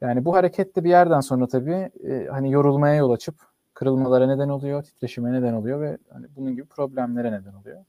[0.00, 3.34] Yani bu hareket de bir yerden sonra tabii e, hani yorulmaya yol açıp
[3.74, 7.84] kırılmalara neden oluyor, titreşime neden oluyor ve hani bunun gibi problemlere neden oluyor.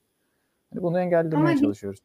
[0.74, 2.00] Hani bunu engellemeye Ama çalışıyoruz.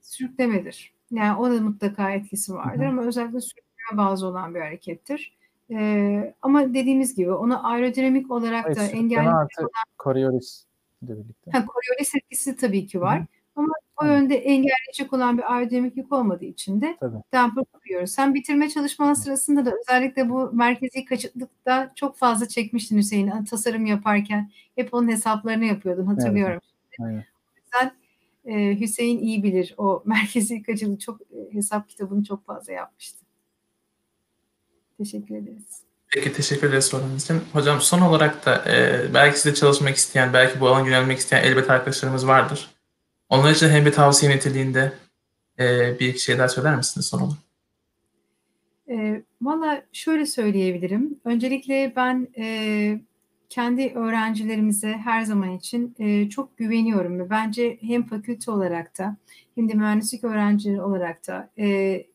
[0.00, 0.94] Sürüklemedir.
[1.10, 2.88] Yani o da mutlaka etkisi vardır Hı hı.
[2.88, 5.38] ama özellikle sürükleme bazı olan bir harekettir.
[5.70, 9.66] Ee, ama dediğimiz gibi onu aerodinamik olarak Hayır, da engelleme artı
[9.98, 10.64] Coriolis
[11.02, 11.50] ile birlikte.
[11.50, 13.18] Ha, Coriolis etkisi tabii ki var.
[13.18, 13.26] Hı hı.
[13.58, 14.10] Ama o Tabii.
[14.10, 17.16] yönde engelleyecek olan bir aerodinamik yük olmadığı için de Tabii.
[17.32, 18.10] damper kuruyoruz.
[18.10, 23.86] Sen bitirme çalışman sırasında da özellikle bu merkezi kaçıklıkta çok fazla çekmiştin Hüseyin hani tasarım
[23.86, 24.50] yaparken.
[24.74, 26.60] Hep onun hesaplarını yapıyordun hatırlıyorum.
[27.00, 27.24] Aynen.
[27.72, 27.92] Sen
[28.44, 31.20] e, Hüseyin iyi bilir o merkezi kaçıklığı çok
[31.52, 33.24] hesap kitabını çok fazla yapmıştı.
[34.98, 35.82] Teşekkür ederiz.
[36.14, 37.40] Peki teşekkür ederiz sorunuz için.
[37.52, 41.70] Hocam son olarak da e, belki sizde çalışmak isteyen, belki bu alana yönelmek isteyen elbet
[41.70, 42.70] arkadaşlarımız vardır.
[43.28, 44.92] Onlar için hem bir tavsiye niteliğinde
[45.58, 47.38] e, bir iki şey daha söyler misiniz son olarak?
[48.90, 51.20] E, Valla şöyle söyleyebilirim.
[51.24, 53.00] Öncelikle ben e,
[53.48, 59.16] kendi öğrencilerimize her zaman için e, çok güveniyorum ve bence hem fakülte olarak da
[59.54, 62.06] hem de mühendislik öğrencileri olarak da e,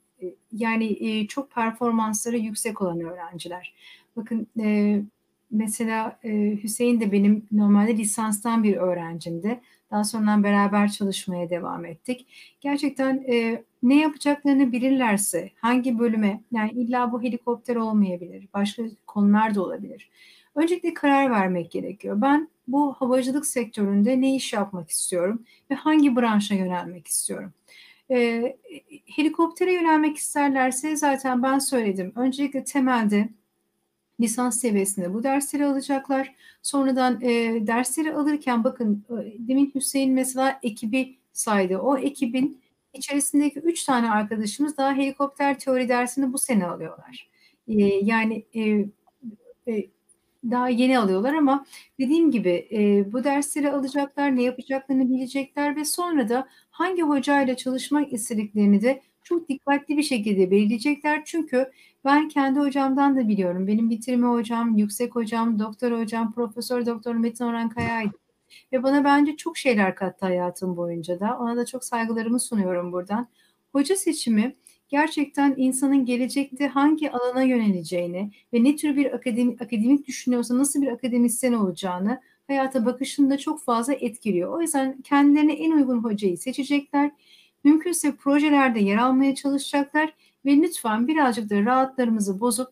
[0.52, 3.74] yani e, çok performansları yüksek olan öğrenciler.
[4.16, 5.02] Bakın e,
[5.52, 9.60] mesela e, Hüseyin de benim normalde lisanstan bir öğrencimdi.
[9.92, 12.28] Daha sonra beraber çalışmaya devam ettik.
[12.62, 19.64] Gerçekten e, ne yapacaklarını bilirlerse hangi bölüme yani illa bu helikopter olmayabilir, başka konular da
[19.64, 20.10] olabilir.
[20.56, 22.22] Öncelikle karar vermek gerekiyor.
[22.22, 27.54] Ben bu havacılık sektöründe ne iş yapmak istiyorum ve hangi branşa yönelmek istiyorum?
[28.14, 28.58] E,
[29.06, 32.14] helikoptere yönelmek isterlerse zaten ben söyledim.
[32.16, 33.30] Öncelikle temelde
[34.22, 36.36] lisans seviyesinde bu dersleri alacaklar.
[36.62, 41.78] Sonradan e, dersleri alırken bakın e, demin Hüseyin mesela ekibi saydı.
[41.78, 42.62] O ekibin
[42.94, 47.30] içerisindeki üç tane arkadaşımız daha helikopter teori dersini bu sene alıyorlar.
[47.68, 48.86] E, yani e,
[49.68, 49.88] e,
[50.52, 51.66] daha yeni alıyorlar ama
[52.00, 58.14] dediğim gibi e, bu dersleri alacaklar, ne yapacaklarını bilecekler ve sonra da hangi hocayla çalışmak
[58.14, 61.22] istediklerini de çok dikkatli bir şekilde belirleyecekler.
[61.26, 61.72] Çünkü
[62.06, 63.68] ben kendi hocamdan da biliyorum.
[63.68, 68.18] Benim bitirme hocam, yüksek hocam, doktor hocam, profesör doktor Metin Orhan Kaya'ydı.
[68.72, 71.38] Ve bana bence çok şeyler kattı hayatım boyunca da.
[71.40, 73.28] Ona da çok saygılarımı sunuyorum buradan.
[73.72, 74.56] Hoca seçimi
[74.90, 80.88] gerçekten insanın gelecekte hangi alana yöneleceğini ve ne tür bir akademik, akademik düşünüyorsa nasıl bir
[80.88, 84.54] akademisyen olacağını hayata bakışında çok fazla etkiliyor.
[84.54, 87.12] O yüzden kendilerine en uygun hocayı seçecekler.
[87.64, 90.14] Mümkünse projelerde yer almaya çalışacaklar
[90.46, 92.68] ve lütfen birazcık da rahatlarımızı bozup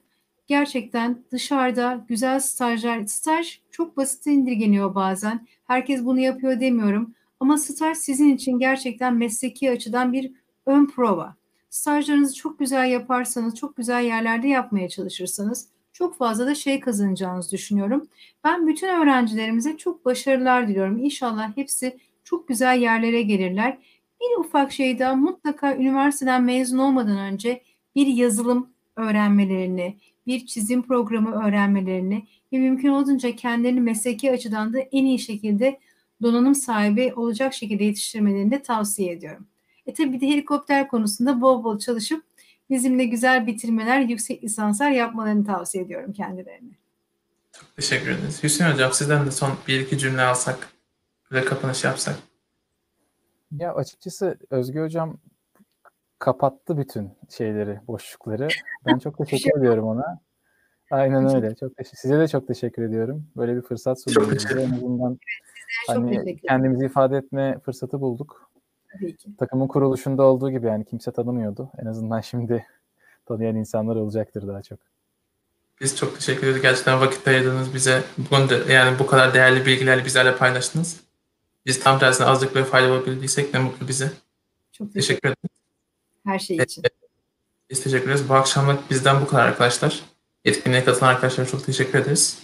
[0.48, 5.48] gerçekten dışarıda güzel stajlar, staj çok basit indirgeniyor bazen.
[5.68, 7.16] Herkes bunu yapıyor demiyorum.
[7.40, 10.32] Ama staj sizin için gerçekten mesleki açıdan bir
[10.66, 11.36] ön prova.
[11.70, 15.68] Stajlarınızı çok güzel yaparsanız, çok güzel yerlerde yapmaya çalışırsanız
[16.02, 18.08] çok fazla da şey kazanacağınızı düşünüyorum.
[18.44, 20.98] Ben bütün öğrencilerimize çok başarılar diliyorum.
[21.04, 23.78] İnşallah hepsi çok güzel yerlere gelirler.
[24.22, 27.62] Bir ufak şey daha mutlaka üniversiteden mezun olmadan önce
[27.96, 29.98] bir yazılım öğrenmelerini,
[30.28, 32.24] bir çizim programı öğrenmelerini
[32.54, 35.80] ve mümkün olduğunca kendilerini mesleki açıdan da en iyi şekilde
[36.22, 39.48] donanım sahibi olacak şekilde yetiştirmelerini de tavsiye ediyorum.
[39.86, 42.24] E tabii bir de helikopter konusunda bol bol çalışıp
[42.72, 46.72] bizimle güzel bitirmeler, yüksek lisanslar yapmalarını tavsiye ediyorum kendilerine.
[47.52, 48.44] Çok teşekkür ederiz.
[48.44, 50.70] Hüseyin Hocam sizden de son bir iki cümle alsak
[51.32, 52.16] ve kapanış yapsak.
[53.52, 55.18] Ya açıkçası Özge Hocam
[56.20, 58.48] kapattı bütün şeyleri, boşlukları.
[58.86, 60.20] Ben çok teşekkür ediyorum ona.
[60.92, 61.56] Aynen öyle.
[61.56, 61.98] Çok teşekkür.
[61.98, 63.28] Size de çok teşekkür ediyorum.
[63.38, 64.36] Böyle bir fırsat sundunuz.
[64.36, 64.62] bize.
[64.62, 65.20] En azından
[65.88, 68.51] hani kendimizi ifade etme fırsatı bulduk.
[68.94, 69.30] Tabii ki.
[69.38, 71.70] Takımın kuruluşunda olduğu gibi yani kimse tanımıyordu.
[71.82, 72.66] En azından şimdi
[73.26, 74.80] tanıyan insanlar olacaktır daha çok.
[75.82, 76.62] Biz çok teşekkür ederiz.
[76.62, 78.04] Gerçekten vakit ayırdınız bize.
[78.18, 81.02] Bugün de yani bu kadar değerli bilgilerle bizlerle paylaştınız.
[81.66, 84.12] Biz tam tersine azlık ve fayda olabildiysek ne mutlu bize.
[84.72, 85.50] Çok Teşekkür ederim.
[86.26, 86.84] Her şey için.
[87.70, 88.30] Biz teşekkür ederiz.
[88.30, 90.02] Bu akşamlık bizden bu kadar arkadaşlar.
[90.46, 92.40] Etkinliğe katılan arkadaşlara çok teşekkür ederiz.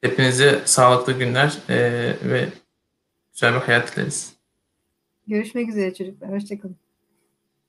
[0.00, 1.76] Hepinize sağlıklı günler e,
[2.22, 2.48] ve
[3.32, 4.33] güzel bir hayat dileriz.
[5.26, 6.32] Görüşmek üzere çocuklar.
[6.32, 6.83] Hoşçakalın.